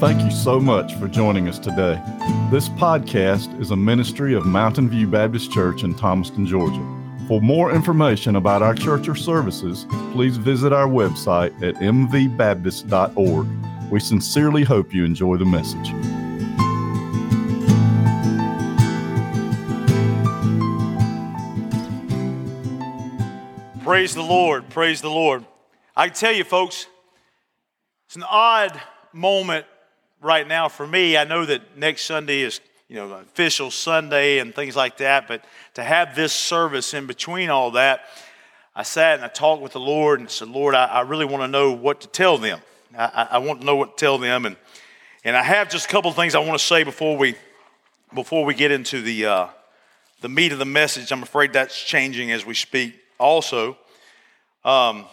Thank 0.00 0.22
you 0.22 0.30
so 0.30 0.58
much 0.58 0.94
for 0.94 1.08
joining 1.08 1.46
us 1.46 1.58
today. 1.58 2.02
This 2.50 2.70
podcast 2.70 3.60
is 3.60 3.70
a 3.70 3.76
ministry 3.76 4.32
of 4.32 4.46
Mountain 4.46 4.88
View 4.88 5.06
Baptist 5.06 5.52
Church 5.52 5.82
in 5.82 5.94
Thomaston, 5.94 6.46
Georgia. 6.46 6.82
For 7.28 7.42
more 7.42 7.70
information 7.70 8.36
about 8.36 8.62
our 8.62 8.74
church 8.74 9.08
or 9.08 9.14
services, 9.14 9.84
please 10.12 10.38
visit 10.38 10.72
our 10.72 10.86
website 10.88 11.52
at 11.62 11.74
mvbaptist.org. 11.74 13.46
We 13.90 14.00
sincerely 14.00 14.64
hope 14.64 14.94
you 14.94 15.04
enjoy 15.04 15.36
the 15.36 15.44
message. 15.44 15.90
Praise 23.84 24.14
the 24.14 24.22
Lord. 24.22 24.66
Praise 24.70 25.02
the 25.02 25.10
Lord. 25.10 25.44
I 25.94 26.08
tell 26.08 26.32
you, 26.32 26.44
folks, 26.44 26.86
it's 28.06 28.16
an 28.16 28.24
odd 28.26 28.80
moment 29.12 29.66
right 30.20 30.46
now 30.46 30.68
for 30.68 30.86
me. 30.86 31.16
I 31.16 31.24
know 31.24 31.44
that 31.44 31.76
next 31.76 32.02
Sunday 32.02 32.42
is, 32.42 32.60
you 32.88 32.96
know, 32.96 33.12
official 33.12 33.70
Sunday 33.70 34.38
and 34.38 34.54
things 34.54 34.76
like 34.76 34.98
that, 34.98 35.28
but 35.28 35.44
to 35.74 35.82
have 35.82 36.14
this 36.14 36.32
service 36.32 36.94
in 36.94 37.06
between 37.06 37.50
all 37.50 37.72
that, 37.72 38.02
I 38.74 38.82
sat 38.82 39.16
and 39.16 39.24
I 39.24 39.28
talked 39.28 39.62
with 39.62 39.72
the 39.72 39.80
Lord 39.80 40.20
and 40.20 40.30
said, 40.30 40.48
Lord, 40.48 40.74
I, 40.74 40.86
I 40.86 41.00
really 41.02 41.24
want 41.24 41.42
to 41.42 41.48
know 41.48 41.72
what 41.72 42.02
to 42.02 42.08
tell 42.08 42.38
them. 42.38 42.60
I, 42.96 43.28
I, 43.32 43.38
want 43.38 43.60
to 43.60 43.66
know 43.66 43.76
what 43.76 43.96
to 43.96 44.04
tell 44.04 44.18
them. 44.18 44.46
And, 44.46 44.56
and 45.24 45.36
I 45.36 45.42
have 45.42 45.70
just 45.70 45.86
a 45.86 45.88
couple 45.88 46.10
of 46.10 46.16
things 46.16 46.34
I 46.34 46.40
want 46.40 46.58
to 46.58 46.64
say 46.64 46.82
before 46.82 47.16
we, 47.16 47.36
before 48.14 48.44
we 48.44 48.54
get 48.54 48.70
into 48.70 49.00
the, 49.00 49.26
uh, 49.26 49.46
the 50.20 50.28
meat 50.28 50.52
of 50.52 50.58
the 50.58 50.64
message. 50.64 51.12
I'm 51.12 51.22
afraid 51.22 51.52
that's 51.52 51.80
changing 51.82 52.30
as 52.30 52.44
we 52.44 52.54
speak 52.54 52.94
also. 53.18 53.76
Um, 54.64 55.06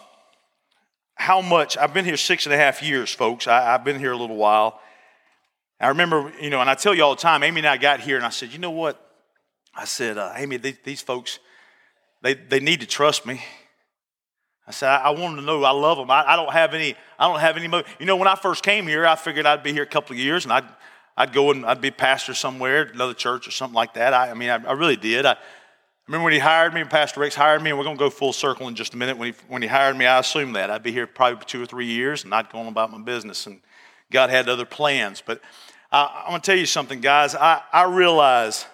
how 1.14 1.40
much, 1.40 1.76
I've 1.76 1.94
been 1.94 2.04
here 2.04 2.16
six 2.16 2.46
and 2.46 2.54
a 2.54 2.58
half 2.58 2.82
years, 2.82 3.12
folks. 3.12 3.46
I, 3.46 3.60
have 3.62 3.84
been 3.84 3.98
here 3.98 4.12
a 4.12 4.16
little 4.16 4.36
while. 4.36 4.80
I 5.80 5.88
remember, 5.88 6.32
you 6.40 6.50
know, 6.50 6.60
and 6.60 6.68
I 6.68 6.74
tell 6.74 6.94
you 6.94 7.04
all 7.04 7.14
the 7.14 7.20
time, 7.20 7.42
Amy 7.42 7.60
and 7.60 7.66
I 7.66 7.76
got 7.76 8.00
here 8.00 8.16
and 8.16 8.26
I 8.26 8.30
said, 8.30 8.52
you 8.52 8.58
know 8.58 8.70
what? 8.70 9.00
I 9.74 9.84
said, 9.84 10.18
uh, 10.18 10.32
Amy, 10.34 10.56
these, 10.56 10.78
these, 10.84 11.00
folks, 11.00 11.38
they, 12.20 12.34
they 12.34 12.58
need 12.58 12.80
to 12.80 12.86
trust 12.86 13.24
me. 13.24 13.40
I 14.66 14.72
said, 14.72 14.88
I, 14.88 14.96
I 14.96 15.10
want 15.10 15.36
them 15.36 15.36
to 15.36 15.42
know 15.42 15.62
I 15.62 15.70
love 15.70 15.98
them. 15.98 16.10
I, 16.10 16.32
I, 16.32 16.36
don't 16.36 16.52
have 16.52 16.74
any, 16.74 16.96
I 17.18 17.28
don't 17.28 17.38
have 17.38 17.56
any, 17.56 17.68
mo-. 17.68 17.84
you 18.00 18.06
know, 18.06 18.16
when 18.16 18.26
I 18.26 18.34
first 18.34 18.64
came 18.64 18.88
here, 18.88 19.06
I 19.06 19.14
figured 19.14 19.46
I'd 19.46 19.62
be 19.62 19.72
here 19.72 19.84
a 19.84 19.86
couple 19.86 20.14
of 20.14 20.20
years 20.20 20.44
and 20.44 20.52
I'd, 20.52 20.64
I'd 21.16 21.32
go 21.32 21.52
and 21.52 21.64
I'd 21.64 21.80
be 21.80 21.92
pastor 21.92 22.34
somewhere, 22.34 22.82
another 22.82 23.14
church 23.14 23.46
or 23.46 23.52
something 23.52 23.74
like 23.74 23.94
that. 23.94 24.12
I, 24.12 24.30
I 24.30 24.34
mean, 24.34 24.50
I, 24.50 24.56
I 24.56 24.72
really 24.72 24.96
did. 24.96 25.26
I, 25.26 25.36
remember 26.08 26.24
when 26.24 26.32
he 26.32 26.38
hired 26.40 26.74
me, 26.74 26.82
Pastor 26.84 27.20
Rex 27.20 27.34
hired 27.34 27.62
me, 27.62 27.70
and 27.70 27.78
we're 27.78 27.84
going 27.84 27.96
to 27.96 28.00
go 28.00 28.10
full 28.10 28.32
circle 28.32 28.66
in 28.66 28.74
just 28.74 28.94
a 28.94 28.96
minute. 28.96 29.16
When 29.16 29.32
he, 29.32 29.38
when 29.46 29.62
he 29.62 29.68
hired 29.68 29.96
me, 29.96 30.06
I 30.06 30.18
assumed 30.18 30.56
that. 30.56 30.70
I'd 30.70 30.82
be 30.82 30.90
here 30.90 31.06
probably 31.06 31.44
two 31.44 31.62
or 31.62 31.66
three 31.66 31.86
years 31.86 32.22
and 32.22 32.30
not 32.30 32.52
going 32.52 32.66
about 32.66 32.90
my 32.90 32.98
business. 32.98 33.46
And 33.46 33.60
God 34.10 34.30
had 34.30 34.48
other 34.48 34.64
plans. 34.64 35.22
But 35.24 35.40
I, 35.90 36.22
I'm 36.24 36.30
going 36.30 36.40
to 36.40 36.46
tell 36.46 36.58
you 36.58 36.66
something, 36.66 37.00
guys. 37.00 37.34
I, 37.34 37.62
I 37.72 37.84
realize 37.84 38.66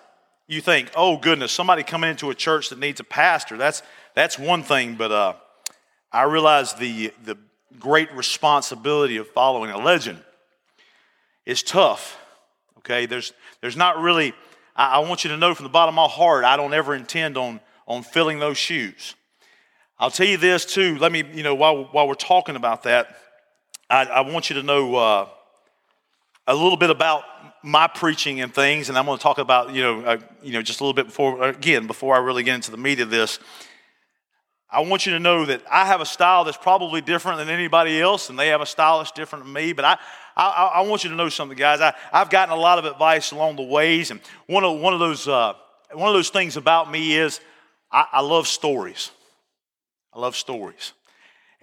you 0.47 0.61
think, 0.61 0.91
oh, 0.97 1.17
goodness, 1.17 1.53
somebody 1.53 1.83
coming 1.83 2.11
into 2.11 2.31
a 2.31 2.35
church 2.35 2.69
that 2.71 2.79
needs 2.79 3.01
a 3.01 3.05
pastor. 3.05 3.57
That's, 3.57 3.83
that's 4.15 4.39
one 4.39 4.63
thing. 4.63 4.95
But 4.97 5.13
uh, 5.13 5.35
I 6.13 6.23
realize 6.25 6.75
the, 6.75 7.13
the 7.25 7.37
great 7.79 8.13
responsibility 8.15 9.17
of 9.17 9.29
following 9.29 9.71
a 9.71 9.79
legend 9.79 10.23
is 11.47 11.63
tough. 11.63 12.19
Okay? 12.79 13.07
There's, 13.07 13.33
there's 13.61 13.77
not 13.77 14.01
really 14.01 14.35
I, 14.77 14.97
I 14.97 14.98
want 15.01 15.25
you 15.25 15.31
to 15.31 15.37
know 15.37 15.55
from 15.55 15.65
the 15.65 15.71
bottom 15.71 15.98
of 15.98 16.11
my 16.11 16.15
heart, 16.15 16.45
I 16.45 16.57
don't 16.57 16.75
ever 16.75 16.95
intend 16.95 17.37
on, 17.37 17.61
on 17.87 18.03
filling 18.03 18.39
those 18.39 18.59
shoes. 18.59 19.15
I'll 19.98 20.11
tell 20.11 20.27
you 20.27 20.37
this 20.37 20.65
too. 20.65 20.98
Let 20.98 21.13
me, 21.13 21.25
you 21.33 21.43
know, 21.43 21.55
while, 21.55 21.85
while 21.85 22.09
we're 22.09 22.15
talking 22.15 22.57
about 22.57 22.83
that, 22.85 23.17
I, 23.89 24.05
I 24.05 24.21
want 24.23 24.51
you 24.51 24.57
to 24.57 24.63
know 24.63 24.95
uh, 24.97 25.29
a 26.47 26.55
little 26.55 26.77
bit 26.77 26.91
about 26.91 27.25
my 27.63 27.87
preaching 27.87 28.41
and 28.41 28.53
things, 28.53 28.89
and 28.89 28.99
I'm 28.99 29.07
going 29.07 29.19
to 29.19 29.23
talk 29.23 29.39
about, 29.39 29.75
you 29.75 29.83
know, 29.83 30.01
uh, 30.03 30.19
you 30.42 30.53
know, 30.53 30.63
just 30.63 30.81
a 30.81 30.83
little 30.83 30.95
bit 30.95 31.07
before, 31.07 31.42
again, 31.42 31.86
before 31.86 32.14
I 32.14 32.19
really 32.19 32.42
get 32.42 32.55
into 32.55 32.70
the 32.70 32.77
meat 32.77 33.01
of 33.01 33.11
this. 33.11 33.39
I 34.70 34.81
want 34.81 35.07
you 35.07 35.13
to 35.13 35.20
know 35.20 35.45
that 35.47 35.63
I 35.70 35.86
have 35.86 36.01
a 36.01 36.07
style 36.07 36.45
that's 36.45 36.57
probably 36.57 37.01
different 37.01 37.39
than 37.39 37.48
anybody 37.48 38.01
else, 38.01 38.29
and 38.29 38.39
they 38.39 38.48
have 38.48 38.61
a 38.61 38.67
style 38.67 38.98
that's 38.98 39.13
different 39.13 39.45
than 39.45 39.53
me. 39.53 39.73
But 39.73 39.85
I, 39.85 39.98
I, 40.37 40.73
I 40.75 40.81
want 40.83 41.05
you 41.05 41.11
to 41.11 41.17
know 41.17 41.29
something, 41.29 41.57
guys. 41.57 41.81
I, 41.81 41.95
I've 42.13 42.29
gotten 42.29 42.53
a 42.53 42.58
lot 42.58 42.79
of 42.79 42.85
advice 42.85 43.31
along 43.31 43.57
the 43.57 43.63
ways, 43.63 44.11
and 44.11 44.20
one 44.47 44.64
of, 44.64 44.81
one 44.81 44.92
of, 44.92 44.98
those, 44.98 45.29
uh, 45.29 45.55
one 45.92 46.08
of 46.08 46.14
those 46.14 46.31
things 46.31 46.57
about 46.57 46.91
me 46.91 47.17
is 47.17 47.41
I, 47.91 48.07
I 48.14 48.20
love 48.20 48.48
stories. 48.48 49.13
I 50.13 50.19
love 50.19 50.35
stories. 50.35 50.92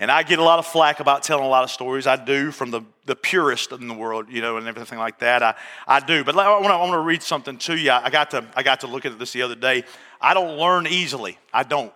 And 0.02 0.10
I 0.10 0.24
get 0.24 0.40
a 0.40 0.44
lot 0.44 0.58
of 0.58 0.66
flack 0.66 1.00
about 1.00 1.22
telling 1.22 1.46
a 1.46 1.48
lot 1.48 1.64
of 1.64 1.70
stories. 1.70 2.08
I 2.08 2.16
do 2.16 2.50
from 2.50 2.72
the, 2.72 2.82
the 3.06 3.16
purest 3.16 3.72
in 3.72 3.88
the 3.88 3.94
world, 3.94 4.26
you 4.32 4.42
know, 4.42 4.58
and 4.58 4.68
everything 4.68 4.98
like 4.98 5.20
that. 5.20 5.44
I, 5.44 5.54
I 5.88 6.00
do. 6.00 6.24
But 6.24 6.36
I 6.40 6.60
want, 6.60 6.92
to, 6.92 6.98
read 6.98 7.22
something 7.22 7.56
to 7.60 7.78
you. 7.78 7.92
I 7.92 8.10
got 8.10 8.32
to, 8.32 8.44
I 8.56 8.64
got 8.64 8.80
to 8.80 8.88
look 8.88 9.06
at 9.06 9.20
this 9.20 9.32
the 9.32 9.44
other 9.44 9.54
day. 9.54 9.84
I 10.20 10.34
don't 10.34 10.58
learn 10.58 10.88
easily. 10.88 11.38
I 11.54 11.62
don't. 11.62 11.94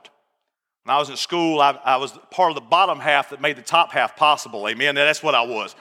When 0.84 0.96
I 0.96 1.00
was 1.00 1.10
in 1.10 1.18
school, 1.18 1.60
I, 1.60 1.80
I, 1.84 1.98
was 1.98 2.12
part 2.30 2.52
of 2.52 2.56
the 2.56 2.62
bottom 2.62 3.00
half 3.00 3.32
that 3.32 3.42
made 3.42 3.56
the 3.56 3.64
top 3.64 3.92
half 3.92 4.16
possible. 4.16 4.68
Amen. 4.68 4.94
That's 4.94 5.24
what 5.24 5.34
I 5.34 5.42
was. 5.42 5.76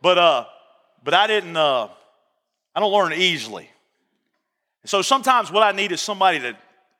But 0.00 0.18
uh, 0.18 0.44
but 1.02 1.12
I 1.12 1.26
didn't. 1.26 1.56
Uh, 1.56 1.88
I 2.72 2.78
don't 2.78 2.92
learn 2.92 3.12
easily. 3.14 3.68
So 4.84 5.02
sometimes 5.02 5.50
what 5.50 5.64
I 5.64 5.72
need 5.72 5.90
is 5.90 6.00
somebody 6.00 6.38
to 6.38 6.56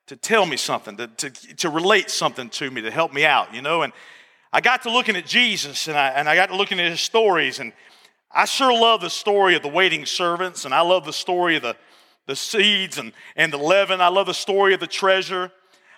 to 0.09 0.16
tell 0.16 0.47
me 0.47 0.56
something, 0.56 0.97
to, 0.97 1.06
to, 1.06 1.30
to 1.30 1.70
relate 1.70 2.10
something 2.10 2.50
to 2.50 2.70
me, 2.70 2.80
to 2.82 2.91
help 2.91 3.12
me 3.12 3.24
out, 3.24 3.54
you 3.54 3.62
know. 3.62 3.82
And 3.82 3.92
I 4.52 4.60
got 4.60 4.82
to 4.82 4.90
looking 4.90 5.16
at 5.16 5.26
Jesus, 5.26 5.88
and 5.88 5.96
I 5.96 6.08
and 6.08 6.28
I 6.28 6.34
got 6.34 6.50
to 6.50 6.56
looking 6.56 6.78
at 6.80 6.90
his 6.90 7.00
stories, 7.00 7.58
and 7.58 7.72
I 8.30 8.44
sure 8.44 8.72
love 8.72 9.00
the 9.00 9.10
story 9.10 9.54
of 9.54 9.62
the 9.62 9.68
waiting 9.68 10.06
servants, 10.06 10.64
and 10.64 10.74
I 10.74 10.80
love 10.80 11.04
the 11.04 11.12
story 11.12 11.56
of 11.56 11.62
the 11.62 11.76
the 12.26 12.36
seeds 12.36 12.98
and, 12.98 13.12
and 13.36 13.52
the 13.52 13.58
leaven. 13.58 14.00
I 14.00 14.08
love 14.08 14.26
the 14.26 14.34
story 14.34 14.74
of 14.74 14.80
the 14.80 14.86
treasure. 14.86 15.50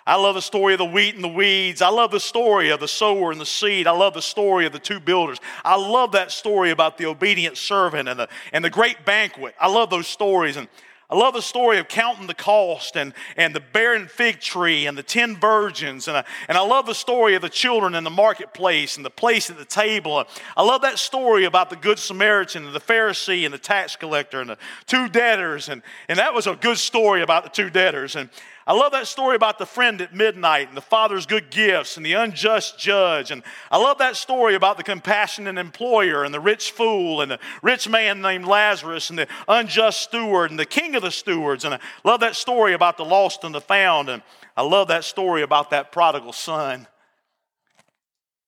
I 0.07 0.17
love 0.17 0.35
the 0.35 0.43
story 0.43 0.75
of 0.75 0.79
the 0.79 0.85
wheat 0.85 1.15
and 1.15 1.25
the 1.25 1.29
weeds. 1.29 1.81
I 1.81 1.89
love 1.89 2.11
the 2.11 2.21
story 2.21 2.71
of 2.71 2.81
the 2.81 2.89
sower 2.89 3.33
and 3.33 3.41
the 3.41 3.47
seed. 3.47 3.87
I 3.87 3.93
love 3.93 4.13
the 4.13 4.23
story 4.23 4.67
of 4.67 4.73
the 4.73 4.79
two 4.79 5.01
builders. 5.01 5.39
I 5.65 5.77
love 5.77 6.13
that 6.13 6.31
story 6.31 6.71
about 6.71 6.99
the 6.99 7.07
obedient 7.07 7.57
servant 7.57 8.09
and 8.09 8.21
the, 8.21 8.29
and 8.53 8.63
the 8.63 8.71
great 8.71 9.07
banquet. 9.07 9.55
I 9.59 9.69
love 9.69 9.89
those 9.89 10.07
stories. 10.07 10.59
And 10.59 10.69
I 11.15 11.17
love 11.17 11.35
the 11.35 11.43
story 11.43 11.79
of 11.79 11.87
counting 11.87 12.27
the 12.27 12.35
cost 12.35 12.97
and, 12.97 13.15
and 13.37 13.55
the 13.55 13.61
barren 13.61 14.09
fig 14.09 14.41
tree 14.41 14.87
and 14.87 14.99
the 14.99 15.03
ten 15.05 15.37
virgins. 15.37 16.09
And 16.09 16.17
I, 16.17 16.25
and 16.49 16.59
I 16.59 16.63
love 16.63 16.87
the 16.87 16.95
story 16.95 17.37
of 17.37 17.43
the 17.43 17.49
children 17.49 17.95
in 17.95 18.03
the 18.03 18.11
marketplace 18.11 18.97
and 18.97 19.07
the 19.07 19.11
place 19.11 19.49
at 19.49 19.57
the 19.57 19.65
table. 19.65 20.25
I 20.57 20.63
love 20.65 20.83
that 20.83 20.99
story 20.99 21.45
about 21.45 21.71
the 21.71 21.77
Good 21.77 22.01
Samaritan 22.01 22.67
and 22.67 22.75
the 22.75 22.81
Pharisee 22.81 23.45
and 23.45 23.55
the 23.55 23.59
tax 23.59 23.95
collector 23.95 24.41
and 24.41 24.51
the 24.51 24.59
two 24.87 25.09
debtors. 25.09 25.69
And, 25.69 25.83
and 26.09 26.19
that 26.19 26.35
was 26.35 26.49
a 26.49 26.57
good 26.57 26.79
story 26.79 27.23
about 27.23 27.45
the 27.45 27.51
two 27.51 27.71
debtors. 27.71 28.17
And 28.17 28.29
I 28.67 28.73
love 28.73 28.93
that 28.93 29.07
story 29.07 29.37
about 29.37 29.59
the 29.59 29.67
friend 29.67 30.01
at 30.01 30.15
midnight 30.15 30.69
and 30.69 30.77
the 30.77 30.81
father's 30.81 31.27
good 31.27 31.51
gifts 31.51 31.99
and 31.99 32.07
the 32.07 32.15
unjust 32.15 32.79
judge. 32.79 33.31
And 33.31 33.43
I 33.71 33.77
love 33.77 33.99
that 33.99 34.17
story 34.17 34.55
about 34.55 34.79
the 34.79 34.83
compassionate 34.83 35.59
employer 35.59 36.25
and 36.25 36.33
the 36.33 36.41
rich 36.41 36.71
fool 36.71 37.21
and 37.21 37.31
the 37.31 37.39
rich 37.63 37.89
man 37.89 38.23
named 38.23 38.47
Lazarus 38.47 39.11
and 39.11 39.19
the 39.19 39.29
unjust 39.49 40.01
steward 40.01 40.51
and 40.51 40.59
the 40.59 40.65
king 40.65 40.95
of 40.95 41.03
the 41.03 41.11
stewards. 41.11 41.67
And 41.67 41.75
I 41.75 41.81
love 42.05 42.21
that 42.21 42.37
story 42.37 42.73
about 42.73 42.97
the 42.97 43.05
lost 43.05 43.45
and 43.45 43.55
the 43.55 43.61
found. 43.61 44.09
And 44.09 44.23
I 44.57 44.63
love 44.63 44.89
that 44.89 45.05
story 45.05 45.43
about 45.43 45.69
that 45.71 45.93
prodigal 45.93 46.33
son. 46.33 46.87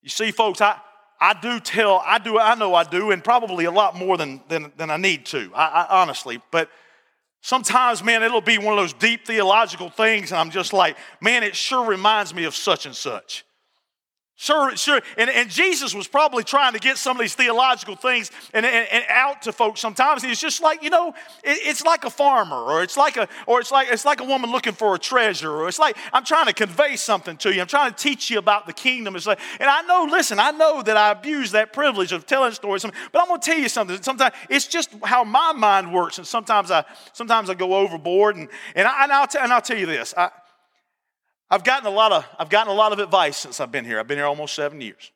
You 0.03 0.09
see, 0.09 0.31
folks, 0.31 0.62
I, 0.62 0.78
I 1.21 1.34
do 1.34 1.60
tell, 1.60 2.03
I 2.06 2.19
do, 2.19 2.38
I 2.38 2.54
know 2.54 2.75
I 2.75 2.84
do, 2.84 3.10
and 3.10 3.22
probably 3.22 3.66
a 3.66 3.71
lot 3.71 3.94
more 3.94 4.16
than, 4.16 4.41
than, 4.48 4.72
than 4.78 4.91
I 4.91 4.97
need 4.97 5.27
to, 5.27 5.50
I, 5.54 5.66
I 5.83 6.00
honestly. 6.00 6.41
But 6.50 6.71
Sometimes, 7.47 8.03
man, 8.03 8.25
it'll 8.25 8.41
be 8.41 8.59
one 8.59 8.77
of 8.77 8.83
those 8.83 8.93
deep 8.93 9.25
theological 9.25 9.89
things, 9.89 10.33
and 10.33 10.41
I'm 10.41 10.51
just 10.51 10.73
like, 10.73 10.97
man, 11.21 11.45
it 11.45 11.55
sure 11.55 11.87
reminds 11.87 12.34
me 12.34 12.43
of 12.43 12.57
such 12.57 12.87
and 12.87 12.95
such. 12.95 13.46
Sure, 14.39 14.77
sure. 14.77 15.01
And, 15.17 15.31
and 15.31 15.49
Jesus 15.49 15.95
was 15.95 16.07
probably 16.07 16.45
trying 16.45 16.75
to 16.75 16.78
get 16.78 16.99
some 16.99 17.16
of 17.16 17.22
these 17.22 17.34
theological 17.34 17.97
things 17.97 18.31
and, 18.53 18.66
and, 18.66 18.87
and 18.93 19.05
out 19.09 19.41
to 19.43 19.53
folks 19.53 19.81
sometimes. 19.81 20.22
He's 20.22 20.39
just 20.39 20.60
like, 20.60 20.83
you 20.83 20.91
know, 20.91 21.15
it, 21.43 21.59
it's 21.63 21.83
like 21.83 22.05
a 22.05 22.10
farmer, 22.10 22.57
or 22.57 22.83
it's 22.83 22.99
like 22.99 23.16
a, 23.16 23.28
or 23.47 23.60
it's 23.60 23.72
like 23.72 23.89
it's 23.91 24.05
like 24.05 24.21
a 24.21 24.25
woman 24.25 24.51
looking 24.53 24.75
for 24.75 24.95
a 24.95 24.99
treasure, 24.99 25.51
or 25.51 25.69
it's 25.69 25.78
like 25.78 25.97
I'm 26.13 26.22
trying 26.22 26.47
to 26.47 26.53
convey 26.53 26.97
something 26.97 27.39
to 27.39 27.55
you. 27.55 27.63
I'm 27.63 27.66
trying 27.66 27.93
to 27.93 27.97
teach 27.97 28.28
you 28.28 28.37
about 28.39 28.66
the 28.66 28.75
kingdom. 28.75 29.16
It's 29.16 29.27
like, 29.27 29.41
and 29.59 29.71
I 29.71 29.81
know, 29.83 30.07
listen, 30.10 30.39
I 30.39 30.51
know 30.51 30.83
that 30.83 30.99
I 30.99 31.13
abuse 31.13 31.53
that 31.53 31.72
privilege 31.72 32.13
of 32.13 32.27
telling 32.27 32.53
stories, 32.53 32.83
but 32.83 33.22
I'm 33.22 33.28
gonna 33.28 33.41
tell 33.41 33.59
you 33.59 33.71
something. 33.71 34.03
Sometimes 34.03 34.34
it's 34.51 34.66
just 34.66 34.91
how 35.03 35.25
my 35.25 35.55
mind 35.55 35.91
works, 35.95 36.19
and 36.19 36.27
sometimes 36.27 36.71
I 36.71 36.84
sometimes 37.15 37.49
I 37.49 37.55
go 37.55 37.75
overboard. 37.75 38.37
And 38.37 38.51
and, 38.75 38.87
I, 38.87 39.05
and 39.05 39.13
I'll, 39.13 39.27
t- 39.27 39.39
and 39.41 39.51
I'll 39.51 39.63
tell 39.63 39.78
you 39.78 39.87
this. 39.87 40.13
I, 40.15 40.31
I've 41.51 41.65
gotten 41.65 41.87
a 41.87 41.95
lot 41.95 42.13
of, 42.13 42.25
I've 42.39 42.48
gotten 42.48 42.72
a 42.72 42.77
lot 42.77 42.93
of 42.93 42.98
advice 42.98 43.37
since 43.37 43.60
I've 43.60 43.71
been 43.71 43.84
here. 43.84 44.01
I've 44.01 44.09
been 44.09 44.19
here 44.19 44.27
almost 44.27 44.54
seven 44.54 44.81
years. 44.81 45.13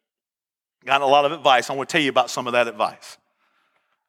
Gotten 0.84 1.02
a 1.02 1.10
lot 1.10 1.24
of 1.24 1.32
advice. 1.32 1.68
I 1.68 1.74
want 1.74 1.88
to 1.88 1.92
tell 1.92 2.02
you 2.02 2.10
about 2.10 2.30
some 2.30 2.46
of 2.46 2.52
that 2.54 2.68
advice. 2.68 3.18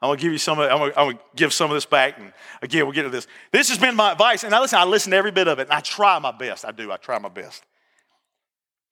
I'm 0.02 0.10
gonna 0.10 0.20
give 0.20 0.32
you 0.32 0.40
some 0.40 0.58
of, 0.58 0.72
I'm 0.72 0.80
gonna, 0.80 0.94
I'm 0.98 1.12
gonna 1.12 1.20
give 1.36 1.54
some 1.54 1.70
of 1.70 1.76
this 1.76 1.86
back, 1.86 2.18
and 2.18 2.34
again, 2.64 2.86
we'll 2.86 2.94
get 2.94 3.04
to 3.04 3.10
this. 3.10 3.28
This 3.52 3.70
has 3.70 3.78
been 3.78 3.96
my 3.96 4.14
advice, 4.14 4.44
and 4.44 4.54
I 4.54 4.60
listen, 4.60 4.80
I 4.80 4.84
listen 4.84 5.12
to 5.12 5.18
every 5.18 5.30
bit 5.30 5.48
of 5.48 5.60
it, 5.60 5.64
and 5.64 5.72
I 5.72 5.80
try 5.80 6.18
my 6.18 6.32
best. 6.32 6.66
I 6.66 6.72
do, 6.72 6.92
I 6.92 6.98
try 6.98 7.20
my 7.20 7.30
best. 7.30 7.64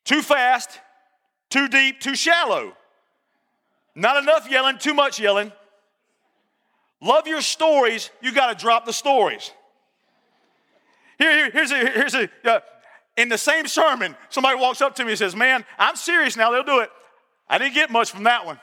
Too 0.05 0.21
fast, 0.21 0.79
too 1.49 1.67
deep, 1.67 1.99
too 1.99 2.15
shallow. 2.15 2.75
Not 3.95 4.21
enough 4.21 4.49
yelling, 4.51 4.77
too 4.77 4.93
much 4.93 5.19
yelling. 5.19 5.51
love 7.01 7.27
your 7.27 7.41
stories, 7.41 8.11
you 8.21 8.31
got 8.31 8.55
to 8.55 8.63
drop 8.63 8.85
the 8.85 8.93
stories. 8.93 9.51
Here, 11.17 11.31
here, 11.31 11.51
here's 11.51 11.71
a, 11.71 11.77
here's 11.77 12.13
a, 12.13 12.29
uh, 12.45 12.59
in 13.19 13.27
the 13.27 13.37
same 13.37 13.67
sermon, 13.67 14.15
somebody 14.29 14.57
walks 14.57 14.81
up 14.81 14.95
to 14.95 15.03
me 15.03 15.11
and 15.11 15.19
says, 15.19 15.35
Man, 15.35 15.65
I'm 15.77 15.95
serious 15.95 16.37
now, 16.37 16.51
they'll 16.51 16.63
do 16.63 16.79
it. 16.79 16.89
I 17.49 17.57
didn't 17.57 17.73
get 17.73 17.89
much 17.89 18.11
from 18.11 18.23
that 18.23 18.45
one. 18.45 18.59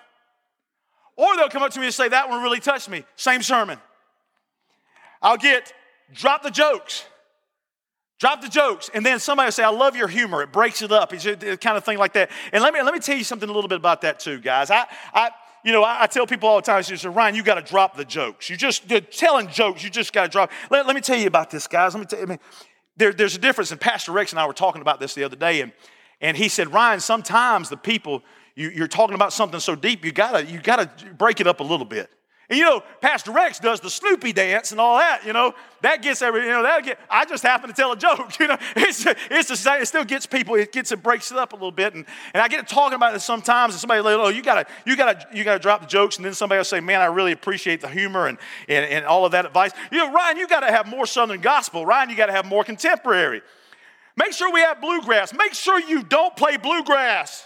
Or 1.17 1.37
they'll 1.37 1.49
come 1.49 1.63
up 1.63 1.73
to 1.73 1.81
me 1.81 1.87
and 1.87 1.95
say, 1.95 2.09
That 2.09 2.31
one 2.31 2.43
really 2.43 2.61
touched 2.61 2.89
me. 2.89 3.05
Same 3.17 3.43
sermon. 3.43 3.79
I'll 5.21 5.37
get, 5.37 5.73
drop 6.15 6.43
the 6.43 6.51
jokes. 6.51 7.05
Drop 8.19 8.41
the 8.41 8.49
jokes. 8.49 8.91
And 8.95 9.05
then 9.05 9.19
somebody 9.19 9.49
will 9.49 9.53
say, 9.53 9.63
I 9.63 9.69
love 9.69 9.95
your 9.95 10.09
humor. 10.09 10.43
It 10.43 10.53
breaks 10.53 10.81
it 10.81 10.91
up. 10.91 11.13
It's 11.13 11.27
a, 11.27 11.57
kind 11.59 11.77
of 11.77 11.85
thing 11.85 11.99
like 11.99 12.15
that. 12.15 12.31
And 12.53 12.63
let 12.63 12.73
me, 12.73 12.81
let 12.81 12.95
me 12.95 13.01
tell 13.01 13.17
you 13.17 13.25
something 13.25 13.49
a 13.49 13.53
little 13.53 13.69
bit 13.69 13.77
about 13.77 14.01
that 14.03 14.21
too, 14.21 14.41
guys. 14.41 14.71
I, 14.71 14.87
I, 15.13 15.31
you 15.65 15.73
know, 15.73 15.83
I, 15.83 16.05
I 16.05 16.07
tell 16.07 16.27
people 16.27 16.49
all 16.49 16.57
the 16.57 16.63
time, 16.63 16.79
I 16.79 16.81
say, 16.81 17.09
Ryan, 17.09 17.35
you 17.35 17.43
got 17.43 17.57
to 17.57 17.63
drop 17.63 17.97
the 17.97 18.07
jokes. 18.07 18.49
You 18.49 18.57
just, 18.57 18.89
telling 19.13 19.49
jokes, 19.49 19.85
you 19.85 19.91
just 19.91 20.15
got 20.15 20.23
to 20.23 20.29
drop. 20.29 20.51
Let, 20.71 20.87
let 20.87 20.95
me 20.95 21.03
tell 21.03 21.19
you 21.19 21.27
about 21.27 21.51
this, 21.51 21.67
guys. 21.67 21.93
Let 21.95 22.01
me 22.01 22.07
tell 22.07 22.21
you, 22.21 22.25
I 22.25 22.29
mean, 22.29 22.39
there, 22.97 23.13
there's 23.13 23.37
a 23.37 23.39
difference. 23.39 23.71
And 23.71 23.81
Pastor 23.81 24.13
Rex 24.13 24.33
and 24.33 24.41
I 24.41 24.47
were 24.47 24.53
talking 24.53 24.83
about 24.83 25.01
this 25.01 25.15
the 25.15 25.25
other 25.25 25.37
day. 25.37 25.61
And, 25.61 25.73
and 26.21 26.37
he 26.37 26.49
said, 26.49 26.73
Ryan, 26.73 27.01
sometimes 27.01 27.69
the 27.69 27.77
people, 27.77 28.23
you, 28.55 28.71
you're 28.71 28.89
talking 28.89 29.15
about 29.15 29.33
something 29.33 29.61
so 29.61 29.75
deep, 29.75 30.05
you 30.05 30.13
gotta, 30.13 30.45
you 30.45 30.61
gotta 30.61 30.91
break 31.15 31.41
it 31.41 31.47
up 31.47 31.61
a 31.61 31.65
little 31.65 31.87
bit. 31.87 32.11
And 32.49 32.59
you 32.59 32.65
know, 32.65 32.83
Pastor 33.01 33.33
Rex 33.33 33.59
does 33.59 33.81
the 33.81 33.91
Snoopy 33.91 34.33
dance 34.33 34.71
and 34.71 34.81
all 34.81 34.99
that, 34.99 35.25
you 35.25 35.33
know. 35.33 35.55
That 35.83 36.01
gets 36.01 36.23
every, 36.23 36.43
you 36.43 36.51
know, 36.51 36.63
that 36.63 36.85
get, 36.85 36.99
I 37.11 37.25
just 37.25 37.43
happen 37.43 37.69
to 37.69 37.75
tell 37.75 37.93
a 37.93 37.97
joke, 37.97 38.37
you 38.41 38.47
know. 38.47 38.57
It's, 38.77 39.05
it's 39.31 39.49
the 39.49 39.57
same, 39.57 39.83
it 39.83 39.87
still 39.87 40.05
gets 40.05 40.27
people, 40.27 40.55
it 40.55 40.73
gets, 40.73 40.93
it 40.93 41.03
breaks 41.03 41.33
it 41.33 41.39
up 41.39 41.53
a 41.53 41.57
little 41.57 41.73
bit. 41.73 41.95
And, 41.95 42.07
and 42.35 42.43
I 42.43 42.49
get 42.49 42.67
to 42.67 42.75
talking 42.75 42.95
about 42.95 43.15
it 43.17 43.21
sometimes, 43.21 43.75
and 43.75 43.81
somebody 43.81 44.01
like, 44.01 44.15
oh, 44.15 44.29
you 44.29 44.43
gotta, 44.43 44.67
you 44.85 44.97
gotta, 44.97 45.27
you 45.35 45.43
gotta 45.43 45.59
drop 45.59 45.81
the 45.81 45.87
jokes, 45.87 46.17
and 46.17 46.25
then 46.25 46.35
somebody 46.35 46.59
will 46.59 46.65
say, 46.65 46.81
man, 46.81 47.01
I 47.01 47.07
really 47.07 47.33
appreciate 47.33 47.81
the 47.81 47.89
humor 47.89 48.27
and, 48.27 48.39
and, 48.69 48.85
and 48.85 49.05
all 49.05 49.25
of 49.25 49.33
that 49.33 49.45
advice. 49.45 49.73
You 49.91 49.99
know, 49.99 50.13
Ryan, 50.13 50.37
you 50.37 50.47
gotta 50.47 50.71
have 50.71 50.87
more 50.87 51.07
Southern 51.07 51.41
gospel. 51.41 51.85
Ryan, 51.85 52.11
you 52.11 52.17
gotta 52.17 52.33
have 52.33 52.47
more 52.47 52.63
contemporary. 52.63 53.43
Make 54.17 54.33
sure 54.33 54.53
we 54.53 54.61
have 54.61 54.81
bluegrass. 54.81 55.35
Make 55.35 55.53
sure 55.53 55.81
you 55.81 56.03
don't 56.03 56.35
play 56.37 56.57
bluegrass. 56.57 57.45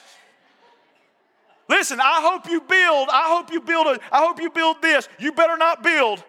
Listen, 1.71 2.01
I 2.01 2.21
hope 2.21 2.51
you 2.51 2.61
build, 2.61 3.09
I 3.13 3.29
hope 3.29 3.53
you 3.53 3.61
build 3.61 3.87
a, 3.87 4.01
I 4.11 4.27
hope 4.27 4.41
you 4.41 4.51
build 4.51 4.83
this. 4.83 5.09
You 5.21 5.31
better 5.31 5.57
not 5.57 5.85
build. 5.85 6.23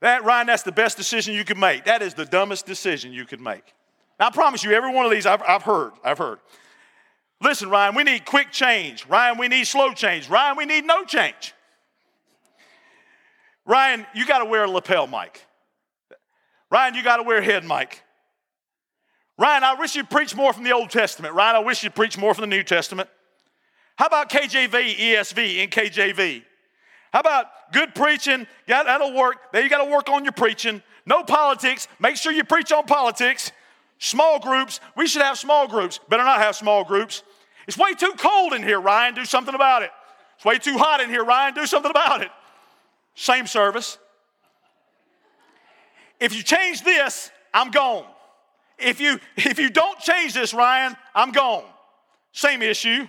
That, 0.00 0.24
Ryan, 0.24 0.46
that's 0.46 0.62
the 0.62 0.72
best 0.72 0.96
decision 0.96 1.34
you 1.34 1.44
could 1.44 1.58
make. 1.58 1.84
That 1.84 2.00
is 2.00 2.14
the 2.14 2.24
dumbest 2.24 2.64
decision 2.64 3.12
you 3.12 3.26
could 3.26 3.42
make. 3.42 3.62
Now, 4.18 4.28
I 4.28 4.30
promise 4.30 4.64
you, 4.64 4.72
every 4.72 4.90
one 4.90 5.04
of 5.04 5.12
these 5.12 5.26
I've, 5.26 5.42
I've 5.46 5.64
heard. 5.64 5.92
I've 6.02 6.16
heard. 6.16 6.38
Listen, 7.42 7.68
Ryan, 7.68 7.94
we 7.94 8.04
need 8.04 8.24
quick 8.24 8.50
change. 8.50 9.06
Ryan, 9.06 9.36
we 9.36 9.48
need 9.48 9.66
slow 9.66 9.92
change. 9.92 10.30
Ryan, 10.30 10.56
we 10.56 10.64
need 10.64 10.86
no 10.86 11.04
change. 11.04 11.52
Ryan, 13.66 14.06
you 14.14 14.24
got 14.24 14.38
to 14.38 14.46
wear 14.46 14.64
a 14.64 14.70
lapel 14.70 15.08
mic. 15.08 15.44
Ryan, 16.70 16.94
you 16.94 17.04
got 17.04 17.18
to 17.18 17.22
wear 17.22 17.38
a 17.38 17.44
head 17.44 17.66
mic. 17.66 18.02
Ryan, 19.36 19.62
I 19.62 19.74
wish 19.74 19.94
you'd 19.94 20.08
preach 20.08 20.34
more 20.34 20.54
from 20.54 20.64
the 20.64 20.72
Old 20.72 20.88
Testament. 20.88 21.34
Ryan, 21.34 21.56
I 21.56 21.58
wish 21.58 21.84
you'd 21.84 21.94
preach 21.94 22.16
more 22.16 22.32
from 22.32 22.48
the 22.48 22.56
New 22.56 22.62
Testament. 22.62 23.10
How 24.00 24.06
about 24.06 24.30
KJV, 24.30 24.96
ESV, 24.96 25.62
and 25.62 25.70
KJV? 25.70 26.42
How 27.12 27.20
about 27.20 27.48
good 27.70 27.94
preaching? 27.94 28.46
Yeah, 28.66 28.82
that'll 28.82 29.12
work. 29.12 29.52
There 29.52 29.62
you 29.62 29.68
got 29.68 29.84
to 29.84 29.90
work 29.90 30.08
on 30.08 30.24
your 30.24 30.32
preaching. 30.32 30.82
No 31.04 31.22
politics. 31.22 31.86
Make 31.98 32.16
sure 32.16 32.32
you 32.32 32.42
preach 32.42 32.72
on 32.72 32.86
politics. 32.86 33.52
Small 33.98 34.40
groups. 34.40 34.80
We 34.96 35.06
should 35.06 35.20
have 35.20 35.36
small 35.36 35.68
groups. 35.68 36.00
Better 36.08 36.24
not 36.24 36.38
have 36.38 36.56
small 36.56 36.82
groups. 36.82 37.22
It's 37.68 37.76
way 37.76 37.92
too 37.92 38.14
cold 38.16 38.54
in 38.54 38.62
here, 38.62 38.80
Ryan. 38.80 39.16
Do 39.16 39.26
something 39.26 39.54
about 39.54 39.82
it. 39.82 39.90
It's 40.36 40.46
way 40.46 40.56
too 40.56 40.78
hot 40.78 41.02
in 41.02 41.10
here, 41.10 41.22
Ryan. 41.22 41.52
Do 41.52 41.66
something 41.66 41.90
about 41.90 42.22
it. 42.22 42.30
Same 43.14 43.46
service. 43.46 43.98
If 46.18 46.34
you 46.34 46.42
change 46.42 46.84
this, 46.84 47.30
I'm 47.52 47.70
gone. 47.70 48.06
If 48.78 48.98
you 48.98 49.20
if 49.36 49.58
you 49.58 49.68
don't 49.68 49.98
change 49.98 50.32
this, 50.32 50.54
Ryan, 50.54 50.96
I'm 51.14 51.32
gone. 51.32 51.64
Same 52.32 52.62
issue. 52.62 53.06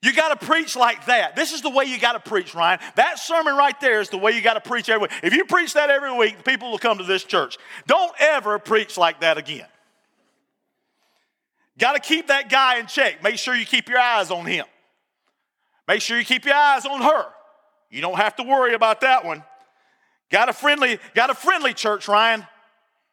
You 0.00 0.12
got 0.12 0.38
to 0.38 0.46
preach 0.46 0.76
like 0.76 1.06
that. 1.06 1.34
This 1.34 1.52
is 1.52 1.60
the 1.60 1.70
way 1.70 1.84
you 1.84 1.98
got 1.98 2.12
to 2.12 2.20
preach, 2.20 2.54
Ryan. 2.54 2.78
That 2.94 3.18
sermon 3.18 3.56
right 3.56 3.78
there 3.80 4.00
is 4.00 4.10
the 4.10 4.18
way 4.18 4.32
you 4.32 4.40
got 4.40 4.54
to 4.54 4.60
preach 4.60 4.88
every 4.88 5.08
week. 5.08 5.10
If 5.24 5.34
you 5.34 5.44
preach 5.44 5.74
that 5.74 5.90
every 5.90 6.16
week, 6.16 6.44
people 6.44 6.70
will 6.70 6.78
come 6.78 6.98
to 6.98 7.04
this 7.04 7.24
church. 7.24 7.58
Don't 7.86 8.12
ever 8.20 8.60
preach 8.60 8.96
like 8.96 9.20
that 9.20 9.38
again. 9.38 9.66
Got 11.78 11.94
to 11.94 12.00
keep 12.00 12.28
that 12.28 12.48
guy 12.48 12.78
in 12.78 12.86
check. 12.86 13.22
Make 13.22 13.38
sure 13.38 13.54
you 13.54 13.66
keep 13.66 13.88
your 13.88 13.98
eyes 13.98 14.30
on 14.30 14.46
him. 14.46 14.66
Make 15.88 16.00
sure 16.00 16.18
you 16.18 16.24
keep 16.24 16.44
your 16.44 16.54
eyes 16.54 16.86
on 16.86 17.02
her. 17.02 17.26
You 17.90 18.00
don't 18.00 18.16
have 18.16 18.36
to 18.36 18.44
worry 18.44 18.74
about 18.74 19.00
that 19.00 19.24
one. 19.24 19.42
Got 20.30 20.48
a 20.48 20.52
friendly, 20.52 20.98
got 21.14 21.30
a 21.30 21.34
friendly 21.34 21.72
church, 21.72 22.06
Ryan. 22.06 22.46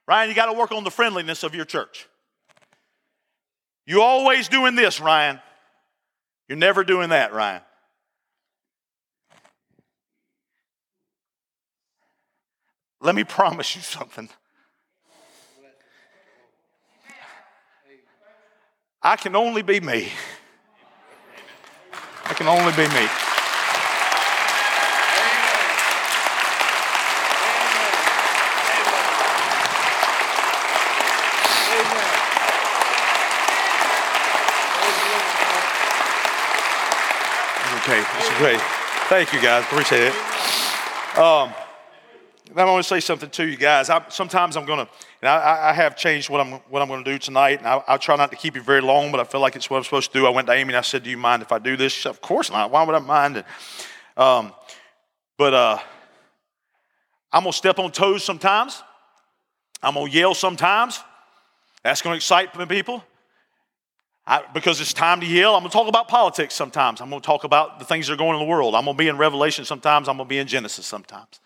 Ryan, 0.08 0.30
you 0.30 0.36
got 0.36 0.48
to 0.48 0.54
work 0.54 0.72
on 0.72 0.84
the 0.84 0.92
friendliness 0.92 1.44
of 1.44 1.56
your 1.56 1.66
church. 1.66 2.08
You 3.88 4.02
always 4.02 4.50
doing 4.50 4.76
this, 4.76 5.00
Ryan. 5.00 5.40
You're 6.48 6.58
never 6.58 6.84
doing 6.84 7.10
that, 7.10 7.34
Ryan. 7.34 7.62
Let 13.02 13.16
me 13.16 13.24
promise 13.24 13.76
you 13.76 13.82
something. 13.82 14.30
I 19.02 19.16
can 19.16 19.36
only 19.36 19.62
be 19.62 19.80
me. 19.80 20.10
I 22.26 22.34
can 22.34 22.48
only 22.48 22.74
be 22.74 22.88
me. 22.88 23.08
Okay, 37.88 38.02
that's 38.02 38.38
great. 38.40 38.60
Thank 39.10 39.32
you, 39.32 39.40
guys. 39.40 39.64
Appreciate 39.66 40.08
it. 40.08 40.14
Um, 41.20 41.54
I 42.56 42.66
want 42.66 42.84
to 42.84 42.90
say 42.90 43.00
something 43.00 43.30
to 43.30 43.48
you 43.48 43.58
guys. 43.58 43.92
I, 43.92 44.04
sometimes 44.10 44.58
I'm 44.58 44.66
going 44.66 44.84
to, 44.84 44.92
and 45.22 45.30
I, 45.30 45.70
I, 45.70 45.74
have 45.74 45.96
changed 45.96 46.32
what 46.32 46.42
I'm 46.42 46.54
what 46.72 46.82
I'm 46.82 46.88
going 46.88 47.04
to 47.04 47.12
do 47.12 47.20
tonight, 47.20 47.60
and 47.60 47.68
I, 47.68 47.84
will 47.88 48.00
try 48.00 48.16
not 48.16 48.32
to 48.32 48.38
keep 48.38 48.56
you 48.56 48.64
very 48.64 48.82
long, 48.82 49.12
but 49.12 49.20
I 49.20 49.24
feel 49.24 49.40
like 49.40 49.56
it's 49.56 49.70
what 49.70 49.78
I'm 49.78 49.84
supposed 49.84 50.12
to 50.14 50.20
do. 50.20 50.26
I 50.26 50.32
went 50.32 50.48
to 50.48 50.54
Amy 50.54 50.70
and 50.70 50.78
I 50.78 50.82
said, 50.82 51.04
"Do 51.04 51.12
you 51.12 51.18
mind 51.18 51.44
if 51.44 51.52
I 51.52 51.60
do 51.60 51.78
this?" 51.78 51.94
She 51.94 52.02
said, 52.02 52.10
"Of 52.10 52.22
course 52.22 52.50
not. 52.50 52.72
Why 52.72 52.82
would 52.82 52.96
I 52.96 52.98
mind?" 52.98 53.38
And, 53.38 53.46
um, 54.18 54.54
but 55.38 55.54
uh, 55.54 55.78
I'm 57.32 57.44
gonna 57.44 57.54
step 57.54 57.78
on 57.78 57.92
toes 57.92 58.24
sometimes. 58.24 58.82
I'm 59.84 59.94
gonna 59.94 60.10
yell 60.10 60.34
sometimes. 60.34 61.02
That's 61.84 62.02
gonna 62.02 62.16
excite 62.16 62.52
people. 62.68 63.04
I, 64.28 64.44
because 64.54 64.82
it's 64.82 64.94
time 64.94 65.20
to 65.22 65.26
yell, 65.28 65.56
I'm 65.56 65.62
going 65.62 65.70
to 65.70 65.78
talk 65.78 65.88
about 65.88 66.08
politics 66.08 66.56
sometimes. 66.56 67.00
I'm 67.00 67.10
going 67.10 67.22
to 67.22 67.26
talk 67.26 67.44
about 67.44 67.78
the 67.78 67.86
things 67.86 68.08
that 68.08 68.14
are 68.14 68.18
going 68.18 68.36
on 68.36 68.42
in 68.42 68.48
the 68.48 68.50
world. 68.50 68.74
I'm 68.74 68.86
going 68.86 68.98
to 68.98 69.04
be 69.04 69.08
in 69.08 69.18
Revelation 69.18 69.66
sometimes. 69.66 70.10
I'm 70.10 70.18
going 70.18 70.28
to 70.28 70.30
be 70.30 70.40
in 70.40 70.48
Genesis 70.48 70.86
sometimes. 70.88 71.40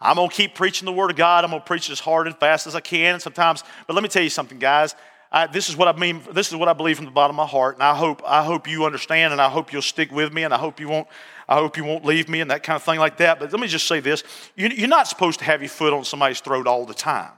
I'm 0.00 0.16
going 0.16 0.30
to 0.30 0.34
keep 0.34 0.54
preaching 0.54 0.86
the 0.86 0.92
Word 0.92 1.10
of 1.10 1.16
God. 1.16 1.44
I'm 1.44 1.50
going 1.50 1.60
to 1.60 1.66
preach 1.66 1.90
as 1.90 2.00
hard 2.00 2.26
and 2.26 2.36
fast 2.36 2.66
as 2.66 2.74
I 2.74 2.80
can. 2.80 3.14
And 3.14 3.22
sometimes, 3.22 3.62
but 3.86 3.94
let 3.94 4.02
me 4.02 4.08
tell 4.08 4.22
you 4.22 4.30
something, 4.30 4.58
guys. 4.58 4.94
I, 5.34 5.48
this 5.48 5.68
is 5.68 5.76
what 5.76 5.88
I 5.88 5.98
mean. 5.98 6.22
This 6.32 6.48
is 6.48 6.56
what 6.56 6.68
I 6.68 6.74
believe 6.74 6.96
from 6.96 7.06
the 7.06 7.10
bottom 7.10 7.34
of 7.34 7.44
my 7.44 7.50
heart, 7.50 7.74
and 7.74 7.82
I 7.82 7.96
hope 7.96 8.22
I 8.24 8.44
hope 8.44 8.68
you 8.68 8.84
understand, 8.84 9.32
and 9.32 9.42
I 9.42 9.48
hope 9.48 9.72
you'll 9.72 9.82
stick 9.82 10.12
with 10.12 10.32
me, 10.32 10.44
and 10.44 10.54
I 10.54 10.58
hope 10.58 10.78
you 10.78 10.86
won't. 10.86 11.08
I 11.48 11.56
hope 11.56 11.76
you 11.76 11.82
won't 11.82 12.04
leave 12.04 12.28
me, 12.28 12.40
and 12.40 12.52
that 12.52 12.62
kind 12.62 12.76
of 12.76 12.84
thing 12.84 13.00
like 13.00 13.16
that. 13.16 13.40
But 13.40 13.50
let 13.50 13.60
me 13.60 13.66
just 13.66 13.88
say 13.88 13.98
this: 13.98 14.22
you, 14.54 14.68
you're 14.68 14.86
not 14.86 15.08
supposed 15.08 15.40
to 15.40 15.44
have 15.44 15.60
your 15.60 15.70
foot 15.70 15.92
on 15.92 16.04
somebody's 16.04 16.40
throat 16.40 16.68
all 16.68 16.86
the 16.86 16.94
time. 16.94 17.32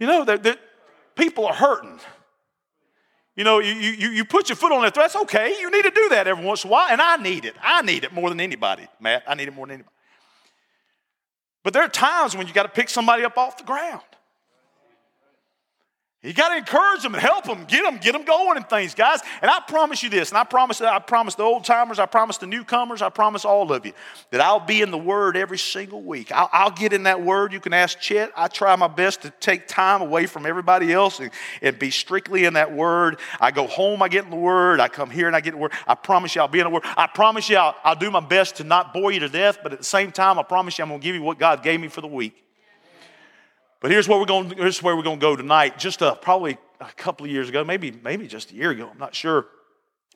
You 0.00 0.06
know 0.06 0.24
that 0.24 0.58
people 1.16 1.44
are 1.46 1.54
hurting. 1.54 2.00
You 3.36 3.44
know, 3.44 3.58
you, 3.58 3.72
you, 3.74 4.08
you 4.08 4.24
put 4.24 4.48
your 4.48 4.56
foot 4.56 4.72
on 4.72 4.84
it. 4.86 4.94
That's 4.94 5.14
okay. 5.14 5.56
You 5.60 5.70
need 5.70 5.82
to 5.82 5.90
do 5.90 6.08
that 6.08 6.26
every 6.26 6.42
once 6.42 6.64
in 6.64 6.68
a 6.68 6.72
while. 6.72 6.88
And 6.90 7.02
I 7.02 7.16
need 7.16 7.44
it. 7.44 7.54
I 7.62 7.82
need 7.82 8.04
it 8.04 8.12
more 8.12 8.30
than 8.30 8.40
anybody, 8.40 8.88
Matt. 8.98 9.24
I 9.28 9.34
need 9.34 9.46
it 9.46 9.54
more 9.54 9.66
than 9.66 9.74
anybody. 9.74 9.94
But 11.62 11.74
there 11.74 11.82
are 11.82 11.88
times 11.88 12.34
when 12.34 12.46
you 12.46 12.54
got 12.54 12.62
to 12.62 12.70
pick 12.70 12.88
somebody 12.88 13.24
up 13.24 13.36
off 13.36 13.58
the 13.58 13.64
ground. 13.64 14.00
You 16.26 16.32
got 16.32 16.48
to 16.48 16.56
encourage 16.56 17.02
them 17.02 17.14
and 17.14 17.22
help 17.22 17.44
them, 17.44 17.66
get 17.66 17.84
them, 17.84 17.98
get 17.98 18.10
them 18.10 18.24
going 18.24 18.56
and 18.56 18.68
things, 18.68 18.96
guys. 18.96 19.20
And 19.42 19.48
I 19.48 19.60
promise 19.60 20.02
you 20.02 20.10
this, 20.10 20.30
and 20.30 20.38
I 20.38 20.42
promise, 20.42 20.80
I 20.80 20.98
promise 20.98 21.36
the 21.36 21.44
old 21.44 21.64
timers, 21.64 22.00
I 22.00 22.06
promise 22.06 22.36
the 22.38 22.48
newcomers, 22.48 23.00
I 23.00 23.10
promise 23.10 23.44
all 23.44 23.70
of 23.70 23.86
you 23.86 23.92
that 24.32 24.40
I'll 24.40 24.58
be 24.58 24.82
in 24.82 24.90
the 24.90 24.98
Word 24.98 25.36
every 25.36 25.58
single 25.58 26.02
week. 26.02 26.32
I'll, 26.32 26.48
I'll 26.52 26.70
get 26.72 26.92
in 26.92 27.04
that 27.04 27.22
Word. 27.22 27.52
You 27.52 27.60
can 27.60 27.72
ask 27.72 28.00
Chet. 28.00 28.32
I 28.36 28.48
try 28.48 28.74
my 28.74 28.88
best 28.88 29.22
to 29.22 29.30
take 29.38 29.68
time 29.68 30.02
away 30.02 30.26
from 30.26 30.46
everybody 30.46 30.92
else 30.92 31.20
and, 31.20 31.30
and 31.62 31.78
be 31.78 31.92
strictly 31.92 32.44
in 32.44 32.54
that 32.54 32.74
Word. 32.74 33.20
I 33.40 33.52
go 33.52 33.68
home, 33.68 34.02
I 34.02 34.08
get 34.08 34.24
in 34.24 34.30
the 34.30 34.36
Word. 34.36 34.80
I 34.80 34.88
come 34.88 35.10
here 35.10 35.28
and 35.28 35.36
I 35.36 35.40
get 35.40 35.52
in 35.52 35.60
the 35.60 35.62
Word. 35.62 35.74
I 35.86 35.94
promise 35.94 36.34
you 36.34 36.40
I'll 36.40 36.48
be 36.48 36.58
in 36.58 36.64
the 36.64 36.70
Word. 36.70 36.82
I 36.96 37.06
promise 37.06 37.48
you 37.48 37.56
I'll, 37.56 37.76
I'll 37.84 37.94
do 37.94 38.10
my 38.10 38.18
best 38.18 38.56
to 38.56 38.64
not 38.64 38.92
bore 38.92 39.12
you 39.12 39.20
to 39.20 39.28
death, 39.28 39.58
but 39.62 39.72
at 39.72 39.78
the 39.78 39.84
same 39.84 40.10
time, 40.10 40.40
I 40.40 40.42
promise 40.42 40.76
you 40.76 40.82
I'm 40.82 40.88
going 40.88 41.00
to 41.00 41.04
give 41.04 41.14
you 41.14 41.22
what 41.22 41.38
God 41.38 41.62
gave 41.62 41.78
me 41.78 41.86
for 41.86 42.00
the 42.00 42.08
week. 42.08 42.45
But 43.80 43.90
here's 43.90 44.08
where 44.08 44.18
we're 44.18 44.26
going. 44.26 44.50
Here's 44.50 44.82
where 44.82 44.96
we're 44.96 45.02
going 45.02 45.18
to 45.18 45.24
go 45.24 45.36
tonight. 45.36 45.78
Just 45.78 46.02
a, 46.02 46.14
probably 46.14 46.58
a 46.80 46.92
couple 46.92 47.26
of 47.26 47.32
years 47.32 47.48
ago, 47.48 47.64
maybe 47.64 47.90
maybe 47.90 48.26
just 48.26 48.50
a 48.52 48.54
year 48.54 48.70
ago. 48.70 48.88
I'm 48.90 48.98
not 48.98 49.14
sure. 49.14 49.46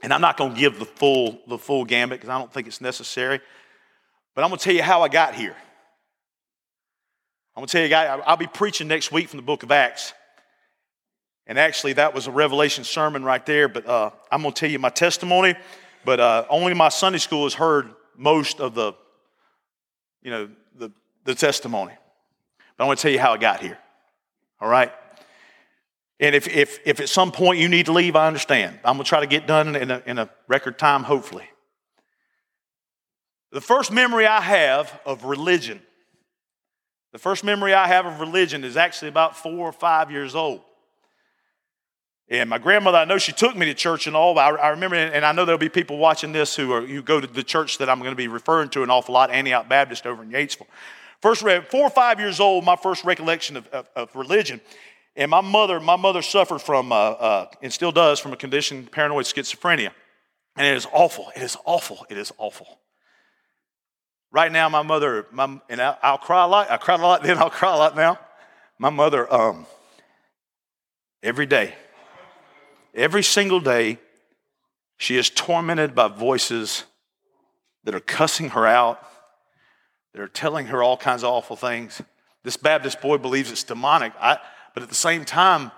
And 0.03 0.15
I'm 0.15 0.21
not 0.21 0.37
going 0.37 0.55
to 0.55 0.59
give 0.59 0.79
the 0.79 0.87
full, 0.87 1.41
the 1.47 1.59
full 1.59 1.85
gambit 1.85 2.21
because 2.21 2.31
I 2.31 2.39
don't 2.39 2.53
think 2.53 2.67
it's 2.67 2.81
necessary. 2.81 3.41
But 4.35 4.45
I'm 4.45 4.51
going 4.51 4.59
to 4.59 4.65
tell 4.65 4.75
you 4.75 4.83
how 4.83 5.03
I 5.03 5.09
got 5.09 5.35
here. 5.35 5.55
I'm 7.55 7.61
going 7.61 7.67
to 7.67 7.73
tell 7.73 7.83
you, 7.83 7.89
guys, 7.89 8.23
I'll 8.25 8.37
be 8.37 8.47
preaching 8.47 8.89
next 8.89 9.13
week 9.13 9.29
from 9.29 9.37
the 9.37 9.43
book 9.43 9.63
of 9.63 9.71
Acts. 9.71 10.15
And 11.47 11.59
actually, 11.59 11.95
that 11.95 12.15
was 12.15 12.29
a 12.29 12.31
revelation 12.31 12.85
sermon 12.85 13.25
right 13.25 13.45
there. 13.45 13.69
But 13.69 13.87
uh, 13.87 14.11
I'm 14.33 14.41
going 14.41 14.55
to 14.55 14.59
tell 14.59 14.71
you 14.71 14.79
my 14.79 14.89
testimony. 14.89 15.55
But 16.05 16.21
uh, 16.21 16.47
only 16.49 16.73
my 16.73 16.89
Sunday 16.89 17.19
school 17.19 17.43
has 17.43 17.55
heard 17.55 17.91
most 18.17 18.61
of 18.61 18.75
the, 18.75 18.95
you 20.23 20.31
know, 20.31 20.49
the, 20.77 20.93
the 21.25 21.35
testimony. 21.35 21.93
I 22.81 22.85
want 22.85 22.99
to 22.99 23.03
tell 23.03 23.13
you 23.13 23.21
how 23.21 23.33
I 23.33 23.37
got 23.37 23.61
here. 23.61 23.79
All 24.61 24.69
right? 24.69 24.91
And 26.19 26.35
if, 26.35 26.49
if, 26.49 26.81
if 26.85 27.01
at 27.01 27.09
some 27.09 27.31
point 27.31 27.59
you 27.59 27.69
need 27.69 27.87
to 27.87 27.93
leave, 27.93 28.17
I 28.17 28.27
understand. 28.27 28.79
I'm 28.85 28.97
going 28.97 29.05
to 29.05 29.09
try 29.09 29.21
to 29.21 29.27
get 29.27 29.47
done 29.47 29.77
in 29.77 29.91
a, 29.91 30.03
in 30.07 30.19
a 30.19 30.31
record 30.49 30.79
time, 30.79 31.03
hopefully. 31.03 31.49
The 33.53 33.61
first 33.61 33.91
memory 33.91 34.27
I 34.27 34.41
have 34.41 35.01
of 35.05 35.25
religion, 35.25 35.81
the 37.13 37.19
first 37.19 37.43
memory 37.43 37.75
I 37.75 37.87
have 37.87 38.07
of 38.07 38.21
religion 38.21 38.65
is 38.65 38.77
actually 38.77 39.09
about 39.09 39.37
four 39.37 39.69
or 39.69 39.73
five 39.73 40.11
years 40.11 40.35
old. 40.35 40.61
And 42.29 42.49
my 42.49 42.59
grandmother, 42.59 42.99
I 42.99 43.05
know 43.07 43.19
she 43.19 43.33
took 43.33 43.57
me 43.57 43.67
to 43.67 43.75
church 43.75 44.07
and 44.07 44.15
all, 44.15 44.39
I, 44.39 44.51
I 44.51 44.69
remember, 44.69 44.95
and 44.95 45.25
I 45.25 45.33
know 45.33 45.45
there'll 45.45 45.59
be 45.59 45.69
people 45.69 45.99
watching 45.99 46.33
this 46.33 46.55
who, 46.55 46.73
are, 46.73 46.83
who 46.83 47.03
go 47.03 47.21
to 47.21 47.27
the 47.27 47.43
church 47.43 47.79
that 47.79 47.91
I'm 47.91 47.99
going 47.99 48.13
to 48.13 48.17
be 48.17 48.29
referring 48.29 48.69
to 48.71 48.83
an 48.85 48.91
awful 48.91 49.15
lot, 49.15 49.31
Antioch 49.31 49.69
Baptist 49.69 50.07
over 50.07 50.23
in 50.23 50.31
Yatesville. 50.31 50.69
First, 51.23 51.43
four 51.43 51.83
or 51.83 51.91
five 51.91 52.19
years 52.19 52.41
old, 52.41 52.65
my 52.65 52.77
first 52.77 53.05
recollection 53.05 53.57
of, 53.57 53.67
of, 53.69 53.89
of 53.95 54.17
religion. 54.17 54.61
And 55.17 55.31
my 55.31 55.41
mother, 55.41 55.81
my 55.81 55.97
mother 55.97 56.23
suffered 56.23 56.61
from, 56.61 56.93
uh, 56.93 56.95
uh, 56.95 57.47
and 57.63 57.73
still 57.73 57.93
does, 57.93 58.21
from 58.21 58.33
a 58.33 58.37
condition, 58.37 58.87
paranoid 58.87 59.27
schizophrenia. 59.27 59.91
And 60.57 60.67
it 60.67 60.77
is 60.77 60.87
awful. 60.93 61.31
It 61.37 61.43
is 61.43 61.57
awful. 61.65 62.07
It 62.09 62.17
is 62.17 62.33
awful. 62.39 62.81
Right 64.33 64.51
now, 64.53 64.69
my 64.69 64.83
mother, 64.83 65.27
my, 65.33 65.61
and 65.69 65.81
I, 65.81 66.11
will 66.11 66.19
cry 66.19 66.45
a 66.45 66.47
lot. 66.47 66.71
I 66.71 66.77
cried 66.77 67.01
a 67.01 67.03
lot 67.03 67.23
then, 67.23 67.37
I'll 67.37 67.51
cry 67.51 67.75
a 67.75 67.77
lot 67.77 67.97
now. 67.97 68.19
My 68.79 68.91
mother, 68.91 69.33
um, 69.33 69.67
every 71.23 71.47
day, 71.47 71.75
every 72.95 73.25
single 73.25 73.61
day, 73.61 73.99
she 74.97 75.17
is 75.17 75.31
tormented 75.31 75.95
by 75.95 76.09
voices 76.09 76.85
that 77.85 77.95
are 77.95 78.01
cussing 78.01 78.51
her 78.51 78.67
out, 78.67 79.03
that 80.13 80.21
are 80.21 80.29
telling 80.29 80.67
her 80.67 80.83
all 80.83 80.97
kinds 80.97 81.23
of 81.23 81.31
awful 81.31 81.57
things. 81.57 82.03
This 82.43 82.57
Baptist 82.57 83.01
boy 83.01 83.19
believes 83.19 83.51
it's 83.51 83.65
demonic. 83.65 84.13
I, 84.21 84.39
but 84.75 84.83
at 84.83 84.89
the 84.89 84.95
same 84.95 85.25
time, 85.25 85.71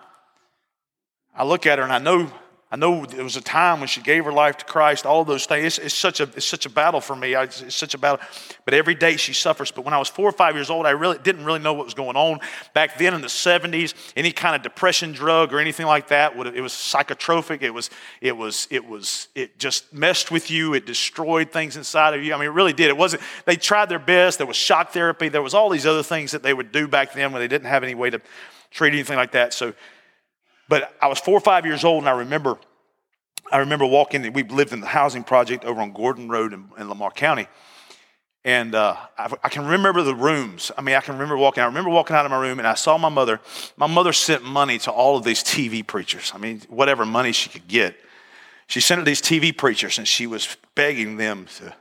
I 1.35 1.45
look 1.45 1.67
at 1.67 1.79
her 1.79 1.85
and 1.85 1.93
I 1.93 1.99
know 1.99 2.31
I 2.73 2.77
know 2.77 3.05
there 3.05 3.23
was 3.23 3.37
a 3.37 3.43
time 3.43 3.81
when 3.81 3.89
she 3.89 4.01
gave 4.01 4.25
her 4.25 4.33
life 4.33 4.57
to 4.57 4.65
Christ, 4.65 5.05
all 5.05 5.27
those 5.27 5.45
things. 5.45 5.67
It's, 5.67 5.79
it's 5.79 5.95
such, 5.95 6.21
a, 6.21 6.23
it's 6.23 6.47
such 6.47 6.65
a 6.65 6.71
battle 6.71 7.03
for 7.03 7.15
me. 7.15 7.35
I, 7.35 7.43
it's 7.43 7.75
such 7.75 7.93
a 7.93 7.99
battle. 7.99 8.19
But 8.65 8.73
every 8.73 8.95
day 8.95 9.19
she 9.19 9.35
suffers. 9.35 9.71
But 9.71 9.85
when 9.85 9.93
I 9.93 9.99
was 9.99 10.09
four 10.09 10.27
or 10.27 10.33
five 10.33 10.55
years 10.55 10.71
old, 10.71 10.87
I 10.87 10.93
really 10.93 11.19
didn't 11.19 11.45
really 11.45 11.59
know 11.59 11.75
what 11.75 11.85
was 11.85 11.93
going 11.93 12.17
on. 12.17 12.41
Back 12.73 12.97
then 12.97 13.13
in 13.13 13.21
the 13.21 13.27
70s, 13.27 13.93
any 14.17 14.33
kind 14.33 14.57
of 14.57 14.63
depression 14.63 15.13
drug 15.13 15.53
or 15.53 15.61
anything 15.61 15.85
like 15.85 16.09
that, 16.09 16.35
it 16.35 16.63
was 16.63 16.73
psychotropic. 16.73 17.61
It 17.61 17.73
was, 17.73 17.91
it 18.23 18.35
was, 18.35 18.67
it 18.71 18.87
was, 18.87 19.29
it 19.35 19.59
just 19.59 19.93
messed 19.93 20.31
with 20.31 20.51
you. 20.51 20.73
It 20.73 20.87
destroyed 20.87 21.53
things 21.53 21.77
inside 21.77 22.15
of 22.15 22.25
you. 22.25 22.33
I 22.33 22.39
mean, 22.39 22.47
it 22.47 22.53
really 22.53 22.73
did. 22.73 22.89
It 22.89 22.97
wasn't, 22.97 23.23
they 23.45 23.57
tried 23.57 23.91
their 23.91 23.99
best. 23.99 24.39
There 24.39 24.47
was 24.47 24.57
shock 24.57 24.93
therapy. 24.95 25.29
There 25.29 25.43
was 25.43 25.53
all 25.53 25.69
these 25.69 25.85
other 25.85 26.03
things 26.03 26.31
that 26.31 26.43
they 26.43 26.55
would 26.55 26.73
do 26.73 26.89
back 26.89 27.13
then 27.13 27.33
when 27.33 27.43
they 27.43 27.49
didn't 27.49 27.69
have 27.69 27.83
any 27.83 27.95
way 27.95 28.09
to 28.09 28.23
treat 28.71 28.95
anything 28.95 29.17
like 29.17 29.33
that. 29.33 29.53
So 29.53 29.75
but 30.69 30.95
I 31.01 31.09
was 31.09 31.19
four 31.19 31.37
or 31.37 31.41
five 31.41 31.67
years 31.67 31.85
old, 31.85 32.03
and 32.03 32.09
I 32.09 32.19
remember, 32.19 32.59
I 33.51 33.59
remember 33.59 33.87
walking. 33.87 34.33
We 34.33 34.43
lived 34.45 34.73
in 34.73 34.81
the 34.81 34.87
housing 34.87 35.25
project 35.25 35.65
over 35.65 35.81
on 35.81 35.93
Gordon 35.93 36.29
Road 36.29 36.53
in, 36.53 36.69
in 36.79 36.89
Lamar 36.89 37.11
County, 37.11 37.49
and 38.45 38.75
uh, 38.75 38.97
I, 39.19 39.33
I, 39.45 39.49
can 39.49 39.67
remember 39.67 40.03
the 40.03 40.15
rooms. 40.15 40.73
I 40.77 40.83
mean, 40.83 40.95
I 40.95 41.01
can 41.01 41.15
remember 41.15 41.37
walking. 41.37 41.63
I 41.63 41.67
remember 41.67 41.91
walking 41.91 42.17
out 42.17 42.25
of 42.25 42.31
my 42.31 42.41
room, 42.41 42.59
and 42.59 42.67
I 42.67 42.75
saw 42.75 42.99
my 42.99 43.09
mother. 43.09 43.41
My 43.77 43.87
mother 43.87 44.13
sent 44.13 44.45
money 44.45 44.79
to 44.79 44.91
all 44.91 45.17
of 45.17 45.25
these 45.25 45.43
TV 45.43 45.87
preachers. 45.87 46.33
I 46.35 46.39
mean, 46.39 46.63
whatever 46.69 47.05
money 47.05 47.33
she 47.33 47.51
could 47.51 47.69
get, 47.69 47.97
she 48.67 48.81
sent 48.81 49.01
to 49.01 49.05
these 49.05 49.23
TV 49.23 49.57
preachers, 49.57 49.99
and 49.99 50.09
she 50.09 50.27
was 50.27 50.57
begging 50.75 51.17
them 51.17 51.47
to 51.59 51.75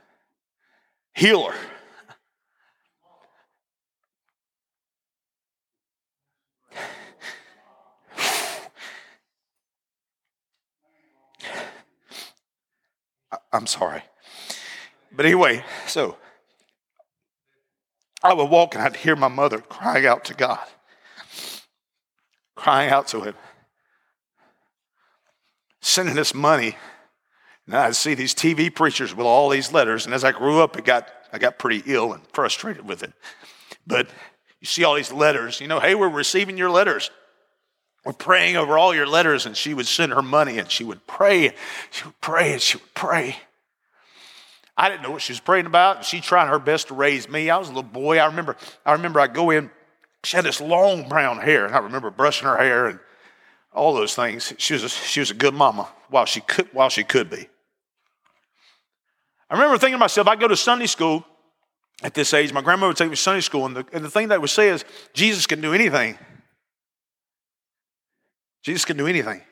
heal 1.14 1.48
her. 1.48 1.58
I'm 13.52 13.66
sorry. 13.66 14.02
But 15.14 15.26
anyway, 15.26 15.64
so 15.86 16.16
I 18.22 18.32
would 18.32 18.50
walk 18.50 18.74
and 18.74 18.82
I'd 18.82 18.96
hear 18.96 19.16
my 19.16 19.28
mother 19.28 19.58
crying 19.58 20.06
out 20.06 20.24
to 20.26 20.34
God, 20.34 20.60
crying 22.54 22.90
out 22.90 23.08
to 23.08 23.20
Him, 23.20 23.34
sending 25.80 26.18
us 26.18 26.34
money. 26.34 26.76
And 27.66 27.76
I'd 27.76 27.96
see 27.96 28.14
these 28.14 28.34
TV 28.34 28.74
preachers 28.74 29.14
with 29.14 29.26
all 29.26 29.48
these 29.48 29.72
letters. 29.72 30.06
And 30.06 30.14
as 30.14 30.24
I 30.24 30.32
grew 30.32 30.60
up, 30.60 30.76
it 30.76 30.84
got, 30.84 31.08
I 31.32 31.38
got 31.38 31.58
pretty 31.58 31.82
ill 31.86 32.12
and 32.12 32.26
frustrated 32.32 32.86
with 32.86 33.02
it. 33.02 33.12
But 33.86 34.08
you 34.60 34.66
see 34.66 34.84
all 34.84 34.94
these 34.94 35.12
letters, 35.12 35.60
you 35.60 35.68
know, 35.68 35.78
hey, 35.80 35.94
we're 35.94 36.08
receiving 36.08 36.56
your 36.56 36.70
letters. 36.70 37.10
We're 38.04 38.12
praying 38.12 38.56
over 38.56 38.76
all 38.76 38.94
your 38.94 39.06
letters, 39.06 39.46
and 39.46 39.56
she 39.56 39.74
would 39.74 39.86
send 39.86 40.12
her 40.12 40.22
money, 40.22 40.58
and 40.58 40.70
she 40.70 40.82
would 40.82 41.06
pray, 41.06 41.48
and 41.48 41.54
she 41.90 42.04
would 42.04 42.20
pray, 42.20 42.52
and 42.52 42.60
she 42.60 42.78
would 42.78 42.94
pray. 42.94 43.36
I 44.76 44.88
didn't 44.88 45.02
know 45.02 45.10
what 45.12 45.22
she 45.22 45.32
was 45.32 45.40
praying 45.40 45.66
about. 45.66 46.04
She 46.04 46.20
tried 46.20 46.48
her 46.48 46.58
best 46.58 46.88
to 46.88 46.94
raise 46.94 47.28
me. 47.28 47.50
I 47.50 47.58
was 47.58 47.68
a 47.68 47.72
little 47.72 47.82
boy. 47.84 48.18
I 48.18 48.26
remember. 48.26 48.56
I 48.84 48.92
remember. 48.92 49.20
I 49.20 49.28
go 49.28 49.50
in. 49.50 49.70
She 50.24 50.36
had 50.36 50.44
this 50.44 50.60
long 50.60 51.08
brown 51.08 51.38
hair, 51.38 51.66
and 51.66 51.74
I 51.74 51.78
remember 51.78 52.10
brushing 52.10 52.48
her 52.48 52.56
hair 52.56 52.86
and 52.86 52.98
all 53.72 53.94
those 53.94 54.14
things. 54.14 54.52
She 54.58 54.72
was 54.74 54.84
a, 54.84 54.88
she 54.88 55.20
was 55.20 55.30
a 55.30 55.34
good 55.34 55.54
mama 55.54 55.88
while 56.08 56.24
she 56.24 56.40
could 56.40 56.68
while 56.72 56.88
she 56.88 57.04
could 57.04 57.30
be. 57.30 57.48
I 59.50 59.54
remember 59.54 59.78
thinking 59.78 59.94
to 59.94 59.98
myself, 59.98 60.28
I 60.28 60.36
go 60.36 60.48
to 60.48 60.56
Sunday 60.56 60.86
school 60.86 61.26
at 62.02 62.14
this 62.14 62.32
age. 62.32 62.52
My 62.52 62.62
grandmother 62.62 62.88
would 62.88 62.96
take 62.96 63.10
me 63.10 63.16
to 63.16 63.20
Sunday 63.20 63.42
school, 63.42 63.66
and 63.66 63.76
the, 63.76 63.86
and 63.92 64.04
the 64.04 64.10
thing 64.10 64.28
they 64.28 64.38
would 64.38 64.48
say 64.48 64.70
is, 64.70 64.84
Jesus 65.12 65.46
can 65.46 65.60
do 65.60 65.74
anything. 65.74 66.18
Jesus 68.62 68.84
can 68.84 68.96
do 68.96 69.06
anything. 69.06 69.42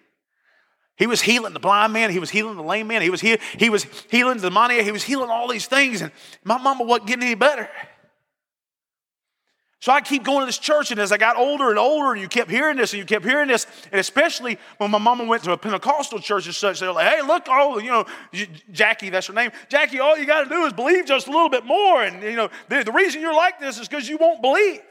He 0.97 1.07
was 1.07 1.23
healing 1.23 1.55
the 1.55 1.61
blind 1.61 1.93
man. 1.93 2.11
He 2.11 2.19
was 2.19 2.31
healing 2.31 2.57
the 2.57 2.63
lame 2.63 2.87
man. 2.87 3.01
He 3.01 3.11
was, 3.11 3.21
he, 3.21 3.39
he 3.57 3.71
was 3.71 3.85
healing 4.11 4.37
the 4.37 4.51
demoniac. 4.51 4.85
He 4.85 4.93
was 4.93 5.03
healing 5.03 5.31
all 5.31 5.49
these 5.49 5.67
things. 5.67 6.03
And 6.03 6.13
my 6.45 6.59
mama 6.59 6.85
wasn't 6.85 7.09
getting 7.09 7.25
any 7.25 7.35
better. 7.35 7.69
So 9.81 9.93
I 9.93 10.03
keep 10.03 10.25
going 10.25 10.41
to 10.41 10.47
this 10.47 10.59
church, 10.59 10.91
and 10.91 11.01
as 11.01 11.11
I 11.11 11.17
got 11.17 11.39
older 11.39 11.71
and 11.71 11.79
older, 11.79 12.13
and 12.13 12.21
you 12.21 12.29
kept 12.29 12.51
hearing 12.51 12.77
this, 12.77 12.93
and 12.93 12.99
you 12.99 13.07
kept 13.07 13.25
hearing 13.25 13.49
this, 13.49 13.67
and 13.91 13.99
especially 13.99 14.59
when 14.77 14.91
my 14.91 14.99
mama 14.99 15.25
went 15.25 15.43
to 15.45 15.53
a 15.53 15.57
Pentecostal 15.57 16.19
church 16.19 16.45
and 16.45 16.55
such, 16.55 16.81
they 16.81 16.87
were 16.87 16.93
like, 16.93 17.11
"Hey, 17.11 17.23
look, 17.23 17.47
oh, 17.49 17.79
you 17.79 17.89
know, 17.89 18.05
Jackie, 18.71 19.09
that's 19.09 19.29
her 19.29 19.33
name. 19.33 19.53
Jackie, 19.71 19.99
all 19.99 20.19
you 20.19 20.27
got 20.27 20.45
to 20.45 20.51
do 20.51 20.67
is 20.67 20.75
believe 20.75 21.07
just 21.07 21.29
a 21.29 21.31
little 21.31 21.49
bit 21.49 21.65
more, 21.65 22.03
and 22.03 22.23
you 22.23 22.37
know, 22.37 22.51
the, 22.69 22.85
the 22.85 22.93
reason 22.93 23.23
you're 23.23 23.35
like 23.35 23.59
this 23.59 23.79
is 23.79 23.89
because 23.89 24.07
you 24.07 24.19
won't 24.19 24.43
believe." 24.43 24.83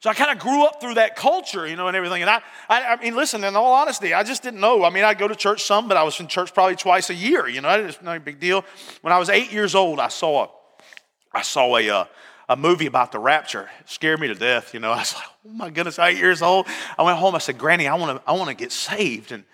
So 0.00 0.10
I 0.10 0.14
kind 0.14 0.30
of 0.30 0.38
grew 0.38 0.64
up 0.64 0.80
through 0.80 0.94
that 0.94 1.16
culture, 1.16 1.66
you 1.66 1.74
know, 1.74 1.88
and 1.88 1.96
everything. 1.96 2.20
And 2.20 2.30
I, 2.30 2.42
I, 2.68 2.94
I, 2.94 2.96
mean, 3.02 3.16
listen, 3.16 3.42
in 3.44 3.56
all 3.56 3.72
honesty, 3.72 4.12
I 4.12 4.22
just 4.22 4.42
didn't 4.42 4.60
know. 4.60 4.84
I 4.84 4.90
mean, 4.90 5.04
I'd 5.04 5.18
go 5.18 5.26
to 5.26 5.34
church 5.34 5.62
some, 5.62 5.88
but 5.88 5.96
I 5.96 6.02
was 6.02 6.20
in 6.20 6.26
church 6.26 6.52
probably 6.52 6.76
twice 6.76 7.08
a 7.08 7.14
year, 7.14 7.48
you 7.48 7.62
know, 7.62 7.70
it's 7.70 8.02
no 8.02 8.18
big 8.18 8.38
deal. 8.38 8.64
When 9.00 9.12
I 9.12 9.18
was 9.18 9.30
eight 9.30 9.52
years 9.52 9.74
old, 9.74 9.98
I 9.98 10.08
saw 10.08 10.44
a, 10.44 10.48
I 11.32 11.42
saw 11.42 11.76
a, 11.76 11.88
uh, 11.88 12.04
a 12.48 12.56
movie 12.56 12.86
about 12.86 13.10
the 13.10 13.18
rapture. 13.18 13.68
It 13.80 13.88
scared 13.88 14.20
me 14.20 14.28
to 14.28 14.34
death, 14.34 14.74
you 14.74 14.80
know. 14.80 14.92
I 14.92 14.98
was 14.98 15.14
like, 15.14 15.24
oh 15.46 15.52
my 15.52 15.70
goodness, 15.70 15.98
eight 15.98 16.18
years 16.18 16.42
old. 16.42 16.66
I 16.98 17.02
went 17.02 17.18
home, 17.18 17.34
I 17.34 17.38
said, 17.38 17.58
Granny, 17.58 17.88
I 17.88 17.94
want 17.94 18.18
to 18.18 18.30
I 18.30 18.32
wanna 18.32 18.54
get 18.54 18.72
saved. 18.72 19.32
And 19.32 19.44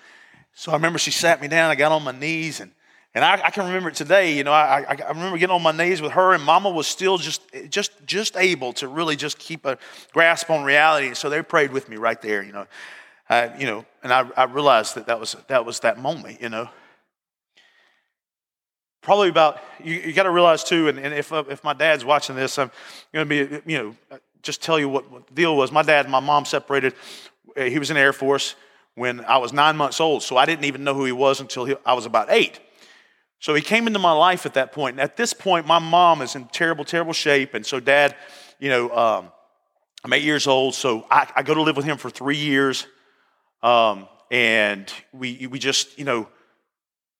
so 0.54 0.72
I 0.72 0.74
remember 0.74 0.98
she 0.98 1.12
sat 1.12 1.40
me 1.40 1.48
down, 1.48 1.70
I 1.70 1.76
got 1.76 1.92
on 1.92 2.02
my 2.02 2.12
knees, 2.12 2.60
and 2.60 2.72
and 3.14 3.24
I, 3.24 3.34
I, 3.44 3.50
can 3.50 3.66
remember 3.66 3.90
it 3.90 3.94
today. 3.94 4.34
You 4.34 4.44
know, 4.44 4.52
I, 4.52 4.84
I, 4.88 5.08
remember 5.08 5.36
getting 5.36 5.54
on 5.54 5.62
my 5.62 5.72
knees 5.72 6.00
with 6.00 6.12
her, 6.12 6.32
and 6.32 6.42
Mama 6.42 6.70
was 6.70 6.86
still 6.86 7.18
just, 7.18 7.42
just, 7.68 7.92
just 8.06 8.36
able 8.36 8.72
to 8.74 8.88
really 8.88 9.16
just 9.16 9.38
keep 9.38 9.66
a 9.66 9.76
grasp 10.12 10.48
on 10.48 10.64
reality. 10.64 11.08
And 11.08 11.16
So 11.16 11.28
they 11.28 11.42
prayed 11.42 11.72
with 11.72 11.88
me 11.90 11.96
right 11.96 12.20
there. 12.22 12.42
You 12.42 12.52
know, 12.52 12.66
I, 13.28 13.56
you 13.58 13.66
know, 13.66 13.84
and 14.02 14.12
I, 14.12 14.28
I 14.36 14.44
realized 14.44 14.94
that 14.94 15.06
that 15.06 15.20
was 15.20 15.36
that 15.48 15.66
was 15.66 15.80
that 15.80 15.98
moment. 15.98 16.40
You 16.40 16.48
know, 16.48 16.70
probably 19.02 19.28
about 19.28 19.60
you, 19.82 19.94
you 19.94 20.12
got 20.14 20.22
to 20.22 20.30
realize 20.30 20.64
too. 20.64 20.88
And, 20.88 20.98
and 20.98 21.12
if 21.12 21.32
uh, 21.32 21.44
if 21.50 21.62
my 21.62 21.74
dad's 21.74 22.06
watching 22.06 22.34
this, 22.34 22.58
I'm 22.58 22.70
going 23.12 23.28
to 23.28 23.60
be 23.62 23.70
you 23.70 23.78
know 23.78 24.18
just 24.42 24.62
tell 24.62 24.78
you 24.78 24.88
what, 24.88 25.10
what 25.10 25.26
the 25.26 25.34
deal 25.34 25.54
was. 25.54 25.70
My 25.70 25.82
dad 25.82 26.06
and 26.06 26.12
my 26.12 26.20
mom 26.20 26.46
separated. 26.46 26.94
He 27.56 27.78
was 27.78 27.90
in 27.90 27.94
the 27.94 28.00
Air 28.00 28.14
Force 28.14 28.54
when 28.94 29.22
I 29.26 29.36
was 29.36 29.52
nine 29.52 29.76
months 29.76 30.00
old, 30.00 30.22
so 30.22 30.38
I 30.38 30.46
didn't 30.46 30.64
even 30.64 30.84
know 30.84 30.94
who 30.94 31.04
he 31.04 31.12
was 31.12 31.40
until 31.40 31.66
he, 31.66 31.76
I 31.84 31.92
was 31.92 32.06
about 32.06 32.30
eight. 32.30 32.58
So 33.42 33.54
he 33.54 33.60
came 33.60 33.88
into 33.88 33.98
my 33.98 34.12
life 34.12 34.46
at 34.46 34.54
that 34.54 34.70
point. 34.70 34.94
And 34.94 35.00
at 35.00 35.16
this 35.16 35.32
point, 35.32 35.66
my 35.66 35.80
mom 35.80 36.22
is 36.22 36.36
in 36.36 36.44
terrible, 36.44 36.84
terrible 36.84 37.12
shape. 37.12 37.54
And 37.54 37.66
so, 37.66 37.80
dad, 37.80 38.14
you 38.60 38.68
know, 38.68 38.96
um, 38.96 39.32
I'm 40.04 40.12
eight 40.12 40.22
years 40.22 40.46
old. 40.46 40.76
So 40.76 41.04
I, 41.10 41.28
I, 41.34 41.42
go 41.42 41.52
to 41.52 41.60
live 41.60 41.76
with 41.76 41.84
him 41.84 41.96
for 41.98 42.08
three 42.08 42.36
years. 42.36 42.86
Um, 43.60 44.06
and 44.30 44.92
we, 45.12 45.48
we 45.48 45.58
just, 45.58 45.98
you 45.98 46.04
know, 46.04 46.28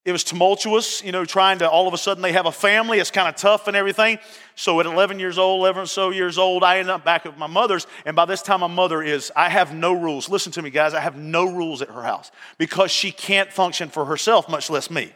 it 0.04 0.12
was 0.12 0.22
tumultuous, 0.22 1.02
you 1.02 1.10
know, 1.10 1.24
trying 1.24 1.58
to 1.58 1.68
all 1.68 1.88
of 1.88 1.94
a 1.94 1.98
sudden 1.98 2.22
they 2.22 2.32
have 2.34 2.46
a 2.46 2.52
family. 2.52 3.00
It's 3.00 3.10
kind 3.10 3.28
of 3.28 3.34
tough 3.34 3.66
and 3.66 3.76
everything. 3.76 4.20
So 4.54 4.78
at 4.78 4.86
11 4.86 5.18
years 5.18 5.38
old, 5.38 5.58
11 5.58 5.82
or 5.82 5.86
so 5.86 6.10
years 6.10 6.38
old, 6.38 6.62
I 6.62 6.78
end 6.78 6.88
up 6.88 7.04
back 7.04 7.26
at 7.26 7.36
my 7.36 7.48
mother's. 7.48 7.88
And 8.06 8.14
by 8.14 8.26
this 8.26 8.42
time, 8.42 8.60
my 8.60 8.68
mother 8.68 9.02
is, 9.02 9.32
I 9.34 9.48
have 9.48 9.74
no 9.74 9.92
rules. 9.92 10.28
Listen 10.28 10.52
to 10.52 10.62
me, 10.62 10.70
guys. 10.70 10.94
I 10.94 11.00
have 11.00 11.16
no 11.16 11.52
rules 11.52 11.82
at 11.82 11.88
her 11.88 12.02
house 12.02 12.30
because 12.58 12.92
she 12.92 13.10
can't 13.10 13.52
function 13.52 13.88
for 13.88 14.04
herself, 14.04 14.48
much 14.48 14.70
less 14.70 14.88
me. 14.88 15.12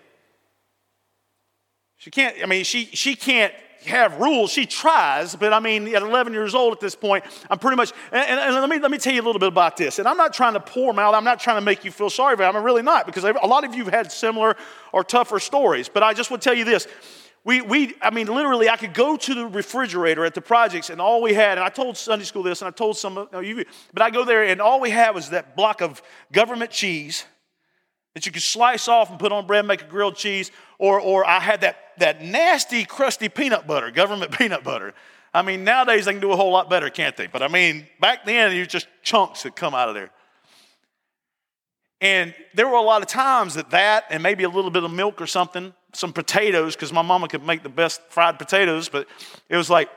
She 2.07 2.11
can't, 2.13 2.37
I 2.41 2.47
mean, 2.47 2.63
she, 2.63 2.85
she 2.85 3.17
can't 3.17 3.53
have 3.87 4.21
rules. 4.21 4.53
She 4.53 4.65
tries, 4.65 5.35
but 5.35 5.53
I 5.53 5.59
mean, 5.59 5.93
at 5.93 6.03
11 6.03 6.33
years 6.33 6.55
old 6.55 6.73
at 6.73 6.79
this 6.79 6.95
point, 6.95 7.25
I'm 7.51 7.59
pretty 7.59 7.77
much, 7.77 7.93
and, 8.13 8.39
and, 8.39 8.55
let, 8.55 8.71
me, 8.71 8.79
let 8.79 8.93
me 8.93 8.99
tell 8.99 9.13
you 9.13 9.21
a 9.21 9.27
little 9.27 9.41
bit 9.41 9.49
about 9.49 9.77
this. 9.77 9.99
And 9.99 10.07
I'm 10.07 10.17
not 10.17 10.33
trying 10.33 10.53
to 10.53 10.61
pour 10.61 10.97
out. 11.01 11.17
I'm 11.17 11.25
not 11.25 11.41
trying 11.41 11.57
to 11.57 11.63
make 11.63 11.85
you 11.85 11.91
feel 11.91 12.09
sorry 12.09 12.37
for 12.37 12.45
it. 12.45 12.47
I'm 12.47 12.63
really 12.63 12.83
not, 12.83 13.07
because 13.07 13.25
a 13.25 13.33
lot 13.33 13.65
of 13.65 13.75
you 13.75 13.83
have 13.87 13.93
had 13.93 14.13
similar 14.13 14.55
or 14.93 15.03
tougher 15.03 15.41
stories. 15.41 15.89
But 15.89 16.05
I 16.05 16.15
just 16.15 16.31
would 16.31 16.41
tell 16.41 16.55
you 16.55 16.65
this. 16.65 16.87
We, 17.43 17.61
we, 17.61 17.97
I 18.01 18.11
mean, 18.11 18.29
literally, 18.29 18.69
I 18.69 18.77
could 18.77 18.95
go 18.95 19.17
to 19.17 19.35
the 19.35 19.47
refrigerator 19.47 20.25
at 20.25 20.35
the 20.35 20.41
projects, 20.41 20.91
and 20.91 21.01
all 21.01 21.21
we 21.21 21.35
had, 21.35 21.59
and 21.59 21.65
I 21.65 21.71
told 21.71 21.97
Sunday 21.97 22.25
school 22.25 22.45
this, 22.45 22.63
and 22.63 22.69
I 22.69 22.71
told 22.71 22.97
some 22.97 23.19
of 23.19 23.43
you, 23.43 23.65
but 23.93 24.03
I 24.03 24.11
go 24.11 24.25
there, 24.25 24.45
and 24.45 24.61
all 24.61 24.81
we 24.81 24.91
had 24.91 25.13
was 25.13 25.31
that 25.31 25.57
block 25.57 25.83
of 25.83 26.01
government 26.31 26.71
cheese 26.71 27.25
that 28.15 28.27
you 28.27 28.31
could 28.31 28.43
slice 28.43 28.87
off 28.87 29.11
and 29.11 29.19
put 29.19 29.33
on 29.33 29.45
bread 29.49 29.59
and 29.59 29.69
make 29.69 29.83
a 29.83 29.87
grilled 29.87 30.15
cheese, 30.15 30.53
or, 30.79 31.01
or 31.01 31.27
I 31.27 31.41
had 31.41 31.63
that 31.63 31.86
that 31.99 32.23
nasty, 32.23 32.85
crusty 32.85 33.29
peanut 33.29 33.67
butter, 33.67 33.91
government 33.91 34.33
peanut 34.39 34.65
butter. 34.65 34.95
I 35.35 35.43
mean, 35.43 35.65
nowadays 35.65 36.07
they 36.07 36.13
can 36.13 36.21
do 36.21 36.33
a 36.33 36.37
whole 36.37 36.51
lot 36.51 36.71
better, 36.71 36.89
can't 36.89 37.17
they? 37.17 37.27
But 37.27 37.43
I 37.43 37.49
mean, 37.49 37.87
back 38.01 38.25
then, 38.25 38.55
you 38.57 38.67
just 38.67 38.87
chunks 39.03 39.43
that 39.43 39.55
come 39.55 39.75
out 39.75 39.89
of 39.89 39.95
there. 39.95 40.11
And 42.01 42.35
there 42.55 42.67
were 42.67 42.75
a 42.75 42.83
lot 42.83 43.03
of 43.03 43.09
times 43.09 43.55
that 43.55 43.71
that 43.71 44.05
and 44.11 44.23
maybe 44.23 44.45
a 44.45 44.49
little 44.49 44.71
bit 44.71 44.85
of 44.85 44.91
milk 44.91 45.21
or 45.21 45.27
something, 45.27 45.73
some 45.93 46.13
potatoes, 46.13 46.75
because 46.75 46.93
my 46.93 47.03
mama 47.03 47.29
could 47.29 47.45
make 47.45 47.63
the 47.63 47.69
best 47.69 48.03
fried 48.09 48.39
potatoes, 48.39 48.89
but 48.89 49.07
it 49.49 49.57
was 49.57 49.71
like 49.71 49.89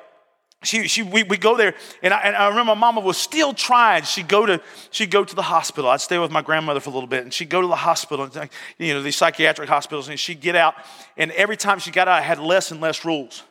she, 0.64 0.90
she, 0.90 1.04
we, 1.04 1.24
we 1.24 1.38
go 1.38 1.56
there, 1.56 1.74
and 2.04 2.14
I, 2.14 2.20
and 2.20 2.36
I 2.36 2.50
remember 2.50 2.76
my 2.76 2.80
mama 2.80 3.00
was 3.00 3.18
still 3.18 3.54
trying. 3.54 4.04
She'd 4.04 4.28
go, 4.28 4.46
to, 4.46 4.62
she'd 4.92 5.10
go 5.10 5.24
to 5.24 5.36
the 5.36 5.42
hospital. 5.42 5.90
I'd 5.90 6.02
stay 6.02 6.18
with 6.18 6.32
my 6.32 6.42
grandmother 6.42 6.82
for 6.82 6.90
a 6.90 6.94
little 6.94 7.08
bit, 7.08 7.24
and 7.24 7.34
she'd 7.34 7.50
go 7.50 7.62
to 7.62 7.68
the 7.68 7.78
hospital, 7.78 8.26
and, 8.26 8.50
you 8.78 8.94
know, 8.94 9.02
these 9.02 9.16
psychiatric 9.16 9.70
hospitals, 9.70 10.10
and 10.10 10.20
she'd 10.20 10.42
get 10.42 10.58
out. 10.58 10.76
And 11.16 11.32
every 11.32 11.56
time 11.56 11.80
she 11.80 11.92
got 11.92 12.10
out, 12.10 12.18
I 12.18 12.22
had 12.22 12.40
less 12.40 12.72
and 12.72 12.82
less 12.82 13.06
rules. 13.06 13.44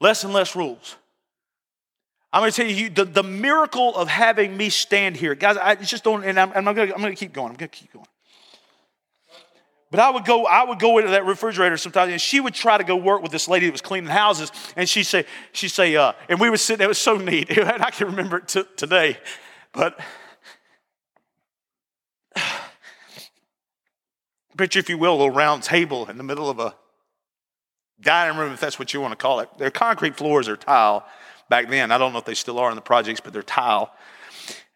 Less 0.00 0.24
and 0.24 0.32
less 0.32 0.56
rules. 0.56 0.96
I'm 2.32 2.42
going 2.42 2.50
to 2.50 2.56
tell 2.56 2.70
you 2.70 2.90
the, 2.90 3.04
the 3.04 3.22
miracle 3.22 3.94
of 3.94 4.08
having 4.08 4.56
me 4.56 4.68
stand 4.68 5.16
here. 5.16 5.36
Guys, 5.36 5.56
I 5.56 5.76
just 5.76 6.02
don't, 6.02 6.24
and 6.24 6.40
I'm, 6.40 6.50
I'm 6.54 6.74
going 6.74 6.88
to 6.88 7.14
keep 7.14 7.32
going. 7.32 7.50
I'm 7.50 7.56
going 7.56 7.70
to 7.70 7.76
keep 7.76 7.92
going. 7.92 8.06
But 9.90 9.98
I 9.98 10.10
would 10.10 10.24
go, 10.24 10.46
I 10.46 10.62
would 10.62 10.78
go 10.78 10.98
into 10.98 11.10
that 11.10 11.26
refrigerator 11.26 11.76
sometimes, 11.76 12.12
and 12.12 12.20
she 12.20 12.38
would 12.38 12.54
try 12.54 12.78
to 12.78 12.84
go 12.84 12.94
work 12.94 13.22
with 13.22 13.32
this 13.32 13.48
lady 13.48 13.66
that 13.66 13.72
was 13.72 13.80
cleaning 13.80 14.08
houses, 14.08 14.52
and 14.76 14.88
she'd 14.88 15.02
say, 15.04 15.24
she'd 15.52 15.70
say, 15.70 15.96
uh, 15.96 16.12
and 16.28 16.38
we 16.38 16.48
would 16.48 16.60
sit 16.60 16.78
there. 16.78 16.84
It 16.84 16.88
was 16.88 16.98
so 16.98 17.16
neat, 17.16 17.50
and 17.58 17.82
I 17.82 17.90
can 17.90 18.06
remember 18.06 18.38
it 18.38 18.46
t- 18.48 18.62
today. 18.76 19.18
But 19.72 19.98
picture, 24.56 24.78
if 24.78 24.88
you 24.88 24.96
will, 24.96 25.14
a 25.14 25.18
little 25.18 25.30
round 25.30 25.64
table 25.64 26.08
in 26.08 26.18
the 26.18 26.24
middle 26.24 26.48
of 26.48 26.60
a 26.60 26.76
dining 28.00 28.38
room, 28.38 28.52
if 28.52 28.60
that's 28.60 28.78
what 28.78 28.94
you 28.94 29.00
want 29.00 29.10
to 29.10 29.16
call 29.16 29.40
it. 29.40 29.48
Their 29.58 29.72
concrete 29.72 30.16
floors 30.16 30.48
are 30.48 30.56
tile 30.56 31.04
back 31.48 31.68
then. 31.68 31.90
I 31.90 31.98
don't 31.98 32.12
know 32.12 32.20
if 32.20 32.24
they 32.24 32.34
still 32.34 32.60
are 32.60 32.70
in 32.70 32.76
the 32.76 32.80
projects, 32.80 33.20
but 33.20 33.32
they're 33.32 33.42
tile, 33.42 33.92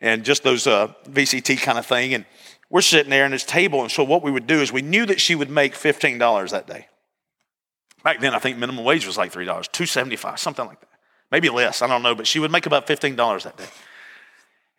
and 0.01 0.25
just 0.25 0.43
those 0.43 0.67
uh, 0.67 0.89
VCT 1.09 1.63
kind 1.63 1.79
of 1.79 1.87
thing, 1.87 2.15
and 2.15 2.25
we're 2.71 2.81
sitting 2.81 3.11
there 3.11 3.25
in 3.25 3.33
this 3.33 3.45
table, 3.45 3.83
and 3.83 3.91
so 3.91 4.03
what 4.05 4.23
we 4.23 4.31
would 4.31 4.47
do 4.47 4.61
is 4.61 4.73
we 4.73 4.83
knew 4.83 5.07
that 5.07 5.21
she 5.21 5.35
would 5.35 5.51
make 5.51 5.75
$15 5.75 6.51
that 6.51 6.67
day. 6.67 6.89
Back 8.03 8.21
then, 8.21 8.35
I 8.35 8.39
think 8.39 8.59
minimum 8.59 8.85
wage 8.85 9.07
was 9.07 9.17
like 9.17 9.33
$3, 9.33 9.47
$2.75, 9.47 10.39
something 10.39 10.67
like 10.67 10.81
that. 10.81 10.89
Maybe 11.31 11.49
less, 11.49 11.83
I 11.83 11.87
don't 11.87 12.03
know, 12.03 12.15
but 12.15 12.27
she 12.27 12.39
would 12.39 12.51
make 12.51 12.67
about 12.67 12.87
$15 12.87 13.43
that 13.43 13.57
day. 13.57 13.65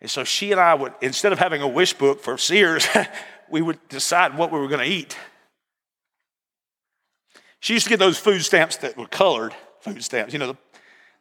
And 0.00 0.10
so 0.10 0.24
she 0.24 0.52
and 0.52 0.60
I 0.60 0.74
would, 0.74 0.92
instead 1.00 1.32
of 1.32 1.38
having 1.38 1.62
a 1.62 1.68
wish 1.68 1.92
book 1.92 2.22
for 2.22 2.38
Sears, 2.38 2.86
we 3.50 3.62
would 3.62 3.78
decide 3.88 4.36
what 4.36 4.52
we 4.52 4.58
were 4.58 4.68
going 4.68 4.86
to 4.86 4.92
eat. 4.92 5.16
She 7.60 7.72
used 7.72 7.86
to 7.86 7.90
get 7.90 7.98
those 7.98 8.18
food 8.18 8.44
stamps 8.44 8.76
that 8.78 8.96
were 8.96 9.06
colored 9.06 9.54
food 9.80 10.02
stamps, 10.04 10.32
you 10.32 10.38
know, 10.38 10.56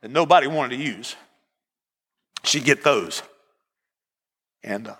that 0.01 0.11
nobody 0.11 0.47
wanted 0.47 0.77
to 0.77 0.83
use. 0.83 1.15
She'd 2.43 2.65
get 2.65 2.83
those. 2.83 3.23
And 4.63 4.87
uh, 4.87 4.95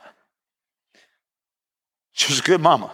she 2.15 2.31
was 2.31 2.39
a 2.39 2.43
good 2.43 2.61
mama. 2.61 2.91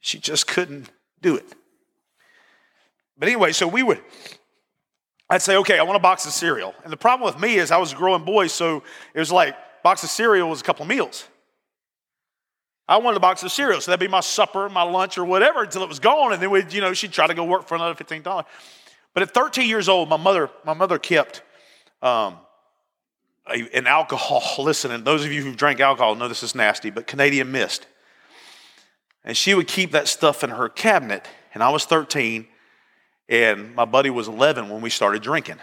She 0.00 0.18
just 0.18 0.46
couldn't 0.46 0.90
do 1.20 1.36
it. 1.36 1.44
But 3.18 3.28
anyway, 3.28 3.52
so 3.52 3.68
we 3.68 3.82
would, 3.82 4.00
I'd 5.28 5.42
say, 5.42 5.56
okay, 5.58 5.78
I 5.78 5.82
want 5.82 5.96
a 5.96 6.00
box 6.00 6.24
of 6.24 6.32
cereal. 6.32 6.74
And 6.82 6.90
the 6.90 6.96
problem 6.96 7.26
with 7.26 7.38
me 7.38 7.56
is 7.56 7.70
I 7.70 7.76
was 7.76 7.92
a 7.92 7.96
growing 7.96 8.24
boy, 8.24 8.46
so 8.46 8.82
it 9.12 9.18
was 9.18 9.30
like 9.30 9.54
box 9.82 10.02
of 10.02 10.08
cereal 10.08 10.48
was 10.48 10.62
a 10.62 10.64
couple 10.64 10.84
of 10.84 10.88
meals. 10.88 11.28
I 12.88 12.96
wanted 12.96 13.18
a 13.18 13.20
box 13.20 13.42
of 13.42 13.52
cereal, 13.52 13.82
so 13.82 13.90
that'd 13.90 14.00
be 14.00 14.10
my 14.10 14.20
supper, 14.20 14.70
my 14.70 14.82
lunch, 14.82 15.18
or 15.18 15.26
whatever 15.26 15.62
until 15.62 15.82
it 15.82 15.90
was 15.90 15.98
gone. 15.98 16.32
And 16.32 16.40
then 16.40 16.50
we'd, 16.50 16.72
you 16.72 16.80
know, 16.80 16.94
she'd 16.94 17.12
try 17.12 17.26
to 17.26 17.34
go 17.34 17.44
work 17.44 17.68
for 17.68 17.74
another 17.74 18.02
$15. 18.02 18.46
But 19.12 19.22
at 19.22 19.34
13 19.34 19.68
years 19.68 19.90
old, 19.90 20.08
my 20.08 20.16
mother, 20.16 20.48
my 20.64 20.72
mother 20.72 20.98
kept 20.98 21.42
um, 22.00 22.38
an 23.50 23.86
alcohol, 23.86 24.42
listen, 24.64 24.90
and 24.90 25.04
those 25.04 25.24
of 25.24 25.32
you 25.32 25.42
who 25.42 25.54
drank 25.54 25.80
alcohol 25.80 26.14
know 26.14 26.28
this 26.28 26.42
is 26.42 26.54
nasty, 26.54 26.90
but 26.90 27.06
Canadian 27.06 27.50
Mist. 27.50 27.86
And 29.24 29.36
she 29.36 29.54
would 29.54 29.68
keep 29.68 29.92
that 29.92 30.08
stuff 30.08 30.42
in 30.42 30.50
her 30.50 30.68
cabinet. 30.68 31.26
And 31.54 31.62
I 31.62 31.70
was 31.70 31.84
13, 31.84 32.46
and 33.28 33.74
my 33.74 33.84
buddy 33.84 34.10
was 34.10 34.28
11 34.28 34.68
when 34.68 34.80
we 34.80 34.90
started 34.90 35.22
drinking. 35.22 35.56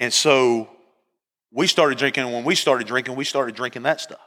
And 0.00 0.12
so 0.12 0.68
we 1.52 1.66
started 1.66 1.98
drinking, 1.98 2.24
and 2.24 2.32
when 2.32 2.44
we 2.44 2.54
started 2.54 2.86
drinking, 2.86 3.16
we 3.16 3.24
started 3.24 3.54
drinking 3.54 3.82
that 3.82 4.00
stuff. 4.00 4.20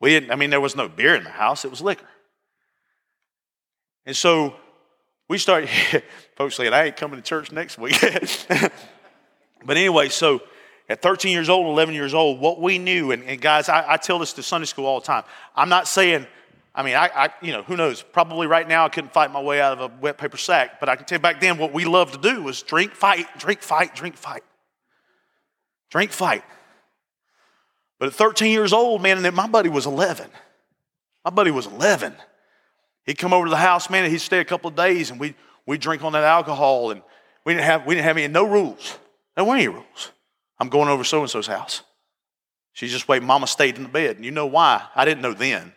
We 0.00 0.10
didn't, 0.10 0.30
I 0.30 0.36
mean, 0.36 0.50
there 0.50 0.60
was 0.60 0.76
no 0.76 0.88
beer 0.88 1.14
in 1.14 1.24
the 1.24 1.30
house, 1.30 1.64
it 1.64 1.70
was 1.70 1.80
liquor. 1.80 2.08
And 4.06 4.16
so 4.16 4.54
we 5.28 5.38
started, 5.38 5.68
folks 6.36 6.56
saying, 6.56 6.72
I 6.72 6.86
ain't 6.86 6.96
coming 6.96 7.20
to 7.20 7.22
church 7.22 7.52
next 7.52 7.78
week. 7.78 8.00
but 8.48 9.76
anyway, 9.76 10.08
so 10.08 10.40
at 10.88 11.02
13 11.02 11.32
years 11.32 11.48
old, 11.48 11.66
11 11.66 11.94
years 11.94 12.14
old, 12.14 12.40
what 12.40 12.60
we 12.60 12.78
knew, 12.78 13.10
and, 13.10 13.22
and 13.24 13.40
guys, 13.40 13.68
I, 13.68 13.92
I, 13.92 13.96
tell 13.98 14.18
this 14.18 14.32
to 14.34 14.42
Sunday 14.42 14.64
school 14.64 14.86
all 14.86 15.00
the 15.00 15.06
time. 15.06 15.24
I'm 15.54 15.68
not 15.68 15.86
saying, 15.86 16.26
I 16.74 16.82
mean, 16.82 16.94
I, 16.94 17.10
I, 17.14 17.28
you 17.42 17.52
know, 17.52 17.62
who 17.62 17.76
knows? 17.76 18.02
Probably 18.02 18.46
right 18.46 18.66
now 18.66 18.86
I 18.86 18.88
couldn't 18.88 19.12
fight 19.12 19.30
my 19.30 19.40
way 19.40 19.60
out 19.60 19.78
of 19.78 19.90
a 19.90 19.94
wet 20.00 20.16
paper 20.16 20.38
sack, 20.38 20.80
but 20.80 20.88
I 20.88 20.96
can 20.96 21.04
tell 21.04 21.16
you 21.16 21.22
back 21.22 21.40
then 21.40 21.58
what 21.58 21.72
we 21.72 21.84
loved 21.84 22.14
to 22.14 22.20
do 22.20 22.42
was 22.42 22.62
drink, 22.62 22.92
fight, 22.92 23.26
drink, 23.38 23.60
fight, 23.60 23.94
drink, 23.94 24.16
fight. 24.16 24.42
Drink, 25.90 26.12
fight. 26.12 26.44
But 27.98 28.08
at 28.08 28.14
13 28.14 28.52
years 28.52 28.72
old, 28.72 29.02
man, 29.02 29.24
and 29.24 29.36
my 29.36 29.46
buddy 29.46 29.68
was 29.68 29.86
11. 29.86 30.30
My 31.24 31.30
buddy 31.30 31.50
was 31.50 31.66
11. 31.66 32.14
He'd 33.04 33.18
come 33.18 33.32
over 33.32 33.46
to 33.46 33.50
the 33.50 33.56
house, 33.56 33.90
man, 33.90 34.04
and 34.04 34.12
he'd 34.12 34.20
stay 34.20 34.38
a 34.38 34.44
couple 34.44 34.68
of 34.68 34.76
days, 34.76 35.10
and 35.10 35.18
we'd, 35.18 35.34
we'd 35.66 35.80
drink 35.80 36.04
on 36.04 36.12
that 36.12 36.24
alcohol, 36.24 36.90
and 36.90 37.02
we 37.44 37.54
didn't 37.54 37.64
have, 37.64 37.86
we 37.86 37.94
didn't 37.94 38.04
have 38.04 38.16
any, 38.16 38.28
no 38.28 38.44
rules. 38.44 38.98
There 39.34 39.44
weren't 39.44 39.60
any 39.60 39.68
rules. 39.68 40.12
I'm 40.58 40.68
going 40.68 40.88
over 40.88 41.04
so 41.04 41.20
and 41.20 41.30
so's 41.30 41.46
house. 41.46 41.82
She's 42.72 42.92
just 42.92 43.08
waiting. 43.08 43.26
Mama 43.26 43.46
stayed 43.46 43.76
in 43.76 43.82
the 43.82 43.88
bed. 43.88 44.16
And 44.16 44.24
you 44.24 44.30
know 44.30 44.46
why? 44.46 44.84
I 44.94 45.04
didn't 45.04 45.22
know 45.22 45.32
then. 45.32 45.72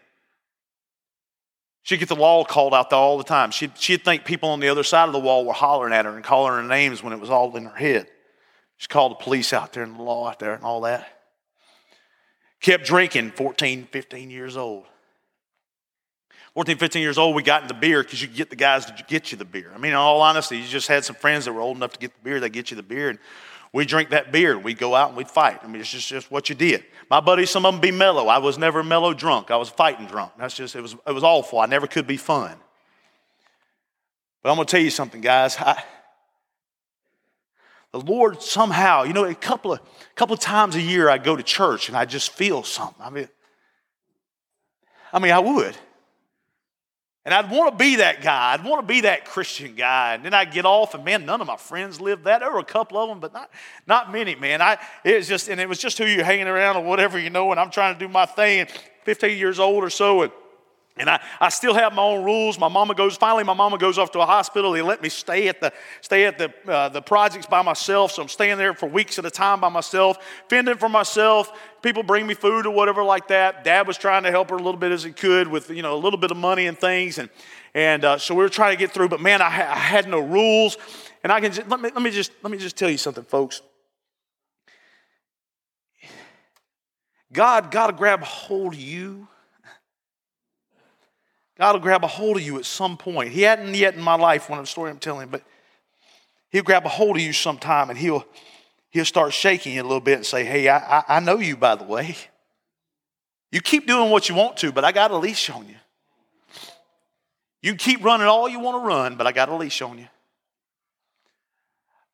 She'd 1.84 1.98
get 1.98 2.10
the 2.10 2.15
law 2.15 2.44
called 2.44 2.74
out 2.74 2.91
there 2.91 3.00
all 3.00 3.17
the 3.17 3.24
time. 3.24 3.50
She'd, 3.52 3.76
she'd 3.78 4.04
think 4.04 4.24
people 4.24 4.50
on 4.50 4.60
the 4.60 4.70
other 4.70 4.84
side 4.84 5.08
of 5.08 5.13
the 5.13 5.20
wall 5.20 5.46
were 5.46 5.54
hollering 5.54 5.94
at 5.94 6.06
her 6.06 6.15
and 6.15 6.24
calling 6.24 6.54
her 6.54 6.63
names 6.63 7.02
when 7.02 7.12
it 7.12 7.20
was 7.20 7.30
all 7.30 7.56
in 7.58 7.65
her 7.65 7.76
head. 7.76 8.08
She 8.78 8.88
called 8.88 9.13
the 9.13 9.24
police 9.24 9.52
out 9.52 9.74
there 9.74 9.84
and 9.84 9.96
the 9.96 10.04
law 10.04 10.28
out 10.28 10.39
there 10.39 10.54
and 10.54 10.63
all 10.63 10.82
that. 10.82 11.08
Kept 12.62 12.86
drinking, 12.86 13.32
14, 13.32 13.88
15 13.91 14.30
years 14.30 14.56
old. 14.56 14.86
14, 16.54 16.78
15 16.78 17.02
years 17.02 17.17
old, 17.17 17.36
we 17.36 17.44
got 17.44 17.63
into 17.63 17.74
beer 17.74 18.04
because 18.04 18.22
you 18.22 18.28
could 18.28 18.38
get 18.38 18.50
the 18.50 18.56
guys 18.56 18.86
to 18.86 19.06
get 19.08 19.32
you 19.32 19.38
the 19.38 19.46
beer. 19.46 19.72
I 19.74 19.78
mean, 19.78 19.91
in 19.91 19.98
all 19.98 20.22
honesty, 20.22 20.58
you 20.58 20.67
just 20.67 20.88
had 20.88 21.06
some 21.06 21.15
friends 21.15 21.46
that 21.46 21.54
were 21.54 21.62
old 21.62 21.78
enough 21.78 21.94
to 21.94 22.00
get 22.00 22.13
the 22.13 22.24
beer, 22.24 22.39
they 22.39 22.50
get 22.50 22.70
you 22.70 22.78
the 22.78 22.84
beer. 22.84 23.10
And 23.10 23.20
we 23.74 23.86
drink 23.86 24.10
that 24.10 24.32
beer. 24.32 24.58
We'd 24.58 24.78
go 24.78 24.96
out 24.96 25.10
and 25.10 25.18
we'd 25.18 25.30
fight. 25.30 25.60
I 25.64 25.68
mean, 25.68 25.82
it's 25.82 25.92
just, 25.92 26.08
just 26.08 26.30
what 26.30 26.50
you 26.50 26.56
did. 26.56 26.84
My 27.10 27.22
buddies, 27.22 27.50
some 27.50 27.66
of 27.66 27.74
them 27.74 27.82
be 27.82 27.92
mellow. 27.92 28.28
I 28.28 28.40
was 28.40 28.58
never 28.58 28.84
mellow 28.84 29.14
drunk. 29.14 29.50
I 29.50 29.58
was 29.58 29.70
fighting 29.70 30.08
drunk. 30.08 30.34
That's 30.38 30.56
just, 30.56 30.76
it 30.76 30.82
was, 30.82 30.96
it 31.08 31.12
was 31.12 31.24
awful. 31.24 31.60
I 31.60 31.66
never 31.68 31.88
could 31.88 32.06
be 32.06 32.18
fun. 32.18 32.56
But 34.44 34.50
I'm 34.50 34.56
going 34.56 34.68
to 34.68 34.72
tell 34.72 34.82
you 34.82 34.90
something, 34.90 35.22
guys. 35.22 35.58
I, 35.58 35.82
the 37.92 38.00
Lord 38.00 38.42
somehow, 38.42 39.04
you 39.04 39.14
know, 39.14 39.26
a 39.26 39.36
couple 39.36 39.74
of, 39.74 39.80
a 39.80 40.16
couple 40.16 40.34
of 40.34 40.40
times 40.40 40.76
a 40.76 40.82
year 40.82 41.10
I 41.10 41.18
go 41.18 41.36
to 41.36 41.44
church 41.44 41.90
and 41.90 41.98
I 41.98 42.06
just 42.06 42.32
feel 42.32 42.64
something. 42.64 43.02
I 43.02 43.10
mean, 43.10 43.30
I 45.14 45.20
mean, 45.20 45.32
I 45.32 45.40
would. 45.40 45.76
And 47.24 47.36
I'd 47.36 47.52
want 47.52 47.72
to 47.72 47.78
be 47.78 47.98
that 47.98 48.24
guy. 48.24 48.54
I'd 48.54 48.64
want 48.64 48.82
to 48.82 48.88
be 48.88 49.02
that 49.02 49.26
Christian 49.26 49.76
guy. 49.76 50.16
And 50.16 50.26
then 50.26 50.34
I'd 50.34 50.52
get 50.52 50.66
off, 50.66 50.96
and 50.96 51.06
man, 51.06 51.24
none 51.26 51.40
of 51.40 51.46
my 51.46 51.56
friends 51.56 52.02
lived 52.02 52.24
that. 52.24 52.40
There 52.40 52.52
were 52.52 52.60
a 52.60 52.64
couple 52.64 52.98
of 52.98 53.10
them, 53.10 53.20
but 53.20 53.32
not, 53.32 53.52
not 53.86 54.12
many, 54.12 54.34
man. 54.34 54.60
I, 54.60 54.80
it 55.04 55.18
was 55.18 55.28
just, 55.28 55.48
and 55.48 55.62
it 55.62 55.70
was 55.70 55.78
just 55.78 56.00
who 56.00 56.06
you're 56.06 56.24
hanging 56.24 56.48
around 56.48 56.78
or 56.78 56.84
whatever, 56.84 57.20
you 57.20 57.30
know, 57.30 57.52
and 57.52 57.60
I'm 57.60 57.70
trying 57.70 57.94
to 57.94 58.00
do 58.00 58.08
my 58.08 58.26
thing. 58.26 58.68
15 59.04 59.38
years 59.38 59.60
old 59.60 59.84
or 59.84 59.90
so, 59.90 60.24
and 60.24 60.32
and 61.02 61.10
I, 61.10 61.20
I 61.40 61.50
still 61.50 61.74
have 61.74 61.94
my 61.96 62.04
own 62.04 62.24
rules. 62.24 62.60
My 62.60 62.68
mama 62.68 62.94
goes, 62.94 63.18
finally, 63.18 63.44
my 63.44 63.56
mama 63.56 63.80
goes 63.80 63.98
off 63.98 64.12
to 64.12 64.20
a 64.20 64.26
hospital. 64.26 64.72
They 64.72 64.84
let 64.84 65.02
me 65.02 65.10
stay 65.10 65.48
at 65.48 65.60
the, 65.60 65.74
stay 66.02 66.26
at 66.26 66.38
the, 66.38 66.54
uh, 66.72 66.90
the 66.90 67.02
projects 67.02 67.48
by 67.48 67.64
myself. 67.64 68.12
So 68.12 68.22
I'm 68.22 68.30
staying 68.30 68.60
there 68.60 68.76
for 68.76 68.88
weeks 68.88 69.18
at 69.18 69.26
a 69.26 69.32
time 69.32 69.60
by 69.60 69.70
myself, 69.70 70.20
fending 70.48 70.78
for 70.78 70.90
myself. 70.90 71.52
People 71.82 72.04
bring 72.04 72.28
me 72.28 72.36
food 72.36 72.68
or 72.68 72.70
whatever 72.70 73.04
like 73.04 73.30
that. 73.30 73.64
Dad 73.64 73.88
was 73.88 73.98
trying 73.98 74.22
to 74.24 74.30
help 74.30 74.52
her 74.52 74.56
a 74.56 74.62
little 74.62 74.80
bit 74.80 74.92
as 74.92 75.02
he 75.02 75.12
could 75.12 75.48
with, 75.48 75.72
you 75.72 75.82
know, 75.82 75.96
a 75.96 75.98
little 75.98 76.20
bit 76.20 76.30
of 76.30 76.38
money 76.38 76.68
and 76.68 76.78
things. 76.78 77.18
And, 77.18 77.32
and 77.74 78.06
uh, 78.06 78.18
so 78.20 78.36
we 78.36 78.44
were 78.44 78.50
trying 78.50 78.78
to 78.78 78.80
get 78.80 78.92
through, 78.94 79.10
but 79.10 79.20
man, 79.20 79.42
I, 79.42 79.50
ha- 79.50 79.72
I 79.74 79.80
had 79.80 80.08
no 80.08 80.20
rules. 80.20 80.78
And 81.24 81.34
I 81.34 81.42
can 81.42 81.52
just, 81.52 81.68
let 81.68 81.82
me, 81.82 81.90
let 81.92 82.04
me 82.04 82.12
just, 82.12 82.32
let 82.44 82.52
me 82.52 82.60
just 82.60 82.78
tell 82.78 82.92
you 82.92 82.98
something, 82.98 83.24
folks. 83.24 83.64
God 87.34 87.72
to 87.72 87.94
grab 87.98 88.22
hold 88.22 88.74
of 88.74 88.80
you 88.80 89.28
God 91.62 91.76
will 91.76 91.80
grab 91.82 92.04
a 92.04 92.08
hold 92.08 92.38
of 92.38 92.41
you 92.41 92.58
at 92.58 92.65
some 92.65 92.97
point. 92.97 93.32
He 93.32 93.43
hadn't 93.43 93.76
yet 93.76 93.93
in 93.93 94.02
my 94.02 94.15
life, 94.15 94.50
one 94.50 94.58
of 94.58 94.65
the 94.65 94.67
story 94.67 94.89
I'm 94.89 94.97
telling, 94.97 95.30
but 95.30 95.43
he'll 96.50 96.63
grab 96.63 96.88
a 96.88 96.89
hold 96.89 97.17
of 97.17 97.21
you 97.21 97.34
sometime 97.34 97.91
and 97.91 98.00
he'll, 98.00 98.26
he'll 98.89 99.06
start 99.06 99.32
shaking 99.32 99.76
you 99.76 99.84
a 99.84 99.84
little 99.84 100.00
bit 100.00 100.15
and 100.15 100.26
say, 100.26 100.43
Hey, 100.43 100.67
I, 100.69 100.80
I, 100.80 101.04
I 101.08 101.19
know 101.19 101.38
you, 101.38 101.56
by 101.56 101.76
the 101.76 101.84
way. 101.84 102.15
You 103.52 103.62
keep 103.62 103.86
doing 103.86 104.10
what 104.10 104.28
you 104.28 104.34
want 104.34 104.58
to, 104.58 104.71
but 104.71 104.84
I 104.84 104.91
got 104.91 105.12
a 105.12 105.17
leash 105.17 105.52
on 105.52 105.67
you. 105.67 105.76
You 107.62 107.76
keep 107.76 108.04
running 108.04 108.26
all 108.26 108.50
you 108.50 108.60
want 108.60 108.82
to 108.82 108.88
run, 108.88 109.15
but 109.15 109.28
I 109.28 109.32
got 109.32 109.47
a 109.50 109.56
leash 109.56 109.84
on 109.84 110.00
you. 110.00 110.08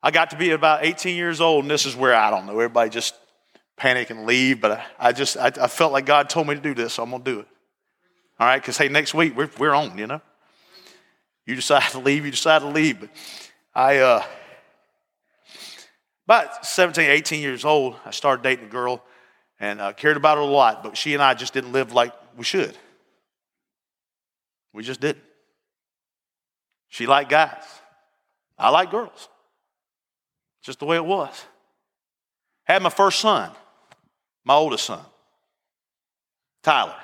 I 0.02 0.10
got 0.10 0.28
to 0.28 0.36
be 0.36 0.50
about 0.50 0.84
18 0.84 1.16
years 1.16 1.40
old, 1.40 1.64
and 1.64 1.70
this 1.70 1.86
is 1.86 1.96
where 1.96 2.14
I 2.14 2.28
don't 2.30 2.44
know, 2.44 2.52
everybody 2.52 2.90
just 2.90 3.14
panic 3.78 4.10
and 4.10 4.26
leave, 4.26 4.60
but 4.60 4.72
I, 4.72 4.84
I 4.98 5.12
just 5.12 5.38
I, 5.38 5.46
I 5.46 5.68
felt 5.68 5.94
like 5.94 6.04
God 6.04 6.28
told 6.28 6.48
me 6.48 6.54
to 6.54 6.60
do 6.60 6.74
this, 6.74 6.92
so 6.92 7.02
I'm 7.02 7.10
gonna 7.12 7.24
do 7.24 7.40
it. 7.40 7.48
All 8.40 8.46
right, 8.46 8.62
because 8.62 8.78
hey, 8.78 8.88
next 8.88 9.14
week 9.14 9.36
we're, 9.36 9.50
we're 9.58 9.74
on, 9.74 9.98
you 9.98 10.06
know. 10.06 10.20
You 11.44 11.56
decide 11.56 11.90
to 11.90 11.98
leave, 11.98 12.24
you 12.24 12.30
decide 12.30 12.60
to 12.60 12.68
leave. 12.68 13.00
But 13.00 13.10
I, 13.74 13.98
uh, 13.98 14.22
about 16.26 16.64
17, 16.64 17.10
18 17.10 17.40
years 17.40 17.64
old, 17.64 17.96
I 18.04 18.12
started 18.12 18.42
dating 18.42 18.66
a 18.66 18.68
girl 18.68 19.02
and 19.58 19.80
uh, 19.80 19.92
cared 19.92 20.16
about 20.16 20.36
her 20.36 20.42
a 20.42 20.46
lot, 20.46 20.84
but 20.84 20.96
she 20.96 21.14
and 21.14 21.22
I 21.22 21.34
just 21.34 21.52
didn't 21.52 21.72
live 21.72 21.92
like 21.92 22.12
we 22.36 22.44
should. 22.44 22.76
We 24.72 24.84
just 24.84 25.00
didn't. 25.00 25.24
She 26.90 27.06
liked 27.06 27.30
guys. 27.30 27.64
I 28.56 28.70
like 28.70 28.92
girls. 28.92 29.28
Just 30.62 30.78
the 30.78 30.84
way 30.84 30.96
it 30.96 31.04
was. 31.04 31.44
Had 32.64 32.82
my 32.82 32.90
first 32.90 33.18
son, 33.18 33.50
my 34.44 34.54
oldest 34.54 34.84
son, 34.84 35.00
Tyler 36.62 36.94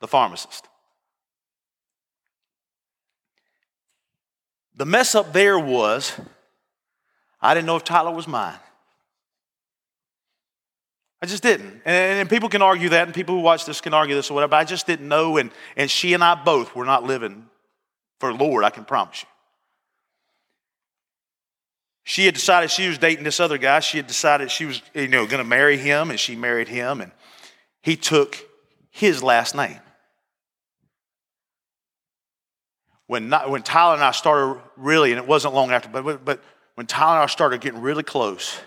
the 0.00 0.08
pharmacist. 0.08 0.68
The 4.76 4.86
mess 4.86 5.14
up 5.14 5.32
there 5.32 5.58
was 5.58 6.12
I 7.40 7.54
didn't 7.54 7.66
know 7.66 7.76
if 7.76 7.84
Tyler 7.84 8.12
was 8.12 8.26
mine. 8.26 8.58
I 11.20 11.26
just 11.26 11.42
didn't. 11.42 11.82
And, 11.84 12.20
and, 12.20 12.30
people 12.30 12.48
can 12.48 12.62
argue 12.62 12.90
that, 12.90 13.06
and 13.06 13.14
people 13.14 13.34
who 13.34 13.40
watch 13.40 13.64
this 13.64 13.80
can 13.80 13.92
argue 13.92 14.14
this 14.14 14.30
or 14.30 14.34
whatever, 14.34 14.54
I 14.54 14.64
just 14.64 14.86
didn't 14.86 15.08
know. 15.08 15.36
And, 15.36 15.50
and 15.76 15.90
she 15.90 16.14
and 16.14 16.22
I 16.22 16.36
both 16.36 16.76
were 16.76 16.84
not 16.84 17.04
living 17.04 17.46
for 18.20 18.32
Lord, 18.32 18.64
I 18.64 18.70
can 18.70 18.84
promise 18.84 19.22
you. 19.22 19.28
She 22.04 22.24
had 22.24 22.34
decided 22.34 22.70
she 22.70 22.88
was 22.88 22.98
dating 22.98 23.24
this 23.24 23.38
other 23.38 23.58
guy. 23.58 23.80
She 23.80 23.98
had 23.98 24.06
decided 24.06 24.50
she 24.50 24.64
was, 24.64 24.80
you 24.94 25.08
know, 25.08 25.26
going 25.26 25.42
to 25.42 25.48
marry 25.48 25.76
him, 25.76 26.10
and 26.10 26.18
she 26.18 26.36
married 26.36 26.68
him, 26.68 27.00
and 27.00 27.12
he 27.82 27.96
took 27.96 28.38
his 28.90 29.22
last 29.22 29.54
name. 29.54 29.78
When, 33.08 33.28
not, 33.28 33.50
when 33.50 33.62
Tyler 33.62 33.94
and 33.94 34.04
I 34.04 34.12
started 34.12 34.60
really, 34.76 35.10
and 35.10 35.18
it 35.18 35.26
wasn't 35.26 35.54
long 35.54 35.72
after, 35.72 35.88
but, 35.88 36.24
but 36.24 36.40
when 36.76 36.86
Tyler 36.86 37.14
and 37.14 37.24
I 37.24 37.26
started 37.26 37.60
getting 37.60 37.80
really 37.80 38.04
close, 38.04 38.60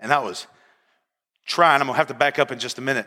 and 0.00 0.10
that 0.10 0.22
was 0.22 0.46
trying, 1.44 1.80
I'm 1.80 1.88
gonna 1.88 1.98
have 1.98 2.06
to 2.06 2.14
back 2.14 2.38
up 2.38 2.50
in 2.50 2.58
just 2.58 2.78
a 2.78 2.80
minute, 2.80 3.06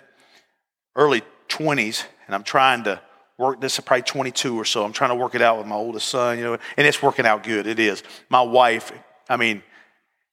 early 0.96 1.24
20s, 1.50 2.04
and 2.28 2.36
I'm 2.36 2.44
trying 2.44 2.84
to 2.84 3.02
work 3.38 3.60
this 3.62 3.78
is 3.78 3.84
probably 3.84 4.04
22 4.04 4.60
or 4.60 4.66
so. 4.66 4.84
I'm 4.84 4.94
trying 4.94 5.10
to 5.12 5.16
work 5.16 5.36
it 5.36 5.42
out 5.42 5.58
with 5.58 5.68
my 5.68 5.76
oldest 5.76 6.10
son, 6.10 6.38
you 6.38 6.44
know, 6.44 6.58
and 6.78 6.88
it's 6.88 7.02
working 7.02 7.26
out 7.26 7.44
good. 7.44 7.66
It 7.66 7.80
is. 7.80 8.04
My 8.30 8.42
wife, 8.42 8.92
I 9.30 9.38
mean, 9.38 9.64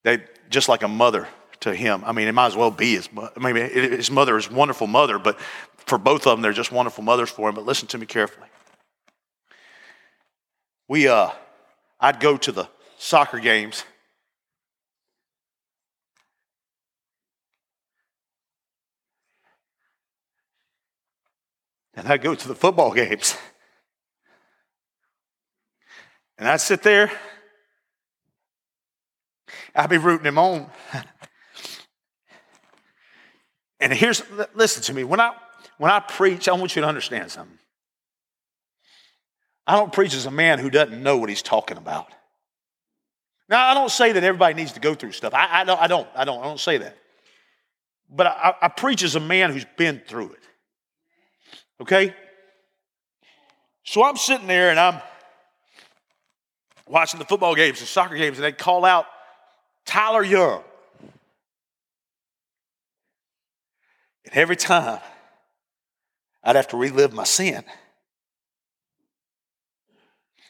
they 0.03 0.25
just 0.51 0.69
like 0.69 0.83
a 0.83 0.89
mother 0.89 1.29
to 1.61 1.75
him. 1.75 2.03
I 2.05 2.13
mean, 2.13 2.29
it 2.29 2.33
might 2.33 2.47
as 2.47 2.57
well 2.57 2.71
be 2.71 2.95
his. 2.95 3.09
I 3.37 3.53
mean, 3.53 3.57
his 3.57 4.11
mother 4.11 4.37
is 4.37 4.51
wonderful 4.51 4.87
mother, 4.87 5.19
but 5.19 5.39
for 5.87 5.99
both 5.99 6.27
of 6.27 6.33
them, 6.37 6.43
they're 6.43 6.53
just 6.53 6.73
wonderful 6.73 7.05
mothers 7.05 7.31
for 7.31 7.49
him. 7.49 7.55
But 7.55 7.65
listen 7.65 7.89
to 7.89 7.99
me 7.99 8.07
carefully. 8.07 8.49
We, 10.89 11.09
uh, 11.09 11.31
I'd 12.01 12.21
go 12.21 12.37
to 12.37 12.53
the 12.53 12.69
soccer 12.99 13.39
games. 13.39 13.85
And 21.95 22.09
I'd 22.09 22.23
go 22.23 22.35
to 22.35 22.49
the 22.49 22.55
football 22.55 22.93
games. 22.93 23.37
And 26.39 26.49
I'd 26.49 26.61
sit 26.61 26.83
there. 26.83 27.11
I'd 29.75 29.91
be 29.91 29.99
rooting 29.99 30.27
him 30.27 30.39
on. 30.39 30.71
And 33.83 33.93
here's, 33.93 34.23
listen 34.55 34.81
to 34.85 34.95
me. 34.95 35.03
When 35.03 35.19
I, 35.19 35.33
when 35.79 35.91
I 35.91 36.01
preach, 36.01 36.49
I 36.49 36.53
want 36.53 36.77
you 36.77 36.83
to 36.83 36.89
understand 36.89 37.31
something. 37.31 37.59
I 39.67 39.77
don't 39.77 39.93
preach 39.93 40.15
as 40.15 40.27
a 40.27 40.31
man 40.31 40.59
who 40.59 40.71
doesn't 40.71 41.03
know 41.03 41.17
what 41.19 41.29
he's 41.29 41.43
talking 41.43 41.77
about. 41.77 42.09
Now, 43.49 43.67
I 43.67 43.75
don't 43.75 43.91
say 43.91 44.13
that 44.13 44.25
everybody 44.25 44.55
needs 44.55 44.73
to 44.73 44.81
go 44.81 44.95
through 44.95 45.13
stuff. 45.13 45.35
I, 45.35 45.61
I, 45.61 45.65
don't, 45.65 45.81
I 45.81 45.87
don't, 45.87 46.09
I 46.15 46.25
don't, 46.25 46.41
I 46.41 46.45
don't 46.45 46.61
say 46.61 46.79
that. 46.79 46.97
But 48.09 48.27
I, 48.27 48.55
I 48.63 48.69
preach 48.69 49.03
as 49.03 49.15
a 49.15 49.21
man 49.21 49.53
who's 49.53 49.67
been 49.77 50.03
through 50.07 50.33
it. 50.33 50.43
Okay? 51.81 52.15
So 53.85 54.05
I'm 54.05 54.17
sitting 54.17 54.47
there 54.47 54.71
and 54.71 54.79
I'm 54.79 55.01
watching 56.87 57.19
the 57.19 57.25
football 57.25 57.55
games 57.55 57.81
and 57.81 57.89
soccer 57.89 58.17
games, 58.17 58.39
and 58.39 58.45
they 58.45 58.53
call 58.53 58.85
out 58.85 59.07
Tyler 59.85 60.23
Young. 60.23 60.63
And 64.25 64.35
every 64.35 64.57
time 64.57 65.01
I'd 66.45 66.57
have 66.57 66.69
to 66.69 66.77
relive 66.77 67.13
my 67.13 67.25
sin. 67.25 67.65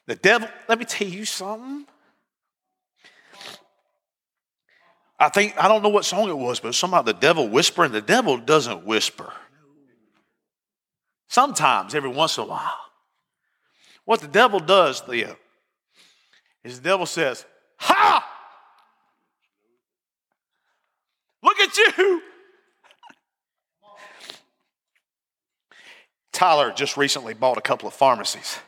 The 0.07 0.17
devil, 0.17 0.49
let 0.69 0.79
me 0.79 0.85
tell 0.85 1.09
you 1.09 1.25
something. 1.25 1.87
I 5.19 5.29
think, 5.29 5.55
I 5.57 5.69
don't 5.69 5.83
know 5.83 5.89
what 5.89 6.05
song 6.05 6.29
it 6.29 6.37
was, 6.37 6.59
but 6.59 6.75
somehow 6.75 7.03
the 7.03 7.13
devil 7.13 7.49
whispering. 7.49 7.93
The 7.93 8.01
devil 8.01 8.39
doesn't 8.39 8.85
whisper. 8.85 9.33
Sometimes, 11.29 11.95
every 11.95 12.11
once 12.11 12.37
in 12.37 12.45
a 12.45 12.47
while. 12.49 12.77
What 14.05 14.21
the 14.21 14.27
devil 14.27 14.59
does, 14.59 15.01
Theo, 15.01 15.37
is 16.65 16.81
the 16.81 16.89
devil 16.89 17.07
says, 17.07 17.47
Ha! 17.79 18.29
Look 21.43 21.59
at 21.61 21.77
you! 21.77 22.23
Tyler 26.43 26.73
just 26.73 26.97
recently 26.97 27.35
bought 27.35 27.57
a 27.57 27.61
couple 27.61 27.87
of 27.87 27.95
pharmacies. 27.95 28.59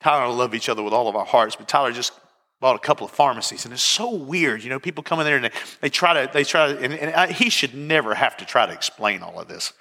Tyler 0.00 0.24
and 0.24 0.32
I 0.32 0.34
love 0.34 0.54
each 0.54 0.70
other 0.70 0.82
with 0.82 0.94
all 0.94 1.06
of 1.06 1.14
our 1.16 1.26
hearts, 1.26 1.54
but 1.54 1.68
Tyler 1.68 1.92
just 1.92 2.14
bought 2.62 2.76
a 2.76 2.78
couple 2.78 3.04
of 3.04 3.12
pharmacies, 3.12 3.66
and 3.66 3.74
it's 3.74 3.82
so 3.82 4.08
weird. 4.08 4.64
You 4.64 4.70
know, 4.70 4.80
people 4.80 5.04
come 5.04 5.20
in 5.20 5.26
there 5.26 5.36
and 5.36 5.44
they, 5.44 5.50
they 5.82 5.90
try 5.90 6.14
to, 6.14 6.32
they 6.32 6.44
try 6.44 6.72
to, 6.72 6.82
and, 6.82 6.94
and 6.94 7.14
I, 7.14 7.30
he 7.30 7.50
should 7.50 7.74
never 7.74 8.14
have 8.14 8.38
to 8.38 8.46
try 8.46 8.64
to 8.64 8.72
explain 8.72 9.20
all 9.20 9.38
of 9.38 9.48
this. 9.48 9.74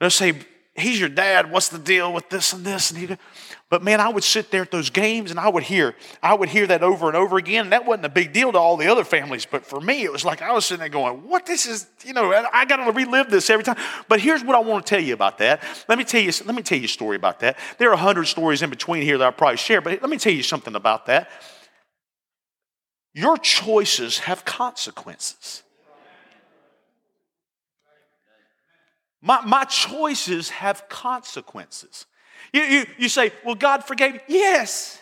They'll 0.00 0.08
say, 0.08 0.32
he's 0.80 1.00
your 1.00 1.08
dad. 1.08 1.50
What's 1.50 1.68
the 1.68 1.78
deal 1.78 2.12
with 2.12 2.28
this 2.28 2.52
and 2.52 2.64
this? 2.64 2.90
And 2.90 3.00
he, 3.00 3.16
but 3.70 3.82
man, 3.82 4.00
I 4.00 4.08
would 4.08 4.24
sit 4.24 4.50
there 4.50 4.62
at 4.62 4.70
those 4.70 4.90
games 4.90 5.30
and 5.30 5.38
I 5.38 5.48
would 5.48 5.62
hear, 5.62 5.94
I 6.22 6.34
would 6.34 6.48
hear 6.48 6.66
that 6.66 6.82
over 6.82 7.08
and 7.08 7.16
over 7.16 7.36
again. 7.36 7.64
And 7.64 7.72
that 7.72 7.84
wasn't 7.84 8.06
a 8.06 8.10
big 8.10 8.32
deal 8.32 8.52
to 8.52 8.58
all 8.58 8.76
the 8.76 8.86
other 8.90 9.04
families, 9.04 9.46
but 9.46 9.66
for 9.66 9.80
me, 9.80 10.04
it 10.04 10.12
was 10.12 10.24
like 10.24 10.40
I 10.40 10.52
was 10.52 10.64
sitting 10.64 10.80
there 10.80 10.88
going, 10.88 11.28
"What 11.28 11.46
this 11.46 11.66
is?" 11.66 11.86
You 12.04 12.14
know, 12.14 12.32
I 12.52 12.64
got 12.64 12.76
to 12.84 12.92
relive 12.92 13.30
this 13.30 13.50
every 13.50 13.64
time. 13.64 13.76
But 14.08 14.20
here's 14.20 14.42
what 14.42 14.56
I 14.56 14.60
want 14.60 14.86
to 14.86 14.90
tell 14.90 15.02
you 15.02 15.14
about 15.14 15.38
that. 15.38 15.62
Let 15.88 15.98
me 15.98 16.04
tell 16.04 16.20
you. 16.20 16.32
Let 16.44 16.54
me 16.54 16.62
tell 16.62 16.78
you 16.78 16.86
a 16.86 16.88
story 16.88 17.16
about 17.16 17.40
that. 17.40 17.58
There 17.78 17.90
are 17.90 17.94
a 17.94 17.98
hundred 17.98 18.24
stories 18.26 18.62
in 18.62 18.70
between 18.70 19.02
here 19.02 19.18
that 19.18 19.24
I'll 19.24 19.32
probably 19.32 19.58
share, 19.58 19.80
but 19.80 20.00
let 20.00 20.10
me 20.10 20.18
tell 20.18 20.32
you 20.32 20.42
something 20.42 20.74
about 20.74 21.06
that. 21.06 21.30
Your 23.14 23.36
choices 23.36 24.20
have 24.20 24.44
consequences. 24.44 25.62
My, 29.20 29.40
my 29.44 29.64
choices 29.64 30.50
have 30.50 30.88
consequences. 30.88 32.06
You, 32.52 32.62
you, 32.62 32.86
you 32.98 33.08
say, 33.08 33.32
Well, 33.44 33.54
God 33.54 33.84
forgave 33.84 34.14
me. 34.14 34.20
Yes, 34.28 35.00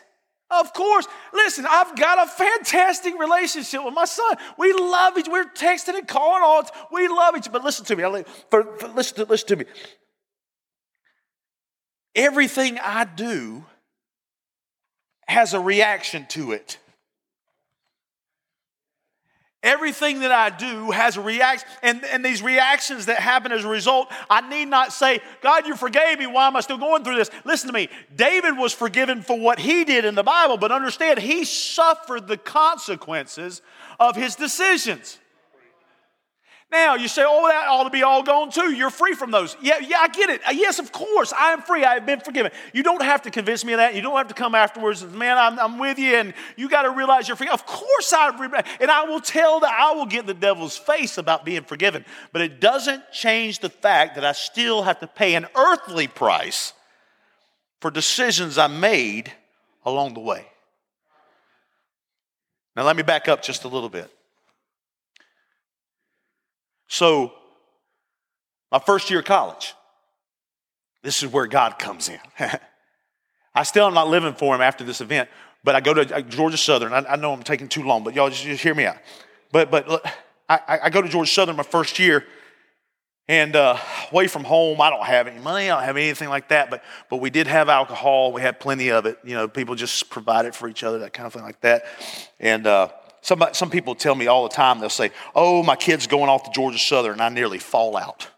of 0.51 0.73
course. 0.73 1.07
Listen, 1.33 1.67
I've 1.69 1.97
got 1.97 2.27
a 2.27 2.31
fantastic 2.31 3.19
relationship 3.19 3.85
with 3.85 3.95
my 3.95 4.05
son. 4.05 4.37
We 4.59 4.73
love 4.73 5.19
each 5.19 5.29
We're 5.29 5.45
texting 5.45 5.99
and 5.99 6.09
calling 6.09 6.43
all. 6.43 6.63
We 6.93 7.09
love 7.09 7.37
each 7.37 7.51
But 7.51 7.65
listen 7.65 7.85
to 7.87 7.97
me. 7.97 8.25
For, 8.51 8.63
for, 8.79 8.89
listen, 8.89 9.17
to, 9.17 9.25
listen 9.25 9.49
to 9.49 9.57
me. 9.57 9.65
Everything 12.15 12.79
I 12.79 13.05
do 13.05 13.65
has 15.29 15.53
a 15.53 15.61
reaction 15.61 16.27
to 16.31 16.53
it. 16.53 16.79
Everything 19.62 20.21
that 20.21 20.31
I 20.31 20.51
do 20.51 20.90
has 20.90 21.16
a 21.16 21.21
reaction, 21.21 21.69
and, 21.83 22.05
and 22.05 22.25
these 22.25 22.42
reactions 22.42 23.07
that 23.07 23.19
happen 23.19 23.51
as 23.53 23.64
a 23.64 23.69
result, 23.69 24.09
I 24.31 24.49
need 24.49 24.66
not 24.66 24.92
say, 24.92 25.21
God, 25.42 25.66
you 25.66 25.75
forgave 25.75 26.19
me. 26.19 26.27
Why 26.27 26.47
am 26.47 26.57
I 26.57 26.61
still 26.61 26.79
going 26.79 27.03
through 27.03 27.16
this? 27.16 27.31
Listen 27.45 27.69
to 27.69 27.73
me. 27.73 27.88
David 28.14 28.57
was 28.57 28.73
forgiven 28.73 29.23
for 29.23 29.38
what 29.38 29.59
he 29.59 29.85
did 29.85 30.05
in 30.05 30.14
the 30.14 30.23
Bible, 30.23 30.57
but 30.57 30.71
understand 30.71 31.19
he 31.19 31.45
suffered 31.45 32.29
the 32.29 32.37
consequences 32.37 33.62
of 33.99 34.14
his 34.14 34.37
decisions. 34.37 35.19
Now, 36.69 36.97
you 36.97 37.07
say, 37.07 37.23
oh, 37.25 37.47
that 37.47 37.69
ought 37.69 37.85
to 37.85 37.91
be 37.91 38.03
all 38.03 38.25
gone 38.25 38.51
too. 38.51 38.75
You're 38.75 38.91
free 38.91 39.15
from 39.15 39.31
those. 39.31 39.57
Yeah, 39.63 39.79
yeah, 39.79 39.99
I 40.01 40.09
get 40.09 40.31
it. 40.31 40.41
Uh, 40.45 40.51
yes, 40.51 40.81
of 40.81 40.91
course, 40.91 41.33
I 41.33 41.53
am 41.53 41.63
free. 41.63 41.85
I 41.85 41.95
have 41.95 42.07
been 42.07 42.19
forgiven. 42.19 42.51
You 42.73 42.83
don't 42.83 43.03
have 43.03 43.23
to 43.23 43.31
convince 43.31 43.65
me 43.65 43.73
of 43.75 43.77
that. 43.77 43.95
You 43.95 44.03
don't 44.03 44.17
have 44.17 44.27
to 44.29 44.35
come 44.35 44.57
afterwards 44.57 45.03
and, 45.03 45.15
man, 45.15 45.39
I'm, 45.39 45.61
I'm 45.61 45.79
with 45.79 45.97
you, 45.97 46.17
and 46.17 46.35
you 46.57 46.69
got 46.69 46.83
to 46.83 46.91
realize 46.91 47.29
you're 47.29 47.37
free. 47.37 47.49
Of 47.49 47.67
course, 47.67 48.13
I 48.13 48.31
and 48.81 48.91
I 48.91 49.05
will 49.05 49.21
tell 49.21 49.61
that 49.61 49.73
I 49.73 49.95
will 49.95 50.07
get 50.07 50.27
the 50.27 50.35
devil's 50.35 50.77
face 50.77 51.19
about 51.19 51.45
being 51.45 51.63
forgiven. 51.63 52.05
But 52.33 52.43
it 52.43 52.61
doesn't 52.61 53.13
change 53.13 53.61
the 53.61 53.71
fact 53.71 54.17
that 54.17 54.25
I 54.25 54.33
still 54.33 54.83
have 54.83 54.99
to 55.01 55.07
pay 55.07 55.37
an 55.37 55.47
earthly 55.55 56.09
price 56.09 56.73
for 57.81 57.93
decisions 57.93 58.59
I 58.59 58.67
made 58.67 59.33
along 59.85 60.15
the 60.15 60.21
way. 60.21 60.47
Now, 62.75 62.83
let 62.83 62.97
me 62.97 63.05
back 63.05 63.29
up 63.29 63.41
just 63.43 63.63
a 63.63 63.69
little 63.69 63.89
bit. 63.89 64.11
So, 66.88 67.33
my 68.70 68.79
first 68.79 69.11
year 69.11 69.20
of 69.20 69.25
college, 69.25 69.75
this 71.03 71.22
is 71.22 71.33
where 71.33 71.46
God 71.46 71.79
comes 71.79 72.09
in. 72.09 72.18
I 73.55 73.62
still 73.62 73.87
am 73.87 73.94
not 73.94 74.09
living 74.09 74.35
for 74.35 74.55
him 74.55 74.61
after 74.61 74.85
this 74.85 75.01
event, 75.01 75.29
but 75.64 75.75
I 75.75 75.81
go 75.81 75.94
to 75.94 76.16
uh, 76.16 76.20
Georgia 76.20 76.57
Southern. 76.57 76.92
I, 76.92 77.05
I 77.12 77.16
know 77.16 77.33
I'm 77.33 77.42
taking 77.42 77.68
too 77.68 77.83
long, 77.83 78.05
but 78.05 78.14
y'all 78.14 78.29
just, 78.29 78.44
just 78.44 78.62
hear 78.62 78.75
me 78.75 78.85
out. 78.85 78.99
But, 79.51 79.70
but 79.70 79.88
look, 79.88 80.07
I, 80.49 80.79
I, 80.85 80.90
go 80.90 81.03
to 81.03 81.09
Georgia 81.09 81.31
Southern 81.31 81.57
my 81.57 81.62
first 81.62 81.99
year, 81.99 82.25
and 83.29 83.57
uh, 83.57 83.77
away 84.12 84.29
from 84.29 84.44
home, 84.44 84.81
I 84.81 84.90
don't 84.90 85.05
have 85.05 85.27
any 85.27 85.40
money. 85.40 85.70
I 85.70 85.77
don't 85.77 85.85
have 85.85 85.96
anything 85.96 86.29
like 86.29 86.49
that. 86.51 86.70
But, 86.70 86.85
but 87.11 87.16
we 87.16 87.31
did 87.31 87.49
have 87.49 87.68
alcohol. 87.68 88.33
We 88.33 88.40
had 88.40 88.61
plenty 88.61 88.90
of 88.90 89.07
it. 89.07 89.18
You 89.25 89.35
know, 89.35 89.49
people 89.49 89.75
just 89.75 90.11
provided 90.11 90.55
for 90.55 90.68
each 90.68 90.85
other, 90.85 91.01
that 91.01 91.12
kind 91.12 91.27
of 91.27 91.33
thing 91.33 91.42
like 91.42 91.61
that. 91.62 91.85
And 92.38 92.66
uh, 92.66 92.88
Somebody, 93.27 93.55
some 93.55 93.71
people 93.71 93.97
tell 93.97 94.15
me 94.15 94.29
all 94.29 94.45
the 94.45 94.55
time, 94.55 94.79
they'll 94.79 94.89
say, 94.89 95.11
Oh, 95.35 95.65
my 95.65 95.75
kid's 95.75 96.07
going 96.07 96.29
off 96.31 96.45
to 96.45 96.51
Georgia 96.53 96.79
Southern, 96.79 97.15
and 97.15 97.23
I 97.23 97.29
nearly 97.29 97.59
fall 97.59 97.97
out. 97.97 98.29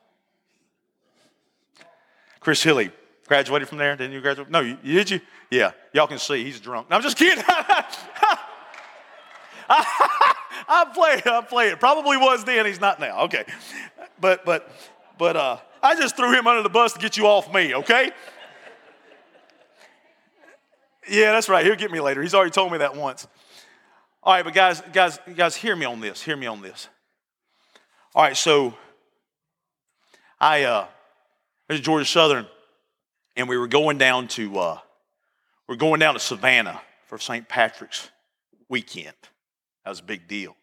Chris 2.40 2.62
Hilly 2.62 2.90
graduated 3.26 3.68
from 3.68 3.76
there, 3.76 3.94
didn't 3.96 4.14
you 4.14 4.22
graduate? 4.22 4.48
No, 4.50 4.60
you, 4.60 4.78
did 4.82 5.10
you? 5.10 5.20
Yeah, 5.50 5.72
y'all 5.92 6.06
can 6.06 6.18
see 6.18 6.42
he's 6.42 6.58
drunk. 6.58 6.88
No, 6.88 6.96
I'm 6.96 7.02
just 7.02 7.18
kidding. 7.18 7.44
I'm 10.66 10.90
playing, 10.92 11.20
I'm 11.26 11.44
playing. 11.44 11.76
Probably 11.76 12.16
was 12.16 12.44
then, 12.44 12.64
he's 12.64 12.80
not 12.80 12.98
now. 12.98 13.24
Okay. 13.24 13.44
But, 14.18 14.46
but, 14.46 14.72
but 15.18 15.36
uh, 15.36 15.58
I 15.82 15.96
just 15.96 16.16
threw 16.16 16.32
him 16.32 16.46
under 16.46 16.62
the 16.62 16.70
bus 16.70 16.94
to 16.94 16.98
get 16.98 17.18
you 17.18 17.26
off 17.26 17.52
me, 17.52 17.74
okay? 17.74 18.10
Yeah, 21.10 21.32
that's 21.32 21.50
right. 21.50 21.66
He'll 21.66 21.76
get 21.76 21.90
me 21.90 22.00
later. 22.00 22.22
He's 22.22 22.32
already 22.32 22.52
told 22.52 22.72
me 22.72 22.78
that 22.78 22.96
once. 22.96 23.26
All 24.28 24.34
right, 24.34 24.44
but 24.44 24.52
guys, 24.52 24.82
guys, 24.92 25.18
guys, 25.34 25.56
hear 25.56 25.74
me 25.74 25.86
on 25.86 26.00
this. 26.00 26.20
Hear 26.22 26.36
me 26.36 26.46
on 26.46 26.60
this. 26.60 26.90
All 28.14 28.22
right, 28.22 28.36
so 28.36 28.74
I 30.38 30.64
uh 30.64 30.86
there's 31.66 31.80
Georgia 31.80 32.04
Southern, 32.04 32.46
and 33.36 33.48
we 33.48 33.56
were 33.56 33.68
going 33.68 33.96
down 33.96 34.28
to 34.28 34.58
uh 34.58 34.78
we're 35.66 35.76
going 35.76 35.98
down 35.98 36.12
to 36.12 36.20
Savannah 36.20 36.78
for 37.06 37.16
St. 37.16 37.48
Patrick's 37.48 38.10
weekend. 38.68 39.16
That 39.86 39.92
was 39.92 40.00
a 40.00 40.04
big 40.04 40.28
deal. 40.28 40.54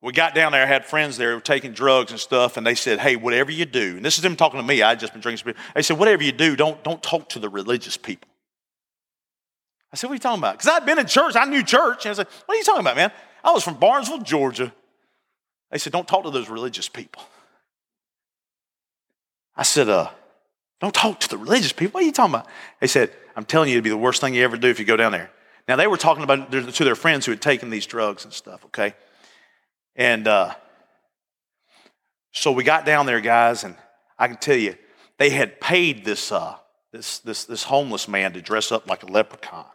We 0.00 0.12
got 0.12 0.36
down 0.36 0.52
there, 0.52 0.62
I 0.62 0.66
had 0.66 0.86
friends 0.86 1.16
there 1.16 1.30
who 1.30 1.38
were 1.38 1.40
taking 1.40 1.72
drugs 1.72 2.12
and 2.12 2.20
stuff, 2.20 2.56
and 2.56 2.64
they 2.64 2.76
said, 2.76 3.00
Hey, 3.00 3.16
whatever 3.16 3.50
you 3.50 3.64
do, 3.64 3.96
and 3.96 4.04
this 4.04 4.18
is 4.18 4.22
them 4.22 4.36
talking 4.36 4.60
to 4.60 4.64
me, 4.64 4.82
I 4.82 4.92
would 4.92 5.00
just 5.00 5.14
been 5.14 5.20
drinking 5.20 5.38
some 5.38 5.52
beer. 5.52 5.62
They 5.74 5.82
said, 5.82 5.98
Whatever 5.98 6.22
you 6.22 6.30
do, 6.30 6.54
don't, 6.54 6.80
don't 6.84 7.02
talk 7.02 7.28
to 7.30 7.40
the 7.40 7.48
religious 7.48 7.96
people. 7.96 8.28
I 9.92 9.96
said, 9.96 10.06
What 10.08 10.12
are 10.12 10.16
you 10.16 10.20
talking 10.20 10.40
about? 10.40 10.54
Because 10.58 10.68
I'd 10.68 10.86
been 10.86 10.98
in 10.98 11.06
church, 11.06 11.36
I 11.36 11.44
knew 11.44 11.62
church. 11.62 12.06
And 12.06 12.10
I 12.10 12.14
said, 12.14 12.26
What 12.46 12.54
are 12.54 12.58
you 12.58 12.64
talking 12.64 12.80
about, 12.80 12.96
man? 12.96 13.12
I 13.44 13.52
was 13.52 13.62
from 13.62 13.74
Barnesville, 13.74 14.22
Georgia. 14.22 14.72
They 15.70 15.78
said, 15.78 15.92
Don't 15.92 16.08
talk 16.08 16.24
to 16.24 16.30
those 16.30 16.48
religious 16.48 16.88
people. 16.88 17.22
I 19.56 19.64
said, 19.64 19.88
uh, 19.88 20.10
Don't 20.80 20.94
talk 20.94 21.20
to 21.20 21.28
the 21.28 21.36
religious 21.36 21.72
people. 21.72 21.92
What 21.92 22.04
are 22.04 22.06
you 22.06 22.12
talking 22.12 22.34
about? 22.34 22.46
They 22.80 22.86
said, 22.86 23.12
I'm 23.36 23.44
telling 23.44 23.68
you, 23.68 23.74
it'd 23.74 23.84
be 23.84 23.90
the 23.90 23.96
worst 23.96 24.20
thing 24.20 24.34
you 24.34 24.44
ever 24.44 24.56
do 24.56 24.68
if 24.68 24.78
you 24.78 24.84
go 24.84 24.96
down 24.96 25.12
there. 25.12 25.30
Now, 25.68 25.76
they 25.76 25.86
were 25.86 25.96
talking 25.96 26.24
about 26.24 26.50
to 26.50 26.84
their 26.84 26.94
friends 26.94 27.24
who 27.24 27.32
had 27.32 27.40
taken 27.40 27.70
these 27.70 27.86
drugs 27.86 28.24
and 28.24 28.32
stuff, 28.32 28.64
okay? 28.66 28.94
And 29.94 30.26
uh, 30.26 30.54
so 32.32 32.50
we 32.50 32.64
got 32.64 32.84
down 32.84 33.06
there, 33.06 33.20
guys, 33.20 33.62
and 33.62 33.76
I 34.18 34.26
can 34.26 34.38
tell 34.38 34.56
you, 34.56 34.76
they 35.18 35.30
had 35.30 35.60
paid 35.60 36.04
this, 36.04 36.32
uh, 36.32 36.56
this, 36.90 37.20
this, 37.20 37.44
this 37.44 37.62
homeless 37.62 38.08
man 38.08 38.32
to 38.32 38.42
dress 38.42 38.72
up 38.72 38.88
like 38.88 39.02
a 39.04 39.06
leprechaun 39.06 39.66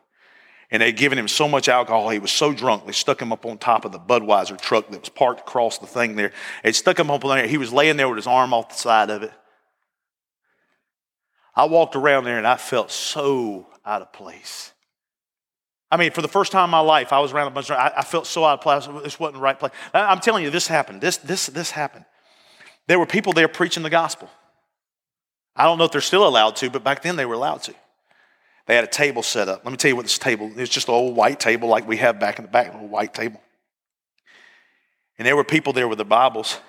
and 0.69 0.82
they'd 0.82 0.97
given 0.97 1.17
him 1.17 1.27
so 1.27 1.47
much 1.47 1.69
alcohol, 1.69 2.10
he 2.10 2.19
was 2.19 2.32
so 2.32 2.53
drunk, 2.53 2.86
they 2.86 2.91
stuck 2.91 3.21
him 3.21 3.32
up 3.32 3.45
on 3.45 3.58
top 3.58 3.86
of 3.86 3.91
the 3.91 3.99
Budweiser 3.99 4.60
truck 4.60 4.89
that 4.89 4.99
was 4.99 5.10
parked 5.10 5.41
across 5.41 5.77
the 5.77 5.88
thing 5.88 6.15
there. 6.15 6.32
They 6.63 6.73
stuck 6.73 6.99
him 6.99 7.10
up 7.10 7.23
on 7.23 7.38
there. 7.38 7.47
He 7.47 7.58
was 7.58 7.71
laying 7.71 7.97
there 7.97 8.10
with 8.10 8.17
his 8.17 8.27
arm 8.27 8.53
off 8.53 8.69
the 8.69 8.75
side 8.75 9.10
of 9.10 9.23
it. 9.23 9.32
I 11.56 11.65
walked 11.65 11.95
around 11.95 12.25
there 12.25 12.38
and 12.38 12.45
I 12.45 12.58
felt 12.58 12.91
so 12.91 13.67
out 13.86 14.01
of 14.01 14.13
place. 14.13 14.73
I 15.89 15.95
mean, 15.95 16.12
for 16.12 16.21
the 16.21 16.27
first 16.27 16.51
time 16.51 16.65
in 16.65 16.69
my 16.69 16.80
life, 16.80 17.13
I 17.13 17.19
was 17.19 17.32
around 17.32 17.47
a 17.47 17.51
bunch 17.51 17.69
of, 17.69 17.77
I, 17.77 17.93
I 17.97 18.03
felt 18.03 18.27
so 18.27 18.43
out 18.43 18.60
of 18.60 18.62
place. 18.62 18.88
This 19.03 19.19
wasn't 19.19 19.36
the 19.36 19.41
right 19.41 19.58
place. 19.58 19.71
I'm 19.93 20.19
telling 20.19 20.43
you, 20.43 20.49
this 20.49 20.67
happened. 20.67 20.99
This, 20.99 21.17
this, 21.17 21.47
this 21.47 21.71
happened. 21.71 22.06
There 22.88 22.99
were 22.99 23.06
people 23.06 23.34
there 23.34 23.47
preaching 23.47 23.84
the 23.84 23.89
gospel. 23.89 24.30
I 25.56 25.63
don't 25.63 25.77
know 25.77 25.86
if 25.86 25.91
they're 25.91 26.01
still 26.01 26.27
allowed 26.27 26.58
to, 26.58 26.69
but 26.69 26.84
back 26.84 27.01
then 27.01 27.15
they 27.15 27.25
were 27.25 27.36
allowed 27.36 27.63
to. 27.63 27.73
They 28.67 28.75
had 28.75 28.84
a 28.84 28.88
table 28.88 29.23
set 29.23 29.47
up. 29.47 29.63
Let 29.63 29.71
me 29.71 29.77
tell 29.77 29.89
you 29.89 29.95
what 29.95 30.03
this 30.03 30.17
table, 30.17 30.47
it 30.47 30.58
was 30.58 30.69
just 30.69 30.89
an 30.89 30.93
old 30.93 31.15
white 31.15 31.39
table 31.39 31.69
like 31.69 31.88
we 31.88 31.97
have 31.97 32.19
back 32.19 32.38
in 32.38 32.45
the 32.45 32.51
back, 32.51 32.75
old 32.75 32.91
white 32.91 33.13
table. 33.13 33.41
And 35.17 35.25
there 35.25 35.36
were 35.36 35.45
people 35.45 35.73
there 35.73 35.88
with 35.88 35.97
their 35.97 36.06
Bibles. 36.06 36.60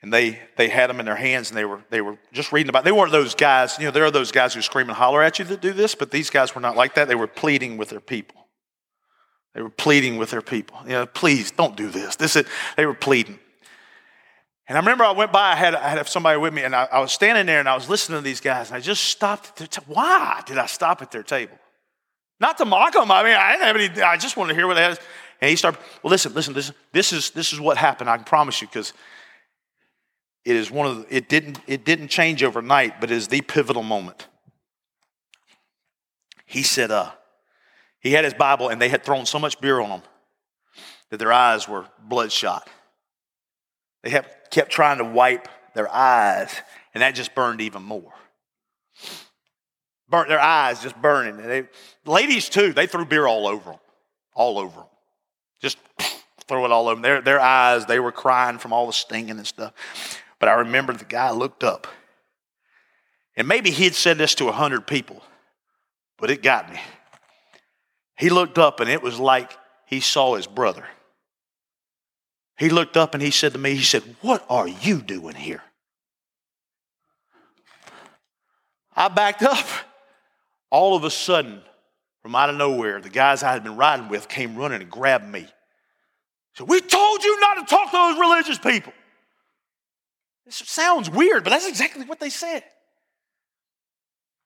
And 0.00 0.12
they, 0.12 0.38
they 0.56 0.68
had 0.68 0.90
them 0.90 1.00
in 1.00 1.06
their 1.06 1.16
hands 1.16 1.50
and 1.50 1.56
they 1.56 1.64
were, 1.64 1.82
they 1.90 2.00
were 2.00 2.18
just 2.32 2.52
reading 2.52 2.70
about 2.70 2.84
They 2.84 2.92
weren't 2.92 3.12
those 3.12 3.34
guys, 3.34 3.76
you 3.78 3.84
know, 3.84 3.90
there 3.90 4.04
are 4.04 4.10
those 4.10 4.32
guys 4.32 4.54
who 4.54 4.62
scream 4.62 4.88
and 4.88 4.96
holler 4.96 5.22
at 5.22 5.38
you 5.38 5.44
that 5.44 5.60
do 5.60 5.72
this, 5.72 5.94
but 5.94 6.10
these 6.10 6.30
guys 6.30 6.54
were 6.54 6.60
not 6.60 6.76
like 6.76 6.94
that. 6.94 7.08
They 7.08 7.14
were 7.14 7.28
pleading 7.28 7.76
with 7.76 7.90
their 7.90 8.00
people. 8.00 8.46
They 9.54 9.62
were 9.62 9.70
pleading 9.70 10.16
with 10.16 10.30
their 10.30 10.42
people. 10.42 10.78
You 10.84 10.92
know, 10.92 11.06
please 11.06 11.50
don't 11.50 11.76
do 11.76 11.90
this. 11.90 12.16
This 12.16 12.36
is, 12.36 12.46
they 12.76 12.86
were 12.86 12.94
pleading. 12.94 13.38
And 14.72 14.78
I 14.78 14.80
remember 14.80 15.04
I 15.04 15.10
went 15.10 15.32
by, 15.32 15.52
I 15.52 15.54
had, 15.54 15.74
I 15.74 15.90
had 15.90 16.08
somebody 16.08 16.38
with 16.38 16.54
me, 16.54 16.62
and 16.62 16.74
I, 16.74 16.88
I, 16.90 17.00
was 17.00 17.12
standing 17.12 17.44
there 17.44 17.60
and 17.60 17.68
I 17.68 17.74
was 17.74 17.90
listening 17.90 18.16
to 18.20 18.24
these 18.24 18.40
guys, 18.40 18.70
and 18.70 18.76
I 18.78 18.80
just 18.80 19.04
stopped 19.04 19.48
at 19.48 19.56
their 19.56 19.66
table. 19.66 19.92
Why 19.92 20.40
did 20.46 20.56
I 20.56 20.64
stop 20.64 21.02
at 21.02 21.10
their 21.10 21.22
table? 21.22 21.58
Not 22.40 22.56
to 22.56 22.64
mock 22.64 22.94
them. 22.94 23.10
I 23.10 23.22
mean, 23.22 23.34
I 23.34 23.52
didn't 23.52 23.66
have 23.66 23.76
any, 23.76 24.02
I 24.02 24.16
just 24.16 24.38
wanted 24.38 24.54
to 24.54 24.58
hear 24.58 24.66
what 24.66 24.76
they 24.76 24.82
had. 24.82 24.98
And 25.42 25.50
he 25.50 25.56
started, 25.56 25.78
well, 26.02 26.10
listen, 26.10 26.32
listen, 26.32 26.54
listen. 26.54 26.74
This 26.90 27.12
is, 27.12 27.32
this 27.32 27.52
is 27.52 27.60
what 27.60 27.76
happened, 27.76 28.08
I 28.08 28.16
can 28.16 28.24
promise 28.24 28.62
you, 28.62 28.66
because 28.66 28.94
it 30.42 30.56
is 30.56 30.70
one 30.70 30.86
of 30.86 30.96
the, 30.96 31.16
it 31.16 31.28
didn't, 31.28 31.60
it 31.66 31.84
didn't 31.84 32.08
change 32.08 32.42
overnight, 32.42 32.98
but 32.98 33.10
it 33.10 33.16
is 33.18 33.28
the 33.28 33.42
pivotal 33.42 33.82
moment. 33.82 34.26
He 36.46 36.62
said, 36.62 36.90
uh, 36.90 37.10
he 38.00 38.12
had 38.12 38.24
his 38.24 38.32
Bible, 38.32 38.70
and 38.70 38.80
they 38.80 38.88
had 38.88 39.04
thrown 39.04 39.26
so 39.26 39.38
much 39.38 39.60
beer 39.60 39.80
on 39.80 39.90
him 39.90 40.02
that 41.10 41.18
their 41.18 41.30
eyes 41.30 41.68
were 41.68 41.84
bloodshot. 42.08 42.70
They 44.02 44.08
kept, 44.08 44.41
kept 44.52 44.70
trying 44.70 44.98
to 44.98 45.04
wipe 45.04 45.48
their 45.74 45.92
eyes, 45.92 46.54
and 46.94 47.02
that 47.02 47.16
just 47.16 47.34
burned 47.34 47.60
even 47.60 47.82
more. 47.82 48.12
Burnt 50.08 50.28
their 50.28 50.40
eyes, 50.40 50.82
just 50.82 51.00
burning. 51.00 51.38
They, 51.38 51.64
ladies, 52.04 52.48
too, 52.48 52.72
they 52.72 52.86
threw 52.86 53.06
beer 53.06 53.26
all 53.26 53.48
over 53.48 53.70
them. 53.70 53.80
All 54.34 54.58
over 54.58 54.76
them. 54.76 54.88
Just 55.60 55.78
throw 56.46 56.64
it 56.66 56.70
all 56.70 56.86
over 56.86 56.96
them. 56.96 57.02
Their, 57.02 57.20
their 57.22 57.40
eyes, 57.40 57.86
they 57.86 57.98
were 57.98 58.12
crying 58.12 58.58
from 58.58 58.72
all 58.72 58.86
the 58.86 58.92
stinging 58.92 59.30
and 59.30 59.46
stuff. 59.46 59.72
But 60.38 60.50
I 60.50 60.54
remember 60.54 60.92
the 60.92 61.06
guy 61.06 61.30
looked 61.30 61.64
up. 61.64 61.86
And 63.36 63.48
maybe 63.48 63.70
he 63.70 63.84
had 63.84 63.94
said 63.94 64.18
this 64.18 64.34
to 64.36 64.48
a 64.48 64.52
hundred 64.52 64.86
people, 64.86 65.22
but 66.18 66.30
it 66.30 66.42
got 66.42 66.70
me. 66.70 66.78
He 68.18 68.28
looked 68.28 68.58
up 68.58 68.80
and 68.80 68.90
it 68.90 69.02
was 69.02 69.18
like 69.18 69.56
he 69.86 70.00
saw 70.00 70.36
his 70.36 70.46
brother. 70.46 70.84
He 72.58 72.68
looked 72.68 72.96
up 72.96 73.14
and 73.14 73.22
he 73.22 73.30
said 73.30 73.52
to 73.52 73.58
me, 73.58 73.74
He 73.74 73.82
said, 73.82 74.02
What 74.20 74.44
are 74.48 74.68
you 74.68 75.02
doing 75.02 75.34
here? 75.34 75.62
I 78.94 79.08
backed 79.08 79.42
up. 79.42 79.66
All 80.70 80.96
of 80.96 81.04
a 81.04 81.10
sudden, 81.10 81.60
from 82.22 82.34
out 82.34 82.48
of 82.48 82.56
nowhere, 82.56 83.00
the 83.00 83.10
guys 83.10 83.42
I 83.42 83.52
had 83.52 83.62
been 83.62 83.76
riding 83.76 84.08
with 84.08 84.28
came 84.28 84.56
running 84.56 84.80
and 84.80 84.90
grabbed 84.90 85.28
me. 85.28 85.46
So 86.54 86.64
we 86.64 86.80
told 86.80 87.24
you 87.24 87.40
not 87.40 87.54
to 87.54 87.64
talk 87.64 87.90
to 87.90 87.96
those 87.96 88.18
religious 88.18 88.58
people. 88.58 88.92
This 90.46 90.56
sounds 90.56 91.10
weird, 91.10 91.44
but 91.44 91.50
that's 91.50 91.68
exactly 91.68 92.04
what 92.04 92.20
they 92.20 92.30
said. 92.30 92.62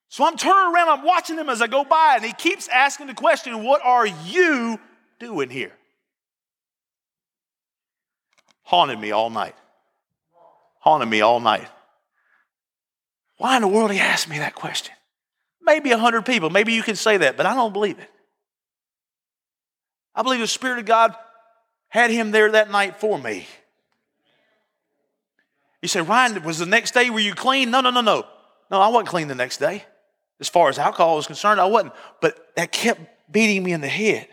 So 0.09 0.25
I'm 0.25 0.37
turning 0.37 0.75
around, 0.75 0.89
I'm 0.89 1.05
watching 1.05 1.37
him 1.37 1.49
as 1.49 1.61
I 1.61 1.67
go 1.67 1.85
by, 1.85 2.15
and 2.17 2.25
he 2.25 2.33
keeps 2.33 2.69
asking 2.69 3.09
the 3.09 3.15
question, 3.15 3.65
What 3.65 3.85
are 3.85 4.07
you 4.07 4.79
doing 5.19 5.51
here? 5.51 5.73
Haunted 8.67 8.99
me 8.99 9.13
all 9.13 9.31
night. 9.31 9.55
Haunted 10.81 11.09
me 11.09 11.21
all 11.21 11.39
night. 11.39 11.69
Why 13.39 13.55
in 13.55 13.63
the 13.63 13.69
world 13.69 13.93
he 13.93 14.01
asked 14.01 14.29
me 14.29 14.39
that 14.39 14.57
question? 14.57 14.93
Maybe 15.63 15.93
a 15.93 15.99
hundred 15.99 16.27
people, 16.27 16.51
maybe 16.51 16.73
you 16.73 16.83
can 16.83 16.97
say 16.97 17.17
that, 17.19 17.37
but 17.37 17.47
I 17.47 17.55
don't 17.55 17.73
believe 17.73 18.01
it. 18.01 18.11
I 20.17 20.23
believe 20.23 20.41
the 20.41 20.49
Spirit 20.49 20.81
of 20.81 20.85
God 20.85 21.15
had 21.89 22.11
him 22.11 22.33
there 22.33 22.51
that 22.51 22.69
night 22.69 22.99
for 22.99 23.17
me. 23.17 23.47
You 25.81 25.89
say, 25.89 26.01
Ryan, 26.01 26.43
was 26.43 26.59
the 26.59 26.67
next 26.67 26.93
day 26.93 27.09
were 27.09 27.21
you 27.21 27.35
clean? 27.35 27.71
No, 27.71 27.81
no, 27.81 27.91
no, 27.91 28.01
no. 28.01 28.27
No, 28.69 28.81
I 28.81 28.89
wasn't 28.89 29.11
clean 29.11 29.29
the 29.29 29.37
next 29.37 29.59
day. 29.59 29.85
As 30.41 30.49
far 30.49 30.69
as 30.69 30.79
alcohol 30.79 31.15
was 31.15 31.29
concerned, 31.29 31.61
I 31.61 31.67
wasn't. 31.67 31.93
But 32.21 32.37
that 32.57 32.73
kept 32.73 33.01
beating 33.31 33.63
me 33.63 33.73
in 33.73 33.81
the 33.81 33.89
head. 33.89 34.27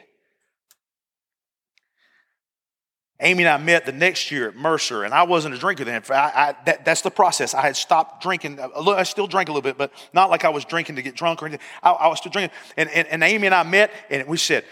Amy 3.23 3.43
and 3.43 3.49
I 3.49 3.57
met 3.57 3.85
the 3.85 3.93
next 3.93 4.31
year 4.31 4.49
at 4.49 4.55
Mercer, 4.55 5.05
and 5.05 5.13
I 5.13 5.23
wasn't 5.23 5.55
a 5.55 5.57
drinker 5.57 5.85
then. 5.85 6.03
I, 6.09 6.13
I, 6.13 6.55
that, 6.65 6.83
that's 6.83 7.01
the 7.01 7.09
process. 7.09 7.53
I 7.53 7.61
had 7.61 7.77
stopped 7.77 8.21
drinking. 8.21 8.59
I 8.59 9.03
still 9.03 9.27
drank 9.27 9.47
a 9.47 9.51
little 9.53 9.61
bit, 9.61 9.77
but 9.77 9.93
not 10.11 10.29
like 10.29 10.43
I 10.43 10.49
was 10.49 10.65
drinking 10.65 10.97
to 10.97 11.01
get 11.01 11.15
drunk 11.15 11.41
or 11.41 11.47
anything. 11.47 11.65
I, 11.81 11.91
I 11.91 12.07
was 12.09 12.19
still 12.19 12.31
drinking. 12.31 12.55
And, 12.75 12.89
and, 12.89 13.07
and, 13.07 13.23
Amy 13.23 13.47
and 13.47 13.55
I 13.55 13.63
met, 13.63 13.91
and 14.09 14.27
we 14.27 14.35
said, 14.35 14.65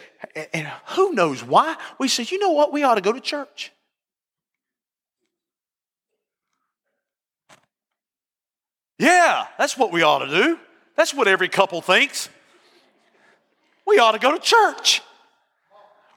and 0.53 0.67
who 0.87 1.13
knows 1.13 1.41
why? 1.43 1.77
We 1.97 2.09
said, 2.09 2.29
you 2.29 2.39
know 2.39 2.51
what? 2.51 2.73
We 2.73 2.83
ought 2.83 2.95
to 2.95 3.01
go 3.01 3.13
to 3.13 3.21
church. 3.21 3.71
Yeah, 8.99 9.47
that's 9.57 9.77
what 9.77 9.93
we 9.93 10.03
ought 10.03 10.19
to 10.19 10.27
do. 10.27 10.59
That's 10.97 11.13
what 11.13 11.27
every 11.27 11.47
couple 11.47 11.81
thinks. 11.81 12.29
We 13.87 13.97
ought 13.97 14.11
to 14.11 14.19
go 14.19 14.31
to 14.31 14.39
church. 14.39 15.01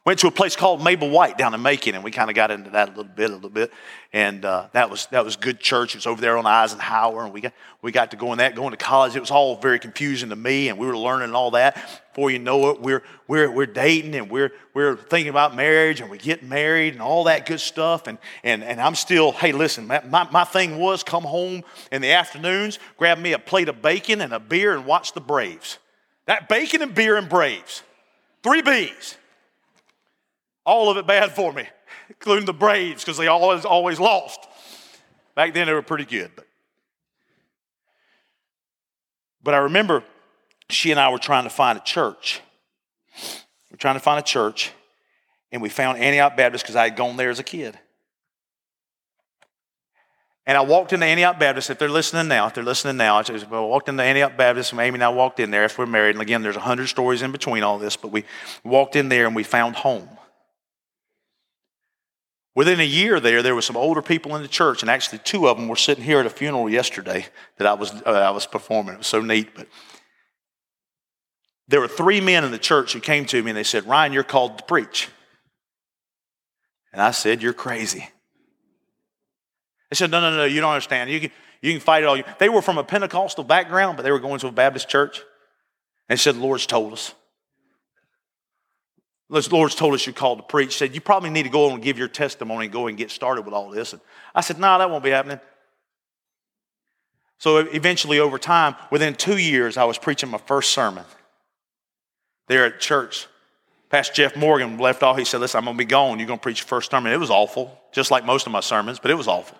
Went 0.04 0.18
to 0.18 0.26
a 0.26 0.30
place 0.30 0.54
called 0.54 0.84
Mabel 0.84 1.08
White 1.08 1.38
down 1.38 1.54
in 1.54 1.62
Macon, 1.62 1.94
and 1.94 2.04
we 2.04 2.10
kind 2.10 2.28
of 2.28 2.36
got 2.36 2.50
into 2.50 2.68
that 2.70 2.88
a 2.88 2.90
little 2.90 3.04
bit, 3.04 3.30
a 3.30 3.34
little 3.34 3.48
bit. 3.48 3.72
And 4.12 4.44
uh, 4.44 4.68
that 4.72 4.90
was 4.90 5.06
that 5.06 5.24
was 5.24 5.36
good 5.36 5.58
church. 5.58 5.94
It 5.94 5.98
was 5.98 6.06
over 6.06 6.20
there 6.20 6.36
on 6.36 6.44
Eisenhower, 6.44 7.24
and 7.24 7.32
we 7.32 7.40
got 7.40 7.54
we 7.80 7.90
got 7.90 8.10
to 8.10 8.18
go 8.18 8.32
in 8.32 8.38
that, 8.38 8.54
going 8.54 8.72
to 8.72 8.76
college. 8.76 9.16
It 9.16 9.20
was 9.20 9.30
all 9.30 9.56
very 9.56 9.78
confusing 9.78 10.28
to 10.28 10.36
me, 10.36 10.68
and 10.68 10.78
we 10.78 10.86
were 10.86 10.96
learning 10.96 11.34
all 11.34 11.52
that. 11.52 11.76
Before 12.12 12.30
you 12.30 12.38
know 12.38 12.68
it, 12.68 12.82
we're 12.82 13.02
we're 13.28 13.50
we're 13.50 13.64
dating, 13.64 14.14
and 14.14 14.30
we're 14.30 14.52
we're 14.74 14.94
thinking 14.94 15.30
about 15.30 15.56
marriage, 15.56 16.02
and 16.02 16.10
we 16.10 16.18
get 16.18 16.42
married, 16.42 16.92
and 16.92 17.00
all 17.00 17.24
that 17.24 17.46
good 17.46 17.60
stuff. 17.60 18.06
And 18.06 18.18
and 18.42 18.62
and 18.62 18.82
I'm 18.82 18.96
still, 18.96 19.32
hey, 19.32 19.52
listen, 19.52 19.86
my, 19.86 20.02
my, 20.04 20.28
my 20.30 20.44
thing 20.44 20.76
was 20.78 21.02
come 21.02 21.24
home 21.24 21.64
in 21.90 22.02
the 22.02 22.12
afternoons, 22.12 22.78
grab 22.98 23.16
me 23.16 23.32
a 23.32 23.38
plate 23.38 23.70
of 23.70 23.80
bacon 23.80 24.20
and 24.20 24.34
a 24.34 24.38
beer, 24.38 24.76
and 24.76 24.84
watch 24.84 25.14
the 25.14 25.22
Braves. 25.22 25.78
That 26.26 26.46
bacon 26.46 26.82
and 26.82 26.94
beer 26.94 27.16
and 27.16 27.26
Braves, 27.26 27.82
three 28.42 28.60
B's. 28.60 29.16
All 30.64 30.90
of 30.90 30.96
it 30.96 31.06
bad 31.06 31.32
for 31.32 31.52
me, 31.52 31.68
including 32.08 32.46
the 32.46 32.54
Braves 32.54 33.04
because 33.04 33.18
they 33.18 33.26
always, 33.26 33.64
always 33.64 34.00
lost. 34.00 34.40
Back 35.34 35.52
then 35.54 35.66
they 35.66 35.72
were 35.72 35.82
pretty 35.82 36.04
good. 36.04 36.30
But, 36.34 36.46
but 39.42 39.54
I 39.54 39.58
remember 39.58 40.02
she 40.70 40.90
and 40.90 40.98
I 40.98 41.10
were 41.10 41.18
trying 41.18 41.44
to 41.44 41.50
find 41.50 41.78
a 41.78 41.82
church. 41.82 42.40
We're 43.70 43.78
trying 43.78 43.96
to 43.96 44.00
find 44.00 44.18
a 44.18 44.22
church, 44.22 44.72
and 45.52 45.60
we 45.60 45.68
found 45.68 45.98
Antioch 45.98 46.36
Baptist 46.36 46.64
because 46.64 46.76
I 46.76 46.84
had 46.84 46.96
gone 46.96 47.16
there 47.16 47.30
as 47.30 47.38
a 47.38 47.44
kid. 47.44 47.78
And 50.46 50.58
I 50.58 50.60
walked 50.60 50.92
into 50.92 51.06
Antioch 51.06 51.38
Baptist. 51.38 51.70
If 51.70 51.78
they're 51.78 51.88
listening 51.88 52.28
now, 52.28 52.46
if 52.46 52.54
they're 52.54 52.62
listening 52.62 52.98
now, 52.98 53.16
I 53.16 53.60
walked 53.60 53.88
into 53.88 54.02
Antioch 54.02 54.36
Baptist, 54.36 54.72
and 54.72 54.80
Amy 54.80 54.96
and 54.96 55.04
I 55.04 55.08
walked 55.08 55.40
in 55.40 55.50
there 55.50 55.64
after 55.64 55.82
we're 55.82 55.86
married. 55.86 56.14
And 56.14 56.22
again, 56.22 56.42
there's 56.42 56.56
a 56.56 56.60
hundred 56.60 56.88
stories 56.88 57.22
in 57.22 57.32
between 57.32 57.62
all 57.62 57.78
this, 57.78 57.96
but 57.96 58.12
we 58.12 58.24
walked 58.62 58.94
in 58.94 59.08
there 59.08 59.26
and 59.26 59.34
we 59.34 59.42
found 59.42 59.76
home. 59.76 60.08
Within 62.54 62.78
a 62.78 62.84
year 62.84 63.18
there, 63.18 63.42
there 63.42 63.54
were 63.54 63.62
some 63.62 63.76
older 63.76 64.00
people 64.00 64.36
in 64.36 64.42
the 64.42 64.48
church, 64.48 64.82
and 64.82 64.90
actually 64.90 65.18
two 65.18 65.48
of 65.48 65.56
them 65.56 65.66
were 65.66 65.76
sitting 65.76 66.04
here 66.04 66.20
at 66.20 66.26
a 66.26 66.30
funeral 66.30 66.70
yesterday 66.70 67.26
that 67.58 67.66
I 67.66 67.74
was, 67.74 67.92
uh, 68.06 68.10
I 68.10 68.30
was 68.30 68.46
performing. 68.46 68.94
It 68.94 68.98
was 68.98 69.06
so 69.08 69.20
neat. 69.20 69.54
But 69.54 69.66
there 71.66 71.80
were 71.80 71.88
three 71.88 72.20
men 72.20 72.44
in 72.44 72.52
the 72.52 72.58
church 72.58 72.92
who 72.92 73.00
came 73.00 73.24
to 73.26 73.42
me 73.42 73.50
and 73.50 73.56
they 73.56 73.64
said, 73.64 73.86
Ryan, 73.86 74.12
you're 74.12 74.22
called 74.22 74.58
to 74.58 74.64
preach. 74.64 75.08
And 76.92 77.02
I 77.02 77.10
said, 77.10 77.42
You're 77.42 77.52
crazy. 77.52 78.08
They 79.90 79.96
said, 79.96 80.12
No, 80.12 80.20
no, 80.20 80.36
no, 80.36 80.44
you 80.44 80.60
don't 80.60 80.72
understand. 80.72 81.10
You 81.10 81.20
can, 81.20 81.30
you 81.60 81.72
can 81.72 81.80
fight 81.80 82.04
it 82.04 82.06
all. 82.06 82.20
They 82.38 82.48
were 82.48 82.62
from 82.62 82.78
a 82.78 82.84
Pentecostal 82.84 83.42
background, 83.42 83.96
but 83.96 84.04
they 84.04 84.12
were 84.12 84.20
going 84.20 84.38
to 84.40 84.46
a 84.46 84.52
Baptist 84.52 84.88
church. 84.88 85.22
And 86.08 86.20
said, 86.20 86.36
The 86.36 86.40
Lord's 86.40 86.66
told 86.66 86.92
us. 86.92 87.14
The 89.30 89.48
Lord's 89.50 89.74
told 89.74 89.94
us 89.94 90.06
you're 90.06 90.12
called 90.12 90.38
to 90.38 90.44
preach. 90.44 90.76
Said, 90.76 90.94
You 90.94 91.00
probably 91.00 91.30
need 91.30 91.44
to 91.44 91.48
go 91.48 91.70
and 91.70 91.82
give 91.82 91.98
your 91.98 92.08
testimony 92.08 92.66
and 92.66 92.72
go 92.72 92.86
and 92.86 92.96
get 92.96 93.10
started 93.10 93.44
with 93.44 93.54
all 93.54 93.70
this. 93.70 93.92
And 93.92 94.02
I 94.34 94.42
said, 94.42 94.58
No, 94.58 94.68
nah, 94.68 94.78
that 94.78 94.90
won't 94.90 95.04
be 95.04 95.10
happening. 95.10 95.40
So 97.38 97.58
eventually, 97.58 98.20
over 98.20 98.38
time, 98.38 98.76
within 98.90 99.14
two 99.14 99.38
years, 99.38 99.76
I 99.76 99.84
was 99.84 99.98
preaching 99.98 100.30
my 100.30 100.38
first 100.38 100.70
sermon 100.72 101.04
there 102.48 102.66
at 102.66 102.80
church. 102.80 103.26
Pastor 103.88 104.14
Jeff 104.14 104.36
Morgan 104.36 104.78
left 104.78 105.02
off. 105.02 105.16
He 105.16 105.24
said, 105.24 105.40
Listen, 105.40 105.58
I'm 105.58 105.64
going 105.64 105.76
to 105.76 105.78
be 105.78 105.84
gone. 105.84 106.18
You're 106.18 106.26
going 106.28 106.38
to 106.38 106.42
preach 106.42 106.60
your 106.60 106.68
first 106.68 106.90
sermon. 106.90 107.12
It 107.12 107.20
was 107.20 107.30
awful, 107.30 107.80
just 107.92 108.10
like 108.10 108.24
most 108.24 108.46
of 108.46 108.52
my 108.52 108.60
sermons, 108.60 108.98
but 108.98 109.10
it 109.10 109.14
was 109.14 109.28
awful. 109.28 109.56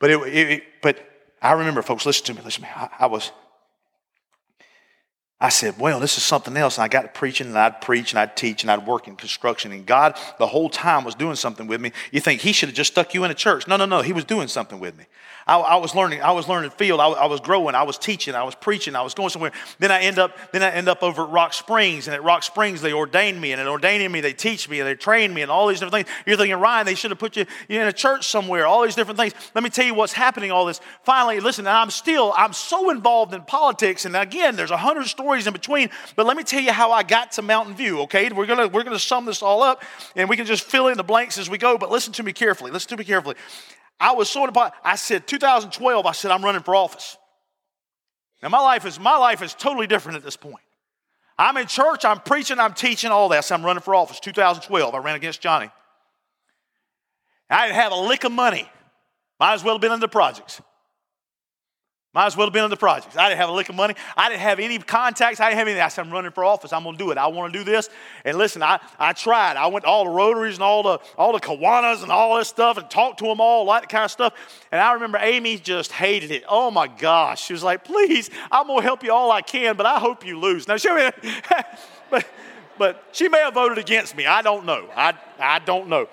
But, 0.00 0.10
it, 0.10 0.16
it, 0.34 0.62
but 0.82 0.98
I 1.40 1.52
remember, 1.52 1.82
folks, 1.82 2.04
listen 2.04 2.26
to 2.26 2.34
me, 2.34 2.40
listen 2.44 2.62
to 2.62 2.68
me. 2.68 2.74
I, 2.74 2.88
I 3.00 3.06
was 3.06 3.30
I 5.42 5.48
said, 5.48 5.76
well, 5.76 5.98
this 5.98 6.16
is 6.16 6.22
something 6.22 6.56
else. 6.56 6.78
And 6.78 6.84
I 6.84 6.88
got 6.88 7.02
to 7.02 7.08
preaching 7.08 7.48
and 7.48 7.58
I'd 7.58 7.80
preach 7.80 8.12
and 8.12 8.20
I'd 8.20 8.36
teach 8.36 8.62
and 8.62 8.70
I'd 8.70 8.86
work 8.86 9.08
in 9.08 9.16
construction. 9.16 9.72
And 9.72 9.84
God, 9.84 10.16
the 10.38 10.46
whole 10.46 10.70
time, 10.70 11.02
was 11.02 11.16
doing 11.16 11.34
something 11.34 11.66
with 11.66 11.80
me. 11.80 11.90
You 12.12 12.20
think 12.20 12.42
He 12.42 12.52
should 12.52 12.68
have 12.68 12.76
just 12.76 12.92
stuck 12.92 13.12
you 13.12 13.24
in 13.24 13.30
a 13.32 13.34
church. 13.34 13.66
No, 13.66 13.76
no, 13.76 13.84
no. 13.84 14.02
He 14.02 14.12
was 14.12 14.24
doing 14.24 14.46
something 14.46 14.78
with 14.78 14.96
me. 14.96 15.04
I, 15.46 15.58
I 15.58 15.76
was 15.76 15.94
learning, 15.94 16.22
I 16.22 16.32
was 16.32 16.48
learning 16.48 16.70
field, 16.70 17.00
I, 17.00 17.08
I, 17.08 17.26
was 17.26 17.40
growing, 17.40 17.74
I 17.74 17.82
was 17.82 17.98
teaching, 17.98 18.34
I 18.34 18.44
was 18.44 18.54
preaching, 18.54 18.94
I 18.94 19.02
was 19.02 19.14
going 19.14 19.30
somewhere. 19.30 19.52
Then 19.78 19.90
I 19.90 20.02
end 20.02 20.18
up, 20.18 20.36
then 20.52 20.62
I 20.62 20.70
end 20.70 20.88
up 20.88 21.02
over 21.02 21.22
at 21.22 21.30
Rock 21.30 21.52
Springs, 21.52 22.06
and 22.06 22.14
at 22.14 22.22
Rock 22.22 22.42
Springs 22.42 22.80
they 22.80 22.92
ordained 22.92 23.40
me, 23.40 23.52
and 23.52 23.60
in 23.60 23.66
ordaining 23.66 24.12
me, 24.12 24.20
they 24.20 24.32
teach 24.32 24.68
me 24.68 24.80
and 24.80 24.88
they 24.88 24.94
train 24.94 25.34
me 25.34 25.42
and 25.42 25.50
all 25.50 25.66
these 25.66 25.80
different 25.80 26.06
things. 26.06 26.18
You're 26.26 26.36
thinking, 26.36 26.58
Ryan, 26.58 26.86
they 26.86 26.94
should 26.94 27.10
have 27.10 27.18
put 27.18 27.36
you 27.36 27.46
in 27.68 27.86
a 27.86 27.92
church 27.92 28.28
somewhere, 28.28 28.66
all 28.66 28.82
these 28.82 28.94
different 28.94 29.18
things. 29.18 29.34
Let 29.54 29.64
me 29.64 29.70
tell 29.70 29.84
you 29.84 29.94
what's 29.94 30.12
happening, 30.12 30.52
all 30.52 30.64
this. 30.64 30.80
Finally, 31.02 31.40
listen, 31.40 31.66
I'm 31.66 31.90
still, 31.90 32.32
I'm 32.36 32.52
so 32.52 32.90
involved 32.90 33.34
in 33.34 33.42
politics, 33.42 34.04
and 34.04 34.16
again, 34.16 34.56
there's 34.56 34.70
a 34.70 34.76
hundred 34.76 35.06
stories 35.06 35.31
in 35.40 35.52
between, 35.52 35.90
but 36.16 36.26
let 36.26 36.36
me 36.36 36.42
tell 36.44 36.60
you 36.60 36.72
how 36.72 36.92
I 36.92 37.02
got 37.02 37.32
to 37.32 37.42
Mountain 37.42 37.74
View, 37.74 38.00
okay? 38.02 38.28
We're 38.30 38.46
gonna 38.46 38.68
we're 38.68 38.84
gonna 38.84 38.98
sum 38.98 39.24
this 39.24 39.42
all 39.42 39.62
up, 39.62 39.82
and 40.14 40.28
we 40.28 40.36
can 40.36 40.46
just 40.46 40.64
fill 40.64 40.88
in 40.88 40.96
the 40.96 41.02
blanks 41.02 41.38
as 41.38 41.48
we 41.48 41.58
go, 41.58 41.78
but 41.78 41.90
listen 41.90 42.12
to 42.14 42.22
me 42.22 42.32
carefully. 42.32 42.70
Listen 42.70 42.90
to 42.90 42.96
me 42.96 43.04
carefully. 43.04 43.36
I 43.98 44.12
was 44.12 44.30
so 44.30 44.44
important. 44.44 44.74
I 44.84 44.96
said 44.96 45.26
2012, 45.26 46.06
I 46.06 46.12
said 46.12 46.30
I'm 46.30 46.44
running 46.44 46.62
for 46.62 46.74
office. 46.74 47.16
Now 48.42 48.48
my 48.48 48.60
life 48.60 48.84
is 48.84 48.98
my 48.98 49.16
life 49.16 49.42
is 49.42 49.54
totally 49.54 49.86
different 49.86 50.16
at 50.16 50.24
this 50.24 50.36
point. 50.36 50.64
I'm 51.38 51.56
in 51.56 51.66
church, 51.66 52.04
I'm 52.04 52.20
preaching, 52.20 52.58
I'm 52.58 52.74
teaching, 52.74 53.10
all 53.10 53.28
that. 53.30 53.44
So 53.44 53.54
I'm 53.54 53.64
running 53.64 53.82
for 53.82 53.94
office. 53.94 54.20
2012, 54.20 54.94
I 54.94 54.98
ran 54.98 55.16
against 55.16 55.40
Johnny. 55.40 55.70
I 57.48 57.66
didn't 57.66 57.80
have 57.80 57.92
a 57.92 57.96
lick 57.96 58.24
of 58.24 58.32
money. 58.32 58.68
Might 59.38 59.54
as 59.54 59.64
well 59.64 59.74
have 59.74 59.80
been 59.80 59.92
in 59.92 60.00
the 60.00 60.08
projects. 60.08 60.60
Might 62.14 62.26
as 62.26 62.36
well 62.36 62.46
have 62.46 62.52
been 62.52 62.64
in 62.64 62.70
the 62.70 62.76
projects. 62.76 63.16
I 63.16 63.30
didn't 63.30 63.38
have 63.38 63.48
a 63.48 63.52
lick 63.52 63.70
of 63.70 63.74
money. 63.74 63.94
I 64.18 64.28
didn't 64.28 64.42
have 64.42 64.60
any 64.60 64.78
contacts. 64.78 65.40
I 65.40 65.48
didn't 65.48 65.60
have 65.60 65.68
anything. 65.68 65.82
I 65.82 65.88
said, 65.88 66.04
I'm 66.04 66.12
running 66.12 66.30
for 66.30 66.44
office. 66.44 66.70
I'm 66.70 66.82
going 66.82 66.98
to 66.98 67.02
do 67.02 67.10
it. 67.10 67.16
I 67.16 67.28
want 67.28 67.54
to 67.54 67.58
do 67.58 67.64
this. 67.64 67.88
And 68.26 68.36
listen, 68.36 68.62
I, 68.62 68.80
I 68.98 69.14
tried. 69.14 69.56
I 69.56 69.68
went 69.68 69.84
to 69.84 69.88
all 69.88 70.04
the 70.04 70.10
Rotaries 70.10 70.56
and 70.56 70.62
all 70.62 70.82
the, 70.82 70.98
all 71.16 71.32
the 71.32 71.40
Kiwanis 71.40 72.02
and 72.02 72.12
all 72.12 72.36
this 72.36 72.48
stuff 72.48 72.76
and 72.76 72.90
talked 72.90 73.20
to 73.20 73.24
them 73.24 73.40
all, 73.40 73.66
all 73.66 73.72
that 73.72 73.88
kind 73.88 74.04
of 74.04 74.10
stuff. 74.10 74.34
And 74.70 74.78
I 74.78 74.92
remember 74.92 75.18
Amy 75.22 75.56
just 75.56 75.90
hated 75.90 76.30
it. 76.30 76.44
Oh 76.46 76.70
my 76.70 76.86
gosh. 76.86 77.42
She 77.44 77.54
was 77.54 77.62
like, 77.62 77.82
please, 77.82 78.28
I'm 78.50 78.66
going 78.66 78.80
to 78.80 78.84
help 78.84 79.02
you 79.02 79.10
all 79.10 79.32
I 79.32 79.40
can, 79.40 79.74
but 79.74 79.86
I 79.86 79.98
hope 79.98 80.26
you 80.26 80.38
lose. 80.38 80.68
Now, 80.68 80.76
she, 80.76 80.88
but, 82.10 82.26
but 82.76 83.04
she 83.12 83.30
may 83.30 83.38
have 83.38 83.54
voted 83.54 83.78
against 83.78 84.14
me. 84.14 84.26
I 84.26 84.42
don't 84.42 84.66
know. 84.66 84.86
I, 84.94 85.14
I 85.38 85.60
don't 85.60 85.88
know. 85.88 86.08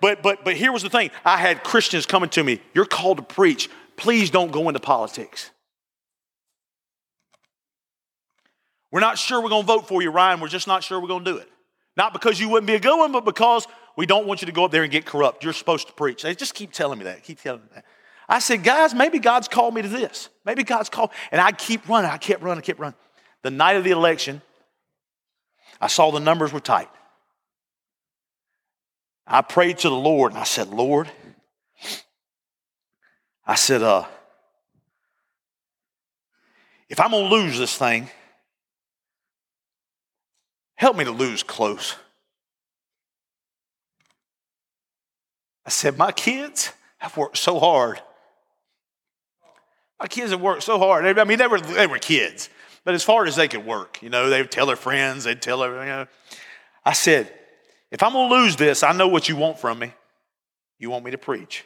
But, 0.00 0.22
but, 0.22 0.44
but 0.44 0.56
here 0.56 0.72
was 0.72 0.82
the 0.82 0.90
thing 0.90 1.10
I 1.24 1.36
had 1.36 1.62
Christians 1.62 2.06
coming 2.06 2.30
to 2.30 2.42
me. 2.42 2.60
You're 2.74 2.86
called 2.86 3.18
to 3.18 3.22
preach 3.22 3.68
please 4.00 4.30
don't 4.30 4.50
go 4.50 4.68
into 4.68 4.80
politics. 4.80 5.50
We're 8.90 9.00
not 9.00 9.18
sure 9.18 9.40
we're 9.40 9.50
going 9.50 9.62
to 9.62 9.66
vote 9.66 9.86
for 9.86 10.02
you, 10.02 10.10
Ryan. 10.10 10.40
We're 10.40 10.48
just 10.48 10.66
not 10.66 10.82
sure 10.82 11.00
we're 11.00 11.08
going 11.08 11.24
to 11.24 11.32
do 11.32 11.36
it. 11.38 11.48
Not 11.96 12.12
because 12.12 12.40
you 12.40 12.48
wouldn't 12.48 12.66
be 12.66 12.74
a 12.74 12.80
good 12.80 12.98
one, 12.98 13.12
but 13.12 13.24
because 13.24 13.66
we 13.96 14.06
don't 14.06 14.26
want 14.26 14.42
you 14.42 14.46
to 14.46 14.52
go 14.52 14.64
up 14.64 14.72
there 14.72 14.82
and 14.82 14.90
get 14.90 15.04
corrupt. 15.04 15.44
You're 15.44 15.52
supposed 15.52 15.86
to 15.86 15.92
preach. 15.92 16.22
They 16.22 16.34
just 16.34 16.54
keep 16.54 16.72
telling 16.72 16.98
me 16.98 17.04
that. 17.04 17.22
Keep 17.22 17.40
telling 17.40 17.60
me 17.60 17.68
that. 17.74 17.84
I 18.28 18.38
said, 18.38 18.64
guys, 18.64 18.94
maybe 18.94 19.18
God's 19.18 19.48
called 19.48 19.74
me 19.74 19.82
to 19.82 19.88
this. 19.88 20.28
Maybe 20.44 20.62
God's 20.62 20.88
called. 20.88 21.10
And 21.30 21.40
I 21.40 21.52
keep 21.52 21.88
running. 21.88 22.10
I 22.10 22.16
kept 22.16 22.42
running. 22.42 22.62
I 22.62 22.64
kept 22.64 22.80
running. 22.80 22.96
The 23.42 23.50
night 23.50 23.76
of 23.76 23.84
the 23.84 23.90
election, 23.90 24.40
I 25.80 25.88
saw 25.88 26.10
the 26.10 26.20
numbers 26.20 26.52
were 26.52 26.60
tight. 26.60 26.88
I 29.26 29.42
prayed 29.42 29.78
to 29.78 29.88
the 29.88 29.96
Lord 29.96 30.32
and 30.32 30.40
I 30.40 30.44
said, 30.44 30.68
Lord, 30.68 31.08
I 33.50 33.56
said, 33.56 33.82
uh, 33.82 34.04
if 36.88 37.00
I'm 37.00 37.10
going 37.10 37.28
to 37.28 37.34
lose 37.34 37.58
this 37.58 37.76
thing, 37.76 38.08
help 40.76 40.96
me 40.96 41.02
to 41.02 41.10
lose 41.10 41.42
close. 41.42 41.96
I 45.66 45.70
said, 45.70 45.98
My 45.98 46.12
kids 46.12 46.72
have 46.98 47.16
worked 47.16 47.38
so 47.38 47.58
hard. 47.58 48.00
My 49.98 50.06
kids 50.06 50.30
have 50.30 50.40
worked 50.40 50.62
so 50.62 50.78
hard. 50.78 51.18
I 51.18 51.24
mean, 51.24 51.38
they 51.38 51.48
were, 51.48 51.60
they 51.60 51.88
were 51.88 51.98
kids, 51.98 52.50
but 52.84 52.94
as 52.94 53.02
far 53.02 53.26
as 53.26 53.34
they 53.34 53.48
could 53.48 53.66
work, 53.66 54.00
you 54.00 54.10
know, 54.10 54.30
they 54.30 54.42
would 54.42 54.52
tell 54.52 54.66
their 54.66 54.76
friends, 54.76 55.24
they'd 55.24 55.42
tell 55.42 55.64
everything. 55.64 55.88
You 55.88 55.92
know. 55.94 56.06
I 56.84 56.92
said, 56.92 57.34
If 57.90 58.00
I'm 58.04 58.12
going 58.12 58.30
to 58.30 58.36
lose 58.36 58.54
this, 58.54 58.84
I 58.84 58.92
know 58.92 59.08
what 59.08 59.28
you 59.28 59.34
want 59.34 59.58
from 59.58 59.80
me. 59.80 59.92
You 60.78 60.88
want 60.90 61.04
me 61.04 61.10
to 61.10 61.18
preach. 61.18 61.64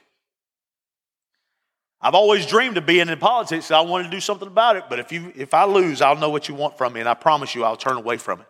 I've 2.04 2.14
always 2.14 2.44
dreamed 2.44 2.76
of 2.76 2.84
being 2.84 3.08
in 3.08 3.18
politics. 3.18 3.66
So 3.66 3.76
I 3.76 3.80
wanted 3.80 4.04
to 4.04 4.10
do 4.10 4.20
something 4.20 4.46
about 4.46 4.76
it. 4.76 4.84
But 4.90 4.98
if, 4.98 5.10
you, 5.10 5.32
if 5.34 5.54
I 5.54 5.64
lose, 5.64 6.02
I'll 6.02 6.16
know 6.16 6.28
what 6.28 6.50
you 6.50 6.54
want 6.54 6.76
from 6.76 6.92
me, 6.92 7.00
and 7.00 7.08
I 7.08 7.14
promise 7.14 7.54
you 7.54 7.64
I'll 7.64 7.78
turn 7.78 7.96
away 7.96 8.18
from 8.18 8.42
it. 8.42 8.46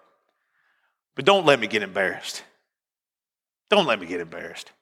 But 1.15 1.25
don't 1.25 1.47
let 1.47 1.61
me 1.61 1.69
get 1.69 1.85
embarrassed. 1.85 2.43
Don't 3.71 3.87
let 3.87 4.01
me 4.01 4.07
get 4.07 4.21
embarrassed. 4.21 4.73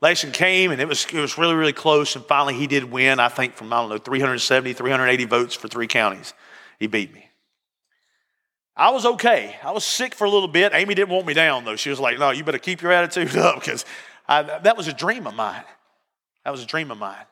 Election 0.00 0.30
came, 0.30 0.70
and 0.70 0.80
it 0.80 0.86
was, 0.86 1.06
it 1.06 1.20
was 1.20 1.36
really, 1.36 1.54
really 1.54 1.72
close. 1.72 2.14
And 2.14 2.24
finally, 2.24 2.54
he 2.54 2.68
did 2.68 2.84
win, 2.84 3.18
I 3.18 3.28
think, 3.28 3.54
from, 3.54 3.72
I 3.72 3.80
don't 3.80 3.88
know, 3.88 3.98
370, 3.98 4.72
380 4.72 5.24
votes 5.24 5.56
for 5.56 5.66
three 5.66 5.88
counties. 5.88 6.34
He 6.78 6.86
beat 6.86 7.12
me. 7.12 7.28
I 8.76 8.90
was 8.90 9.04
okay. 9.04 9.56
I 9.64 9.72
was 9.72 9.84
sick 9.84 10.14
for 10.14 10.24
a 10.24 10.30
little 10.30 10.48
bit. 10.48 10.72
Amy 10.72 10.94
didn't 10.94 11.10
want 11.10 11.26
me 11.26 11.34
down, 11.34 11.64
though. 11.64 11.76
She 11.76 11.90
was 11.90 11.98
like, 11.98 12.16
no, 12.16 12.30
you 12.30 12.44
better 12.44 12.58
keep 12.58 12.80
your 12.80 12.92
attitude 12.92 13.36
up 13.36 13.56
because 13.56 13.84
that 14.28 14.76
was 14.76 14.86
a 14.86 14.92
dream 14.92 15.26
of 15.26 15.34
mine. 15.34 15.64
That 16.44 16.50
was 16.50 16.62
a 16.62 16.66
dream 16.66 16.90
of 16.90 16.98
mine. 16.98 17.26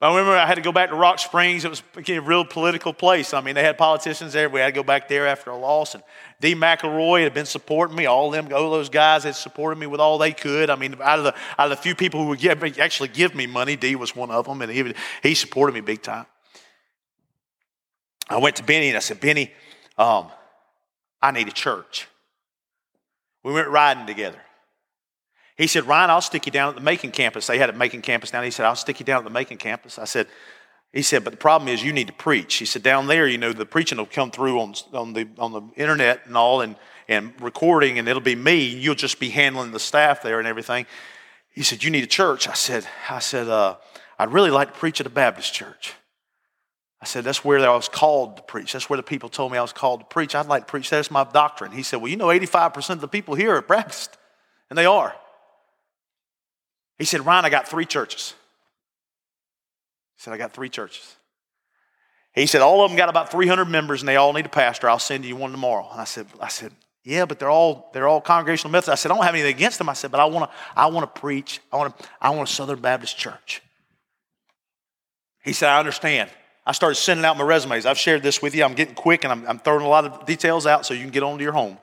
I 0.00 0.10
remember 0.10 0.36
I 0.36 0.46
had 0.46 0.56
to 0.56 0.60
go 0.60 0.72
back 0.72 0.90
to 0.90 0.94
Rock 0.94 1.18
Springs. 1.18 1.64
It 1.64 1.70
was 1.70 1.82
a 1.96 2.18
real 2.18 2.44
political 2.44 2.92
place. 2.92 3.32
I 3.32 3.40
mean, 3.40 3.54
they 3.54 3.62
had 3.62 3.78
politicians 3.78 4.34
there. 4.34 4.48
We 4.50 4.60
had 4.60 4.66
to 4.66 4.72
go 4.72 4.82
back 4.82 5.08
there 5.08 5.26
after 5.26 5.50
a 5.50 5.56
loss. 5.56 5.94
And 5.94 6.04
D. 6.38 6.54
McElroy 6.54 7.22
had 7.22 7.32
been 7.32 7.46
supporting 7.46 7.96
me. 7.96 8.04
All 8.04 8.30
them, 8.30 8.52
all 8.52 8.70
those 8.70 8.90
guys 8.90 9.24
had 9.24 9.34
supported 9.34 9.78
me 9.78 9.86
with 9.86 9.98
all 9.98 10.18
they 10.18 10.32
could. 10.32 10.68
I 10.68 10.76
mean, 10.76 10.96
out 11.00 11.18
of 11.18 11.24
the, 11.24 11.34
out 11.58 11.64
of 11.64 11.70
the 11.70 11.76
few 11.76 11.94
people 11.94 12.22
who 12.22 12.28
would 12.28 12.78
actually 12.78 13.08
give 13.08 13.34
me 13.34 13.46
money, 13.46 13.74
D 13.74 13.96
was 13.96 14.14
one 14.14 14.30
of 14.30 14.44
them, 14.44 14.60
and 14.60 14.70
he, 14.70 14.94
he 15.22 15.34
supported 15.34 15.72
me 15.72 15.80
big 15.80 16.02
time. 16.02 16.26
I 18.28 18.36
went 18.36 18.56
to 18.56 18.64
Benny 18.64 18.88
and 18.88 18.96
I 18.96 19.00
said, 19.00 19.18
Benny, 19.18 19.50
um, 19.96 20.28
I 21.22 21.30
need 21.30 21.48
a 21.48 21.52
church. 21.52 22.06
We 23.42 23.52
went 23.52 23.68
riding 23.68 24.06
together. 24.06 24.40
He 25.56 25.66
said, 25.66 25.84
Ryan, 25.84 26.10
I'll 26.10 26.20
stick 26.20 26.46
you 26.46 26.52
down 26.52 26.68
at 26.70 26.74
the 26.74 26.82
Macon 26.82 27.10
campus. 27.10 27.46
They 27.46 27.58
had 27.58 27.70
a 27.70 27.72
Macon 27.72 28.02
campus 28.02 28.30
down. 28.30 28.44
He 28.44 28.50
said, 28.50 28.66
I'll 28.66 28.76
stick 28.76 29.00
you 29.00 29.06
down 29.06 29.18
at 29.18 29.24
the 29.24 29.30
Macon 29.30 29.56
campus. 29.56 29.98
I 29.98 30.04
said, 30.04 30.26
he 30.92 31.02
said, 31.02 31.24
but 31.24 31.30
the 31.30 31.38
problem 31.38 31.68
is 31.68 31.82
you 31.82 31.92
need 31.92 32.06
to 32.08 32.12
preach. 32.12 32.54
He 32.56 32.64
said, 32.64 32.82
down 32.82 33.06
there, 33.06 33.26
you 33.26 33.38
know, 33.38 33.52
the 33.52 33.66
preaching 33.66 33.98
will 33.98 34.06
come 34.06 34.30
through 34.30 34.60
on, 34.60 34.74
on, 34.92 35.12
the, 35.12 35.28
on 35.38 35.52
the 35.52 35.62
internet 35.76 36.26
and 36.26 36.36
all 36.36 36.60
and, 36.60 36.76
and 37.08 37.32
recording, 37.40 37.98
and 37.98 38.06
it'll 38.06 38.22
be 38.22 38.34
me. 38.34 38.64
You'll 38.64 38.94
just 38.94 39.18
be 39.18 39.30
handling 39.30 39.72
the 39.72 39.80
staff 39.80 40.22
there 40.22 40.38
and 40.38 40.48
everything. 40.48 40.86
He 41.52 41.62
said, 41.62 41.82
you 41.82 41.90
need 41.90 42.04
a 42.04 42.08
church. 42.08 42.48
I 42.48 42.54
said, 42.54 42.86
I 43.08 43.18
said, 43.18 43.48
uh, 43.48 43.76
I'd 44.18 44.32
really 44.32 44.50
like 44.50 44.74
to 44.74 44.78
preach 44.78 45.00
at 45.00 45.06
a 45.06 45.10
Baptist 45.10 45.54
church. 45.54 45.94
I 47.00 47.06
said, 47.06 47.24
that's 47.24 47.44
where 47.44 47.58
I 47.58 47.74
was 47.74 47.88
called 47.88 48.38
to 48.38 48.42
preach. 48.42 48.72
That's 48.72 48.88
where 48.88 48.96
the 48.96 49.02
people 49.02 49.28
told 49.28 49.52
me 49.52 49.58
I 49.58 49.62
was 49.62 49.72
called 49.72 50.00
to 50.00 50.06
preach. 50.06 50.34
I'd 50.34 50.46
like 50.46 50.66
to 50.66 50.70
preach. 50.70 50.90
That's 50.90 51.10
my 51.10 51.24
doctrine. 51.24 51.72
He 51.72 51.82
said, 51.82 51.96
well, 51.96 52.08
you 52.08 52.16
know, 52.16 52.28
85% 52.28 52.90
of 52.90 53.00
the 53.00 53.08
people 53.08 53.34
here 53.34 53.54
are 53.54 53.62
Baptist. 53.62 54.16
And 54.70 54.78
they 54.78 54.86
are. 54.86 55.14
He 56.98 57.04
said, 57.04 57.26
Ryan, 57.26 57.44
I 57.44 57.50
got 57.50 57.68
three 57.68 57.84
churches. 57.84 58.34
He 60.16 60.22
said, 60.22 60.32
I 60.32 60.38
got 60.38 60.52
three 60.52 60.68
churches. 60.68 61.16
He 62.32 62.46
said, 62.46 62.60
all 62.60 62.84
of 62.84 62.90
them 62.90 62.96
got 62.96 63.08
about 63.08 63.30
300 63.30 63.64
members 63.64 64.02
and 64.02 64.08
they 64.08 64.16
all 64.16 64.32
need 64.32 64.46
a 64.46 64.50
pastor. 64.50 64.88
I'll 64.88 64.98
send 64.98 65.24
you 65.24 65.36
one 65.36 65.52
tomorrow. 65.52 65.88
And 65.90 66.00
I 66.00 66.04
said, 66.04 66.26
I 66.40 66.48
said, 66.48 66.72
yeah, 67.02 67.24
but 67.24 67.38
they're 67.38 67.50
all 67.50 67.88
they're 67.94 68.08
all 68.08 68.20
congregational 68.20 68.72
Methodists. 68.72 68.90
I 68.90 69.00
said, 69.00 69.12
I 69.12 69.14
don't 69.14 69.24
have 69.24 69.34
anything 69.34 69.54
against 69.54 69.78
them. 69.78 69.88
I 69.88 69.92
said, 69.92 70.10
but 70.10 70.20
I 70.20 70.24
want 70.24 70.50
to 70.50 70.56
I 70.74 70.86
want 70.86 71.14
to 71.14 71.20
preach. 71.20 71.60
I 71.72 71.76
want 71.76 71.96
to 71.96 72.08
I 72.20 72.30
want 72.30 72.48
a 72.48 72.52
Southern 72.52 72.80
Baptist 72.80 73.16
church. 73.16 73.62
He 75.44 75.52
said, 75.52 75.68
I 75.68 75.78
understand. 75.78 76.30
I 76.66 76.72
started 76.72 76.96
sending 76.96 77.24
out 77.24 77.38
my 77.38 77.44
resumes. 77.44 77.86
I've 77.86 77.96
shared 77.96 78.24
this 78.24 78.42
with 78.42 78.56
you. 78.56 78.64
I'm 78.64 78.74
getting 78.74 78.96
quick 78.96 79.22
and 79.22 79.32
I'm, 79.32 79.46
I'm 79.46 79.58
throwing 79.60 79.84
a 79.84 79.88
lot 79.88 80.04
of 80.04 80.26
details 80.26 80.66
out 80.66 80.84
so 80.84 80.94
you 80.94 81.02
can 81.02 81.10
get 81.10 81.22
on 81.22 81.38
to 81.38 81.44
your 81.44 81.52
home. 81.52 81.78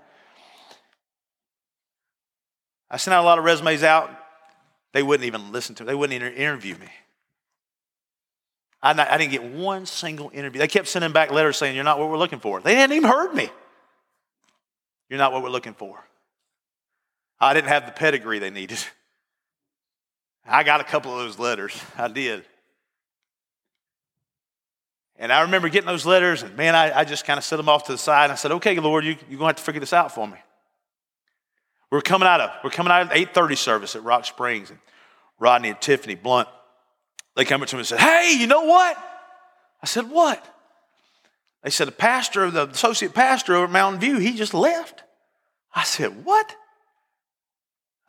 I 2.92 2.98
sent 2.98 3.14
out 3.14 3.24
a 3.24 3.26
lot 3.26 3.40
of 3.40 3.46
resumes 3.46 3.82
out. 3.82 4.12
They 4.94 5.04
wouldn't 5.04 5.26
even 5.26 5.52
listen 5.52 5.76
to 5.76 5.84
me. 5.84 5.88
They 5.88 5.96
wouldn't 5.96 6.16
even 6.16 6.34
interview 6.34 6.76
me. 6.76 6.88
I, 8.82 8.92
I 8.92 9.18
didn't 9.18 9.32
get 9.32 9.44
one 9.44 9.86
single 9.86 10.30
interview. 10.34 10.60
They 10.60 10.68
kept 10.68 10.88
sending 10.88 11.12
back 11.12 11.32
letters 11.32 11.58
saying, 11.58 11.76
You're 11.76 11.84
not 11.84 12.00
what 12.00 12.10
we're 12.10 12.18
looking 12.18 12.40
for. 12.40 12.62
They 12.62 12.76
hadn't 12.76 12.96
even 12.96 13.10
heard 13.10 13.34
me. 13.34 13.50
You're 15.10 15.18
not 15.18 15.32
what 15.32 15.44
we're 15.44 15.50
looking 15.50 15.74
for. 15.74 16.04
I 17.40 17.54
didn't 17.54 17.70
have 17.70 17.86
the 17.86 17.92
pedigree 17.92 18.40
they 18.40 18.50
needed. 18.50 18.80
I 20.46 20.64
got 20.64 20.82
a 20.82 20.84
couple 20.84 21.12
of 21.12 21.20
those 21.20 21.40
letters. 21.40 21.80
I 21.98 22.08
did. 22.08 22.44
And 25.18 25.32
I 25.32 25.42
remember 25.42 25.70
getting 25.70 25.88
those 25.88 26.06
letters, 26.06 26.44
and 26.44 26.56
man, 26.58 26.76
I, 26.76 27.00
I 27.00 27.04
just 27.06 27.26
kind 27.26 27.38
of 27.38 27.44
set 27.44 27.58
them 27.58 27.70
off 27.70 27.86
to 27.86 27.92
the 27.94 27.98
side. 27.98 28.26
And 28.26 28.34
I 28.34 28.36
said, 28.36 28.52
Okay, 28.54 28.78
Lord, 28.80 29.06
you, 29.06 29.16
you're 29.30 29.40
going 29.40 29.40
to 29.40 29.46
have 29.46 29.56
to 29.56 29.64
figure 29.64 29.80
this 29.80 29.94
out 29.94 30.14
for 30.14 30.28
me. 30.28 30.38
We're 31.94 32.02
coming 32.02 32.28
out 32.28 32.42
of 32.42 32.50
we're 32.64 32.72
coming 32.72 32.92
out 32.92 33.04
of 33.04 33.10
8:30 33.12 33.56
service 33.56 33.96
at 33.96 34.04
Rock 34.04 34.26
Springs, 34.26 34.72
and 34.72 34.80
Rodney 35.38 35.70
and 35.70 35.80
Tiffany 35.80 36.16
Blunt, 36.16 36.50
they 37.36 37.46
come 37.46 37.62
up 37.62 37.68
to 37.68 37.76
me 37.76 37.82
and 37.82 37.88
said, 37.88 38.00
"Hey, 38.00 38.36
you 38.36 38.48
know 38.48 38.64
what?" 38.64 38.98
I 39.80 39.86
said, 39.86 40.10
"What?" 40.10 40.44
They 41.62 41.70
said, 41.70 41.88
"The 41.88 41.92
pastor, 41.92 42.50
the 42.50 42.68
associate 42.68 43.14
pastor 43.14 43.54
over 43.54 43.66
at 43.66 43.70
Mountain 43.70 44.00
View, 44.02 44.18
he 44.18 44.34
just 44.34 44.56
left." 44.56 45.04
I 45.76 45.84
said, 45.84 46.26
"What?" 46.26 46.56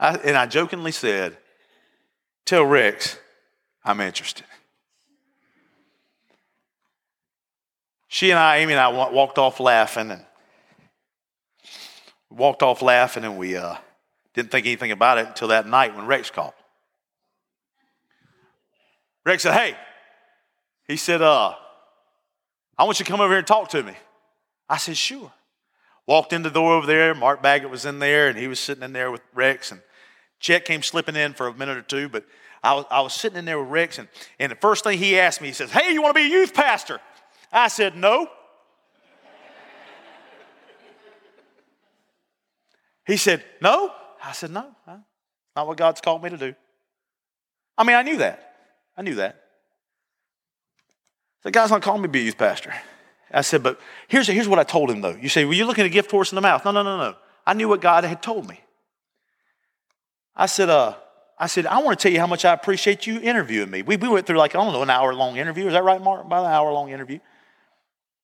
I, 0.01 0.15
and 0.15 0.35
I 0.35 0.47
jokingly 0.47 0.93
said, 0.93 1.37
"Tell 2.47 2.65
Rex 2.65 3.19
I'm 3.85 4.01
interested." 4.01 4.47
She 8.09 8.31
and 8.31 8.39
I, 8.39 8.57
Amy 8.57 8.73
and 8.73 8.81
I, 8.81 8.89
walked 8.89 9.37
off 9.37 9.61
laughing, 9.61 10.11
and 10.11 10.25
walked 12.37 12.63
off 12.63 12.83
laughing 12.83 13.25
and 13.25 13.39
we 13.39 13.57
uh, 13.57 13.77
didn't 14.35 14.51
think 14.51 14.67
anything 14.67 14.91
about 14.91 15.19
it 15.19 15.27
until 15.27 15.49
that 15.49 15.67
night 15.67 15.95
when 15.97 16.07
Rex 16.07 16.31
called. 16.31 16.55
Rex 19.25 19.43
said, 19.43 19.55
Hey, 19.55 19.77
he 20.87 20.97
said, 20.97 21.23
uh, 21.23 21.55
I 22.77 22.85
want 22.85 22.99
you 22.99 23.05
to 23.05 23.11
come 23.11 23.21
over 23.21 23.31
here 23.31 23.39
and 23.39 23.47
talk 23.47 23.69
to 23.71 23.83
me. 23.83 23.95
I 24.69 24.77
said, 24.77 24.97
Sure. 24.97 25.33
Walked 26.07 26.35
in 26.35 26.43
the 26.43 26.51
door 26.51 26.75
over 26.75 26.87
there. 26.87 27.15
Mark 27.15 27.43
Baggett 27.43 27.71
was 27.71 27.87
in 27.87 27.99
there 27.99 28.29
and 28.29 28.37
he 28.37 28.47
was 28.47 28.61
sitting 28.61 28.83
in 28.83 28.93
there 28.93 29.11
with 29.11 29.23
Rex. 29.33 29.73
And 29.73 29.81
Chet 30.39 30.67
came 30.67 30.83
slipping 30.83 31.17
in 31.17 31.33
for 31.33 31.47
a 31.47 31.55
minute 31.55 31.79
or 31.79 31.83
two, 31.83 32.11
but 32.11 32.27
I 32.63 32.75
was, 32.75 32.85
I 32.91 33.01
was 33.01 33.15
sitting 33.15 33.39
in 33.39 33.47
there 33.47 33.59
with 33.59 33.71
Rex. 33.71 33.99
And, 33.99 34.09
and 34.39 34.53
the 34.53 34.57
first 34.57 34.85
thing 34.85 34.99
he 34.99 35.19
asked 35.19 35.41
me, 35.41 35.49
he 35.49 35.55
says, 35.55 35.71
Hey, 35.71 35.93
you 35.93 36.03
want 36.03 36.15
to 36.15 36.21
be 36.21 36.27
a 36.27 36.31
youth 36.31 36.53
pastor? 36.53 37.01
I 37.51 37.69
said, 37.69 37.97
No. 37.97 38.29
He 43.07 43.17
said, 43.17 43.45
No. 43.61 43.93
I 44.23 44.33
said, 44.33 44.51
No, 44.51 44.67
not 45.57 45.67
what 45.67 45.77
God's 45.77 46.01
called 46.01 46.23
me 46.23 46.31
to 46.31 46.39
do. 46.39 46.55
I 47.77 47.85
mean, 47.85 47.97
I 47.97 48.03
knew 48.03 48.19
that. 48.19 48.55
I 48.97 49.03
knew 49.03 49.17
that. 49.17 49.41
The 51.43 51.51
God's 51.51 51.71
not 51.71 51.83
calling 51.83 52.03
me 52.03 52.09
to 52.09 52.13
be 52.13 52.21
a 52.21 52.25
youth 52.25 52.39
pastor. 52.39 52.73
I 53.31 53.43
said, 53.43 53.63
But 53.63 53.79
here's, 54.09 54.27
here's 54.27 54.49
what 54.49 54.59
I 54.59 54.65
told 54.65 54.91
him, 54.91 55.01
though. 55.01 55.17
You 55.21 55.29
say, 55.29 55.45
Well, 55.45 55.55
you're 55.55 55.67
looking 55.67 55.87
a 55.87 55.91
gift 55.91 56.11
horse 56.11 56.33
in 56.33 56.37
the 56.37 56.43
mouth. 56.43 56.65
No, 56.65 56.71
no, 56.71 56.83
no, 56.83 56.97
no. 56.97 57.15
I 57.47 57.55
knew 57.55 57.69
what 57.69 57.81
God 57.81 58.05
had 58.05 58.23
told 58.23 58.49
me. 58.49 58.61
I 60.35 60.47
said, 60.47 60.71
uh, 60.71 60.95
I 61.39 61.47
said, 61.47 61.67
I 61.67 61.83
want 61.83 61.99
to 61.99 62.03
tell 62.03 62.13
you 62.13 62.21
how 62.21 62.27
much 62.27 62.45
I 62.45 62.53
appreciate 62.53 63.07
you 63.07 63.21
interviewing 63.21 63.71
me. 63.71 63.83
We, 63.83 63.97
we 63.97 64.09
went 64.09 64.27
through 64.27 64.39
like, 64.39 64.55
I 64.55 64.65
don't 64.65 64.73
know, 64.73 64.83
an 64.83 64.91
hour 64.91 65.13
long 65.15 65.37
interview. 65.37 65.67
Is 65.67 65.73
that 65.73 65.85
right, 65.85 66.01
Mark? 66.01 66.25
About 66.25 66.47
an 66.47 66.53
hour 66.53 66.73
long 66.73 66.91
interview. 66.91 67.19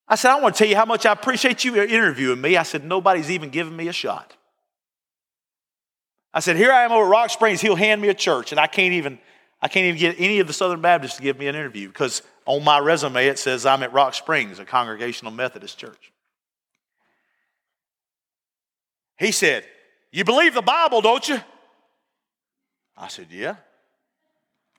I 0.07 0.15
said, 0.15 0.31
I 0.31 0.41
want 0.41 0.55
to 0.55 0.59
tell 0.59 0.69
you 0.69 0.75
how 0.75 0.85
much 0.85 1.05
I 1.05 1.11
appreciate 1.11 1.63
you 1.63 1.75
interviewing 1.75 2.41
me. 2.41 2.57
I 2.57 2.63
said, 2.63 2.83
nobody's 2.83 3.29
even 3.29 3.49
giving 3.49 3.75
me 3.75 3.87
a 3.87 3.93
shot. 3.93 4.35
I 6.33 6.39
said, 6.39 6.55
here 6.55 6.71
I 6.71 6.83
am 6.83 6.91
over 6.91 7.05
at 7.05 7.09
Rock 7.09 7.29
Springs. 7.29 7.61
He'll 7.61 7.75
hand 7.75 8.01
me 8.01 8.07
a 8.07 8.13
church, 8.13 8.51
and 8.51 8.59
I 8.59 8.67
can't 8.67 8.93
even, 8.93 9.19
I 9.61 9.67
can't 9.67 9.85
even 9.85 9.99
get 9.99 10.15
any 10.17 10.39
of 10.39 10.47
the 10.47 10.53
Southern 10.53 10.81
Baptists 10.81 11.17
to 11.17 11.21
give 11.21 11.37
me 11.37 11.47
an 11.47 11.55
interview 11.55 11.87
because 11.87 12.21
on 12.45 12.63
my 12.63 12.79
resume 12.79 13.25
it 13.27 13.37
says 13.37 13.65
I'm 13.65 13.83
at 13.83 13.93
Rock 13.93 14.13
Springs, 14.13 14.59
a 14.59 14.65
Congregational 14.65 15.31
Methodist 15.31 15.77
church. 15.77 16.11
He 19.17 19.31
said, 19.31 19.65
You 20.11 20.23
believe 20.23 20.53
the 20.53 20.61
Bible, 20.61 21.01
don't 21.01 21.27
you? 21.27 21.39
I 22.97 23.07
said, 23.07 23.27
Yeah. 23.29 23.55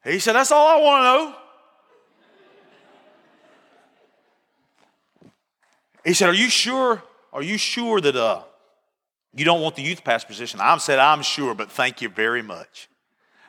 He 0.05 0.19
said, 0.19 0.33
That's 0.33 0.51
all 0.51 0.67
I 0.67 0.83
want 0.83 1.01
to 1.01 1.05
know. 1.05 1.37
He 6.05 6.15
said, 6.15 6.29
Are 6.29 6.35
you 6.35 6.49
sure? 6.49 7.03
Are 7.33 7.43
you 7.43 7.57
sure 7.57 8.01
that 8.01 8.17
uh, 8.17 8.43
you 9.35 9.45
don't 9.45 9.61
want 9.61 9.77
the 9.77 9.83
youth 9.83 10.05
pastor 10.05 10.27
position? 10.27 10.61
I 10.61 10.77
said, 10.79 10.99
I'm 10.99 11.23
sure, 11.23 11.55
but 11.55 11.71
thank 11.71 12.03
you 12.03 12.09
very 12.09 12.43
much. 12.43 12.89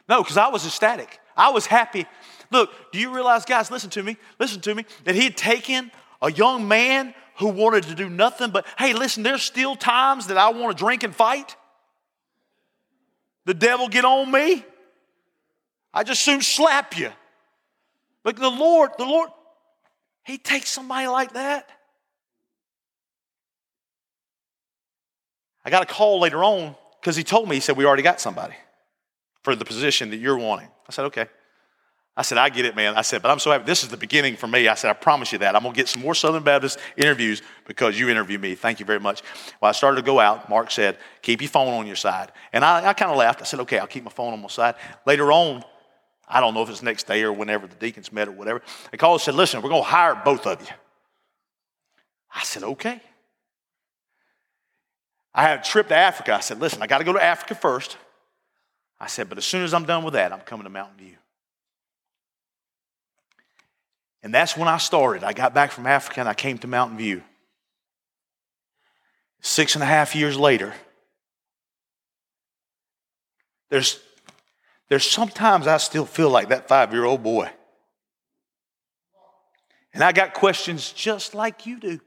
No, 0.07 0.21
because 0.21 0.38
I 0.38 0.47
was 0.49 0.65
ecstatic. 0.65 1.19
I 1.36 1.49
was 1.51 1.65
happy. 1.65 2.05
Look, 2.51 2.71
do 2.91 2.99
you 2.99 3.13
realize, 3.13 3.45
guys, 3.45 3.71
listen 3.71 3.89
to 3.91 4.03
me, 4.03 4.17
listen 4.39 4.61
to 4.61 4.75
me, 4.75 4.86
that 5.05 5.15
he 5.15 5.23
had 5.23 5.36
taken 5.36 5.91
a 6.21 6.31
young 6.31 6.67
man 6.67 7.13
who 7.39 7.47
wanted 7.47 7.84
to 7.84 7.95
do 7.95 8.09
nothing 8.09 8.51
but, 8.51 8.65
hey, 8.77 8.93
listen, 8.93 9.23
there's 9.23 9.41
still 9.41 9.75
times 9.75 10.27
that 10.27 10.38
I 10.38 10.49
want 10.49 10.77
to 10.77 10.81
drink 10.81 11.03
and 11.03 11.15
fight. 11.15 11.55
The 13.45 13.53
devil 13.53 13.88
get 13.89 14.05
on 14.05 14.31
me. 14.31 14.63
I 15.93 16.03
just 16.03 16.21
soon 16.21 16.41
slap 16.41 16.97
you. 16.97 17.11
But 18.23 18.38
the 18.38 18.49
Lord, 18.49 18.91
the 18.97 19.05
Lord, 19.05 19.29
He 20.23 20.38
takes 20.38 20.69
somebody 20.69 21.07
like 21.07 21.34
that. 21.34 21.67
I 25.66 25.70
got 25.70 25.84
a 25.84 25.86
call 25.86 26.20
later 26.20 26.43
on 26.43 26.76
because 26.99 27.16
he 27.16 27.24
told 27.24 27.47
me, 27.47 27.55
he 27.55 27.59
said, 27.61 27.78
We 27.78 27.86
already 27.86 28.03
got 28.03 28.20
somebody 28.20 28.55
for 29.43 29.55
the 29.55 29.66
position 29.66 30.09
that 30.11 30.18
you're 30.18 30.38
wanting. 30.38 30.70
I 30.88 30.91
said, 30.91 31.05
Okay. 31.05 31.28
I 32.16 32.22
said, 32.22 32.38
I 32.38 32.49
get 32.49 32.66
it, 32.66 32.76
man. 32.76 32.93
I 32.95 33.01
said, 33.01 33.24
but 33.24 33.32
I'm 33.32 33.39
so 33.39 33.49
happy. 33.49 33.64
This 33.64 33.82
is 33.82 33.89
the 33.89 33.97
beginning 33.97 34.36
for 34.36 34.45
me. 34.45 34.68
I 34.68 34.76
said, 34.76 34.91
I 34.91 34.93
promise 34.93 35.32
you 35.32 35.39
that. 35.39 35.55
I'm 35.55 35.64
going 35.64 35.74
to 35.74 35.78
get 35.78 35.88
some 35.88 36.03
more 36.03 36.14
Southern 36.14 36.43
Baptist 36.43 36.78
interviews 36.95 37.41
because 37.66 37.99
you 37.99 38.07
interview 38.07 38.38
me. 38.38 38.53
Thank 38.53 38.80
you 38.80 38.86
very 38.86 38.99
much. 38.99 39.24
Well, 39.59 39.70
I 39.70 39.72
started 39.72 39.95
to 39.95 40.05
go 40.05 40.20
out. 40.20 40.47
Mark 40.47 40.70
said, 40.70 40.99
keep 41.24 41.41
your 41.41 41.49
phone 41.49 41.74
on 41.74 41.88
your 41.88 41.95
side. 41.95 42.32
And 42.51 42.64
I, 42.64 42.89
I 42.89 42.93
kind 42.93 43.09
of 43.09 43.18
laughed. 43.18 43.41
I 43.41 43.45
said, 43.45 43.61
okay, 43.61 43.80
I'll 43.80 43.88
keep 43.88 44.03
my 44.03 44.11
phone 44.11 44.32
on 44.32 44.43
my 44.43 44.47
side. 44.47 44.76
Later 45.07 45.32
on, 45.32 45.64
I 46.28 46.39
don't 46.39 46.53
know 46.53 46.61
if 46.61 46.70
it's 46.70 46.84
next 46.84 47.07
day 47.07 47.24
or 47.24 47.34
whenever 47.34 47.66
the 47.66 47.76
deacons 47.76 48.11
met 48.11 48.28
or 48.28 48.34
whatever, 48.34 48.61
they 48.91 48.97
called 48.97 49.16
and 49.16 49.22
said, 49.24 49.34
listen, 49.34 49.64
we're 49.64 49.70
going 49.70 49.82
to 49.84 49.89
hire 49.89 50.14
both 50.24 50.45
of 50.45 50.61
you. 50.61 50.74
I 52.34 52.43
said, 52.43 52.61
okay. 52.61 53.01
I 55.36 55.43
had 55.43 55.59
a 55.59 55.63
trip 55.63 55.88
to 55.88 55.95
Africa. 55.95 56.34
I 56.34 56.39
said, 56.39 56.59
listen, 56.59 56.81
I 56.81 56.88
got 56.88 56.99
to 56.99 57.03
go 57.03 57.13
to 57.13 57.23
Africa 57.23 57.55
first. 57.55 57.97
I 58.99 59.07
said, 59.07 59.29
but 59.29 59.38
as 59.38 59.45
soon 59.45 59.63
as 59.63 59.73
I'm 59.73 59.86
done 59.86 60.03
with 60.03 60.13
that, 60.13 60.31
I'm 60.31 60.41
coming 60.41 60.65
to 60.65 60.69
Mountain 60.69 60.97
View. 60.97 61.15
And 64.21 64.34
that's 64.34 64.55
when 64.55 64.67
I 64.67 64.77
started. 64.77 65.23
I 65.23 65.34
got 65.34 65.53
back 65.53 65.71
from 65.71 65.86
Africa 65.86 66.21
and 66.21 66.29
I 66.29 66.34
came 66.34 66.57
to 66.59 66.67
Mountain 66.67 66.97
View. 66.97 67.21
Six 69.41 69.75
and 69.75 69.84
a 69.84 69.86
half 69.86 70.15
years 70.15 70.38
later, 70.38 70.73
there's, 73.69 73.99
there's 74.88 75.05
sometimes 75.05 75.67
I 75.67 75.77
still 75.77 76.05
feel 76.05 76.29
like 76.29 76.49
that 76.49 76.69
five 76.69 76.93
year 76.93 77.03
old 77.03 77.23
boy. 77.23 77.49
And 79.93 80.01
I 80.03 80.11
got 80.13 80.34
questions 80.34 80.93
just 80.93 81.36
like 81.36 81.65
you 81.65 81.79
do. 81.79 81.99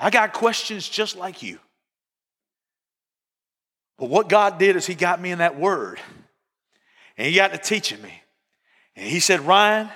I 0.00 0.10
got 0.10 0.32
questions 0.32 0.88
just 0.88 1.16
like 1.16 1.42
you. 1.42 1.58
But 3.98 4.08
what 4.08 4.28
God 4.28 4.58
did 4.58 4.74
is 4.76 4.86
He 4.86 4.94
got 4.94 5.20
me 5.20 5.30
in 5.30 5.38
that 5.38 5.60
Word, 5.60 6.00
and 7.16 7.28
He 7.28 7.34
got 7.34 7.52
to 7.52 7.58
teaching 7.58 8.00
me. 8.02 8.20
And 8.96 9.08
he 9.08 9.20
said, 9.20 9.40
Ryan, 9.40 9.88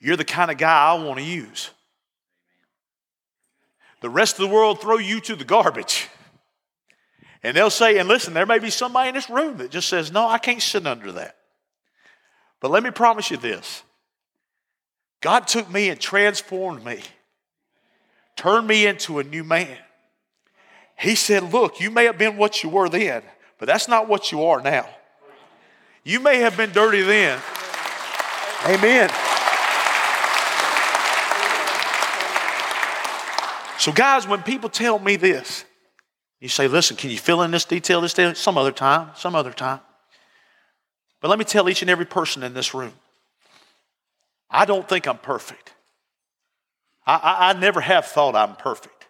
you're 0.00 0.16
the 0.16 0.24
kind 0.24 0.50
of 0.50 0.58
guy 0.58 0.90
I 0.90 1.02
want 1.02 1.18
to 1.18 1.24
use. 1.24 1.70
The 4.00 4.10
rest 4.10 4.38
of 4.38 4.48
the 4.48 4.54
world 4.54 4.80
throw 4.80 4.98
you 4.98 5.20
to 5.22 5.34
the 5.34 5.44
garbage. 5.44 6.08
And 7.42 7.56
they'll 7.56 7.70
say, 7.70 7.98
and 7.98 8.08
listen, 8.08 8.34
there 8.34 8.46
may 8.46 8.58
be 8.58 8.70
somebody 8.70 9.08
in 9.08 9.14
this 9.14 9.30
room 9.30 9.56
that 9.58 9.70
just 9.70 9.88
says, 9.88 10.12
No, 10.12 10.28
I 10.28 10.38
can't 10.38 10.60
sit 10.60 10.86
under 10.86 11.12
that. 11.12 11.36
But 12.60 12.70
let 12.70 12.82
me 12.82 12.90
promise 12.90 13.30
you 13.30 13.36
this 13.36 13.82
God 15.20 15.46
took 15.46 15.70
me 15.70 15.88
and 15.88 15.98
transformed 15.98 16.84
me, 16.84 17.00
turned 18.38 18.66
me 18.66 18.86
into 18.86 19.18
a 19.18 19.24
new 19.24 19.44
man. 19.44 19.76
He 20.96 21.14
said, 21.14 21.52
Look, 21.52 21.80
you 21.80 21.90
may 21.90 22.04
have 22.04 22.16
been 22.16 22.36
what 22.36 22.62
you 22.62 22.70
were 22.70 22.88
then, 22.88 23.22
but 23.58 23.66
that's 23.66 23.88
not 23.88 24.08
what 24.08 24.32
you 24.32 24.44
are 24.44 24.62
now. 24.62 24.88
You 26.04 26.20
may 26.20 26.38
have 26.38 26.56
been 26.56 26.72
dirty 26.72 27.02
then, 27.02 27.38
Amen. 28.66 29.10
So, 33.78 33.92
guys, 33.92 34.26
when 34.26 34.42
people 34.42 34.68
tell 34.68 34.98
me 34.98 35.16
this, 35.16 35.64
you 36.40 36.48
say, 36.48 36.66
listen, 36.66 36.96
can 36.96 37.10
you 37.10 37.18
fill 37.18 37.42
in 37.42 37.52
this 37.52 37.64
detail, 37.64 38.00
this 38.00 38.14
detail? 38.14 38.34
Some 38.34 38.58
other 38.58 38.72
time, 38.72 39.10
some 39.14 39.34
other 39.34 39.52
time. 39.52 39.80
But 41.20 41.28
let 41.28 41.38
me 41.38 41.44
tell 41.44 41.68
each 41.68 41.82
and 41.82 41.90
every 41.90 42.06
person 42.06 42.42
in 42.42 42.54
this 42.54 42.74
room 42.74 42.92
I 44.50 44.64
don't 44.64 44.88
think 44.88 45.06
I'm 45.06 45.18
perfect. 45.18 45.74
I, 47.08 47.16
I, 47.16 47.50
I 47.50 47.52
never 47.54 47.80
have 47.80 48.04
thought 48.04 48.36
I'm 48.36 48.54
perfect. 48.54 49.06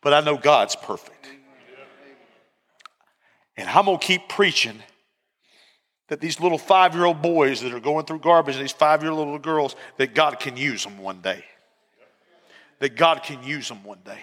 But 0.00 0.14
I 0.14 0.20
know 0.20 0.38
God's 0.38 0.74
perfect. 0.74 1.28
And 3.56 3.68
I'm 3.68 3.84
going 3.84 3.98
to 3.98 4.04
keep 4.04 4.28
preaching 4.28 4.82
that 6.08 6.20
these 6.20 6.40
little 6.40 6.56
five 6.58 6.94
year 6.94 7.04
old 7.04 7.20
boys 7.20 7.60
that 7.60 7.74
are 7.74 7.80
going 7.80 8.06
through 8.06 8.20
garbage, 8.20 8.54
and 8.54 8.62
these 8.62 8.72
five 8.72 9.02
year 9.02 9.10
old 9.10 9.18
little 9.18 9.38
girls, 9.38 9.76
that 9.98 10.14
God 10.14 10.40
can 10.40 10.56
use 10.56 10.84
them 10.84 10.98
one 10.98 11.20
day. 11.20 11.44
That 12.78 12.96
God 12.96 13.22
can 13.22 13.42
use 13.42 13.68
them 13.68 13.84
one 13.84 13.98
day. 14.04 14.20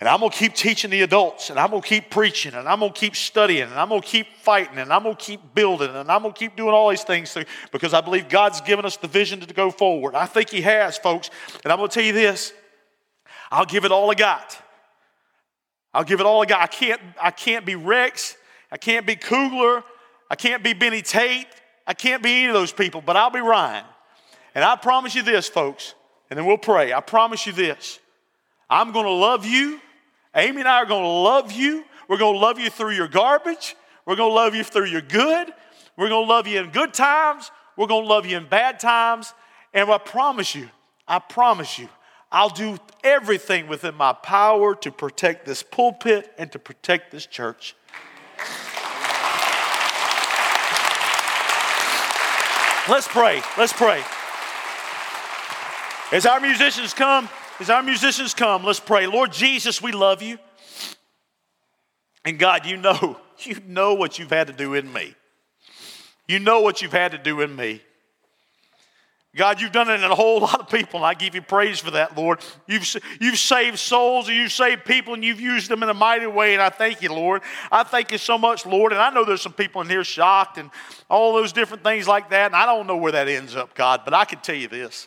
And 0.00 0.08
I'm 0.08 0.20
going 0.20 0.30
to 0.30 0.36
keep 0.36 0.54
teaching 0.54 0.90
the 0.90 1.02
adults, 1.02 1.50
and 1.50 1.58
I'm 1.58 1.70
going 1.70 1.82
to 1.82 1.88
keep 1.88 2.10
preaching, 2.10 2.54
and 2.54 2.68
I'm 2.68 2.80
going 2.80 2.92
to 2.92 2.98
keep 2.98 3.14
studying, 3.14 3.64
and 3.64 3.74
I'm 3.74 3.88
going 3.88 4.00
to 4.00 4.06
keep 4.06 4.26
fighting, 4.38 4.78
and 4.78 4.92
I'm 4.92 5.02
going 5.02 5.16
to 5.16 5.22
keep 5.22 5.54
building, 5.54 5.94
and 5.94 6.10
I'm 6.10 6.22
going 6.22 6.32
to 6.32 6.38
keep 6.38 6.56
doing 6.56 6.72
all 6.72 6.88
these 6.88 7.04
things 7.04 7.36
because 7.70 7.92
I 7.92 8.00
believe 8.00 8.28
God's 8.28 8.60
given 8.62 8.84
us 8.84 8.96
the 8.96 9.08
vision 9.08 9.40
to 9.40 9.54
go 9.54 9.70
forward. 9.70 10.14
I 10.14 10.26
think 10.26 10.50
He 10.50 10.62
has, 10.62 10.96
folks. 10.96 11.30
And 11.64 11.72
I'm 11.72 11.78
going 11.78 11.90
to 11.90 11.94
tell 11.94 12.04
you 12.04 12.12
this 12.12 12.52
I'll 13.50 13.66
give 13.66 13.84
it 13.84 13.92
all 13.92 14.10
I 14.10 14.14
got. 14.14 14.58
I'll 15.92 16.04
give 16.04 16.20
it 16.20 16.26
all 16.26 16.42
I 16.42 16.46
got. 16.46 16.60
I 16.60 16.66
can't, 16.66 17.00
I 17.20 17.30
can't 17.30 17.66
be 17.66 17.74
Rex. 17.74 18.36
I 18.70 18.76
can't 18.76 19.06
be 19.06 19.16
Kugler. 19.16 19.82
I 20.30 20.36
can't 20.36 20.62
be 20.62 20.72
Benny 20.72 21.02
Tate. 21.02 21.48
I 21.86 21.94
can't 21.94 22.22
be 22.22 22.30
any 22.30 22.46
of 22.46 22.54
those 22.54 22.72
people, 22.72 23.00
but 23.00 23.16
I'll 23.16 23.30
be 23.30 23.40
Ryan. 23.40 23.84
And 24.54 24.64
I 24.64 24.76
promise 24.76 25.14
you 25.14 25.22
this, 25.22 25.48
folks, 25.48 25.94
and 26.28 26.38
then 26.38 26.46
we'll 26.46 26.58
pray. 26.58 26.92
I 26.92 27.00
promise 27.00 27.46
you 27.46 27.52
this. 27.52 27.98
I'm 28.70 28.92
going 28.92 29.04
to 29.04 29.10
love 29.10 29.44
you. 29.44 29.80
Amy 30.34 30.60
and 30.60 30.68
I 30.68 30.76
are 30.76 30.86
going 30.86 31.02
to 31.02 31.08
love 31.08 31.50
you. 31.50 31.84
We're 32.08 32.18
going 32.18 32.34
to 32.34 32.40
love 32.40 32.60
you 32.60 32.70
through 32.70 32.92
your 32.92 33.08
garbage. 33.08 33.74
We're 34.06 34.16
going 34.16 34.30
to 34.30 34.34
love 34.34 34.54
you 34.54 34.62
through 34.62 34.86
your 34.86 35.00
good. 35.00 35.52
We're 35.96 36.08
going 36.08 36.26
to 36.26 36.32
love 36.32 36.46
you 36.46 36.60
in 36.60 36.70
good 36.70 36.94
times. 36.94 37.50
We're 37.76 37.88
going 37.88 38.04
to 38.04 38.08
love 38.08 38.26
you 38.26 38.36
in 38.36 38.46
bad 38.46 38.78
times. 38.78 39.34
And 39.74 39.90
I 39.90 39.98
promise 39.98 40.54
you, 40.54 40.70
I 41.06 41.18
promise 41.18 41.78
you, 41.78 41.88
I'll 42.32 42.48
do 42.48 42.78
everything 43.02 43.66
within 43.66 43.96
my 43.96 44.12
power 44.12 44.76
to 44.76 44.92
protect 44.92 45.46
this 45.46 45.64
pulpit 45.64 46.32
and 46.38 46.50
to 46.52 46.60
protect 46.60 47.10
this 47.10 47.26
church. 47.26 47.74
Let's 52.88 53.08
pray. 53.08 53.42
Let's 53.58 53.72
pray. 53.72 54.02
As 56.12 56.26
our 56.26 56.40
musicians 56.40 56.94
come, 56.94 57.28
as 57.60 57.70
our 57.70 57.82
musicians 57.82 58.34
come, 58.34 58.64
let's 58.64 58.80
pray. 58.80 59.06
Lord 59.06 59.32
Jesus, 59.32 59.82
we 59.82 59.92
love 59.92 60.22
you. 60.22 60.38
And 62.24 62.38
God, 62.38 62.66
you 62.66 62.76
know, 62.76 63.18
you 63.38 63.56
know 63.66 63.94
what 63.94 64.18
you've 64.18 64.30
had 64.30 64.46
to 64.48 64.52
do 64.52 64.74
in 64.74 64.92
me. 64.92 65.14
You 66.28 66.38
know 66.38 66.60
what 66.60 66.80
you've 66.80 66.92
had 66.92 67.12
to 67.12 67.18
do 67.18 67.40
in 67.40 67.54
me. 67.54 67.82
God, 69.36 69.60
you've 69.60 69.70
done 69.70 69.88
it 69.88 69.94
in 69.94 70.10
a 70.10 70.14
whole 70.14 70.40
lot 70.40 70.58
of 70.58 70.68
people, 70.68 70.98
and 70.98 71.06
I 71.06 71.14
give 71.14 71.36
you 71.36 71.42
praise 71.42 71.78
for 71.78 71.92
that, 71.92 72.16
Lord. 72.16 72.40
You've, 72.66 72.84
you've 73.20 73.38
saved 73.38 73.78
souls, 73.78 74.28
and 74.28 74.36
you've 74.36 74.50
saved 74.50 74.84
people, 74.84 75.14
and 75.14 75.24
you've 75.24 75.40
used 75.40 75.70
them 75.70 75.84
in 75.84 75.88
a 75.88 75.94
mighty 75.94 76.26
way, 76.26 76.52
and 76.52 76.60
I 76.60 76.68
thank 76.68 77.00
you, 77.00 77.12
Lord. 77.12 77.42
I 77.70 77.84
thank 77.84 78.10
you 78.10 78.18
so 78.18 78.36
much, 78.36 78.66
Lord. 78.66 78.90
And 78.90 79.00
I 79.00 79.10
know 79.10 79.24
there's 79.24 79.42
some 79.42 79.52
people 79.52 79.82
in 79.82 79.88
here 79.88 80.02
shocked 80.02 80.58
and 80.58 80.68
all 81.08 81.32
those 81.32 81.52
different 81.52 81.84
things 81.84 82.08
like 82.08 82.30
that, 82.30 82.46
and 82.46 82.56
I 82.56 82.66
don't 82.66 82.88
know 82.88 82.96
where 82.96 83.12
that 83.12 83.28
ends 83.28 83.54
up, 83.54 83.74
God, 83.74 84.00
but 84.04 84.14
I 84.14 84.24
can 84.24 84.40
tell 84.40 84.56
you 84.56 84.66
this. 84.66 85.06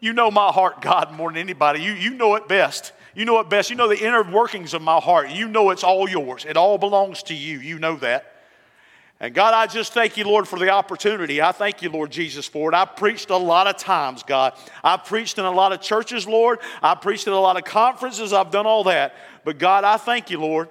You 0.00 0.12
know 0.14 0.30
my 0.30 0.50
heart, 0.50 0.80
God, 0.80 1.12
more 1.12 1.30
than 1.30 1.36
anybody. 1.36 1.82
You, 1.82 1.92
you 1.92 2.14
know 2.14 2.34
it 2.34 2.48
best. 2.48 2.92
You 3.14 3.24
know 3.24 3.38
it 3.40 3.50
best. 3.50 3.70
You 3.70 3.76
know 3.76 3.88
the 3.88 3.98
inner 3.98 4.22
workings 4.22 4.72
of 4.72 4.82
my 4.82 4.98
heart. 4.98 5.30
You 5.30 5.46
know 5.46 5.70
it's 5.70 5.84
all 5.84 6.08
yours. 6.08 6.46
It 6.46 6.56
all 6.56 6.78
belongs 6.78 7.22
to 7.24 7.34
you. 7.34 7.58
You 7.58 7.78
know 7.78 7.96
that. 7.96 8.32
And 9.22 9.34
God, 9.34 9.52
I 9.52 9.66
just 9.66 9.92
thank 9.92 10.16
you, 10.16 10.24
Lord, 10.24 10.48
for 10.48 10.58
the 10.58 10.70
opportunity. 10.70 11.42
I 11.42 11.52
thank 11.52 11.82
you, 11.82 11.90
Lord 11.90 12.10
Jesus, 12.10 12.46
for 12.46 12.72
it. 12.72 12.74
I 12.74 12.86
preached 12.86 13.28
a 13.28 13.36
lot 13.36 13.66
of 13.66 13.76
times, 13.76 14.22
God. 14.22 14.54
I 14.82 14.96
preached 14.96 15.38
in 15.38 15.44
a 15.44 15.50
lot 15.50 15.74
of 15.74 15.82
churches, 15.82 16.26
Lord. 16.26 16.60
I 16.82 16.94
preached 16.94 17.26
in 17.26 17.34
a 17.34 17.40
lot 17.40 17.58
of 17.58 17.64
conferences. 17.64 18.32
I've 18.32 18.50
done 18.50 18.64
all 18.64 18.84
that. 18.84 19.14
But 19.44 19.58
God, 19.58 19.84
I 19.84 19.98
thank 19.98 20.30
you, 20.30 20.40
Lord. 20.40 20.70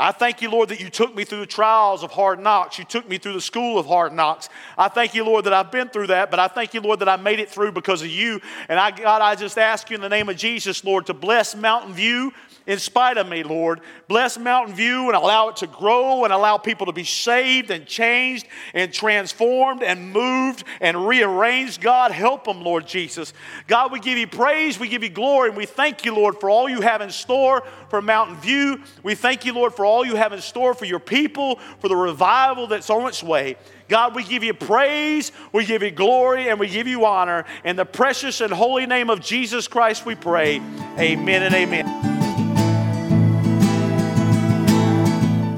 I 0.00 0.12
thank 0.12 0.40
you, 0.40 0.50
Lord, 0.50 0.70
that 0.70 0.80
you 0.80 0.88
took 0.88 1.14
me 1.14 1.24
through 1.24 1.40
the 1.40 1.46
trials 1.46 2.02
of 2.02 2.10
hard 2.10 2.40
knocks. 2.40 2.78
You 2.78 2.86
took 2.86 3.06
me 3.06 3.18
through 3.18 3.34
the 3.34 3.40
school 3.40 3.78
of 3.78 3.84
hard 3.84 4.14
knocks. 4.14 4.48
I 4.78 4.88
thank 4.88 5.14
you, 5.14 5.24
Lord, 5.24 5.44
that 5.44 5.52
I've 5.52 5.70
been 5.70 5.90
through 5.90 6.06
that, 6.06 6.30
but 6.30 6.40
I 6.40 6.48
thank 6.48 6.72
you, 6.72 6.80
Lord, 6.80 7.00
that 7.00 7.08
I 7.08 7.16
made 7.16 7.38
it 7.38 7.50
through 7.50 7.72
because 7.72 8.00
of 8.00 8.08
you. 8.08 8.40
And 8.70 8.80
I, 8.80 8.92
God, 8.92 9.20
I 9.20 9.34
just 9.34 9.58
ask 9.58 9.90
you 9.90 9.96
in 9.96 10.00
the 10.00 10.08
name 10.08 10.30
of 10.30 10.38
Jesus, 10.38 10.82
Lord, 10.84 11.04
to 11.06 11.14
bless 11.14 11.54
Mountain 11.54 11.92
View 11.92 12.32
in 12.70 12.78
spite 12.78 13.18
of 13.18 13.28
me, 13.28 13.42
Lord. 13.42 13.80
Bless 14.06 14.38
Mountain 14.38 14.76
View 14.76 15.08
and 15.08 15.16
allow 15.16 15.48
it 15.48 15.56
to 15.56 15.66
grow 15.66 16.22
and 16.22 16.32
allow 16.32 16.56
people 16.56 16.86
to 16.86 16.92
be 16.92 17.02
saved 17.02 17.72
and 17.72 17.84
changed 17.84 18.46
and 18.74 18.92
transformed 18.92 19.82
and 19.82 20.12
moved 20.12 20.62
and 20.80 21.08
rearranged. 21.08 21.80
God, 21.80 22.12
help 22.12 22.44
them, 22.44 22.62
Lord 22.62 22.86
Jesus. 22.86 23.32
God, 23.66 23.90
we 23.90 23.98
give 23.98 24.18
you 24.18 24.28
praise, 24.28 24.78
we 24.78 24.88
give 24.88 25.02
you 25.02 25.08
glory, 25.08 25.48
and 25.48 25.56
we 25.56 25.66
thank 25.66 26.04
you, 26.04 26.14
Lord, 26.14 26.38
for 26.38 26.48
all 26.48 26.68
you 26.68 26.80
have 26.80 27.00
in 27.00 27.10
store 27.10 27.64
for 27.88 28.00
Mountain 28.00 28.36
View. 28.36 28.80
We 29.02 29.16
thank 29.16 29.44
you, 29.44 29.52
Lord, 29.52 29.74
for 29.74 29.84
all 29.84 30.06
you 30.06 30.14
have 30.14 30.32
in 30.32 30.40
store 30.40 30.72
for 30.72 30.84
your 30.84 31.00
people, 31.00 31.56
for 31.80 31.88
the 31.88 31.96
revival 31.96 32.68
that's 32.68 32.88
on 32.88 33.08
its 33.08 33.20
way. 33.20 33.56
God, 33.88 34.14
we 34.14 34.22
give 34.22 34.44
you 34.44 34.54
praise, 34.54 35.32
we 35.52 35.66
give 35.66 35.82
you 35.82 35.90
glory, 35.90 36.48
and 36.48 36.60
we 36.60 36.68
give 36.68 36.86
you 36.86 37.04
honor. 37.04 37.46
In 37.64 37.74
the 37.74 37.84
precious 37.84 38.40
and 38.40 38.52
holy 38.52 38.86
name 38.86 39.10
of 39.10 39.20
Jesus 39.20 39.66
Christ, 39.66 40.06
we 40.06 40.14
pray. 40.14 40.58
Amen 40.96 41.42
and 41.42 41.52
amen. 41.52 42.19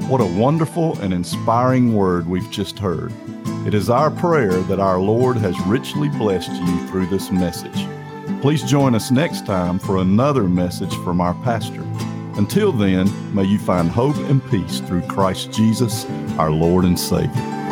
What 0.07 0.21
a 0.21 0.25
wonderful 0.25 0.99
and 0.99 1.13
inspiring 1.13 1.95
word 1.95 2.27
we've 2.27 2.51
just 2.51 2.77
heard. 2.77 3.11
It 3.65 3.73
is 3.73 3.89
our 3.89 4.11
prayer 4.11 4.51
that 4.63 4.79
our 4.79 4.99
Lord 4.99 5.37
has 5.37 5.59
richly 5.61 6.09
blessed 6.09 6.51
you 6.51 6.87
through 6.87 7.07
this 7.07 7.31
message. 7.31 7.87
Please 8.41 8.63
join 8.63 8.93
us 8.93 9.11
next 9.11 9.45
time 9.45 9.79
for 9.79 9.97
another 9.97 10.43
message 10.43 10.93
from 10.97 11.21
our 11.21 11.33
pastor. 11.35 11.81
Until 12.35 12.73
then, 12.73 13.09
may 13.33 13.45
you 13.45 13.57
find 13.57 13.89
hope 13.89 14.17
and 14.17 14.45
peace 14.51 14.81
through 14.81 15.03
Christ 15.03 15.51
Jesus, 15.51 16.05
our 16.37 16.51
Lord 16.51 16.83
and 16.83 16.99
Savior. 16.99 17.62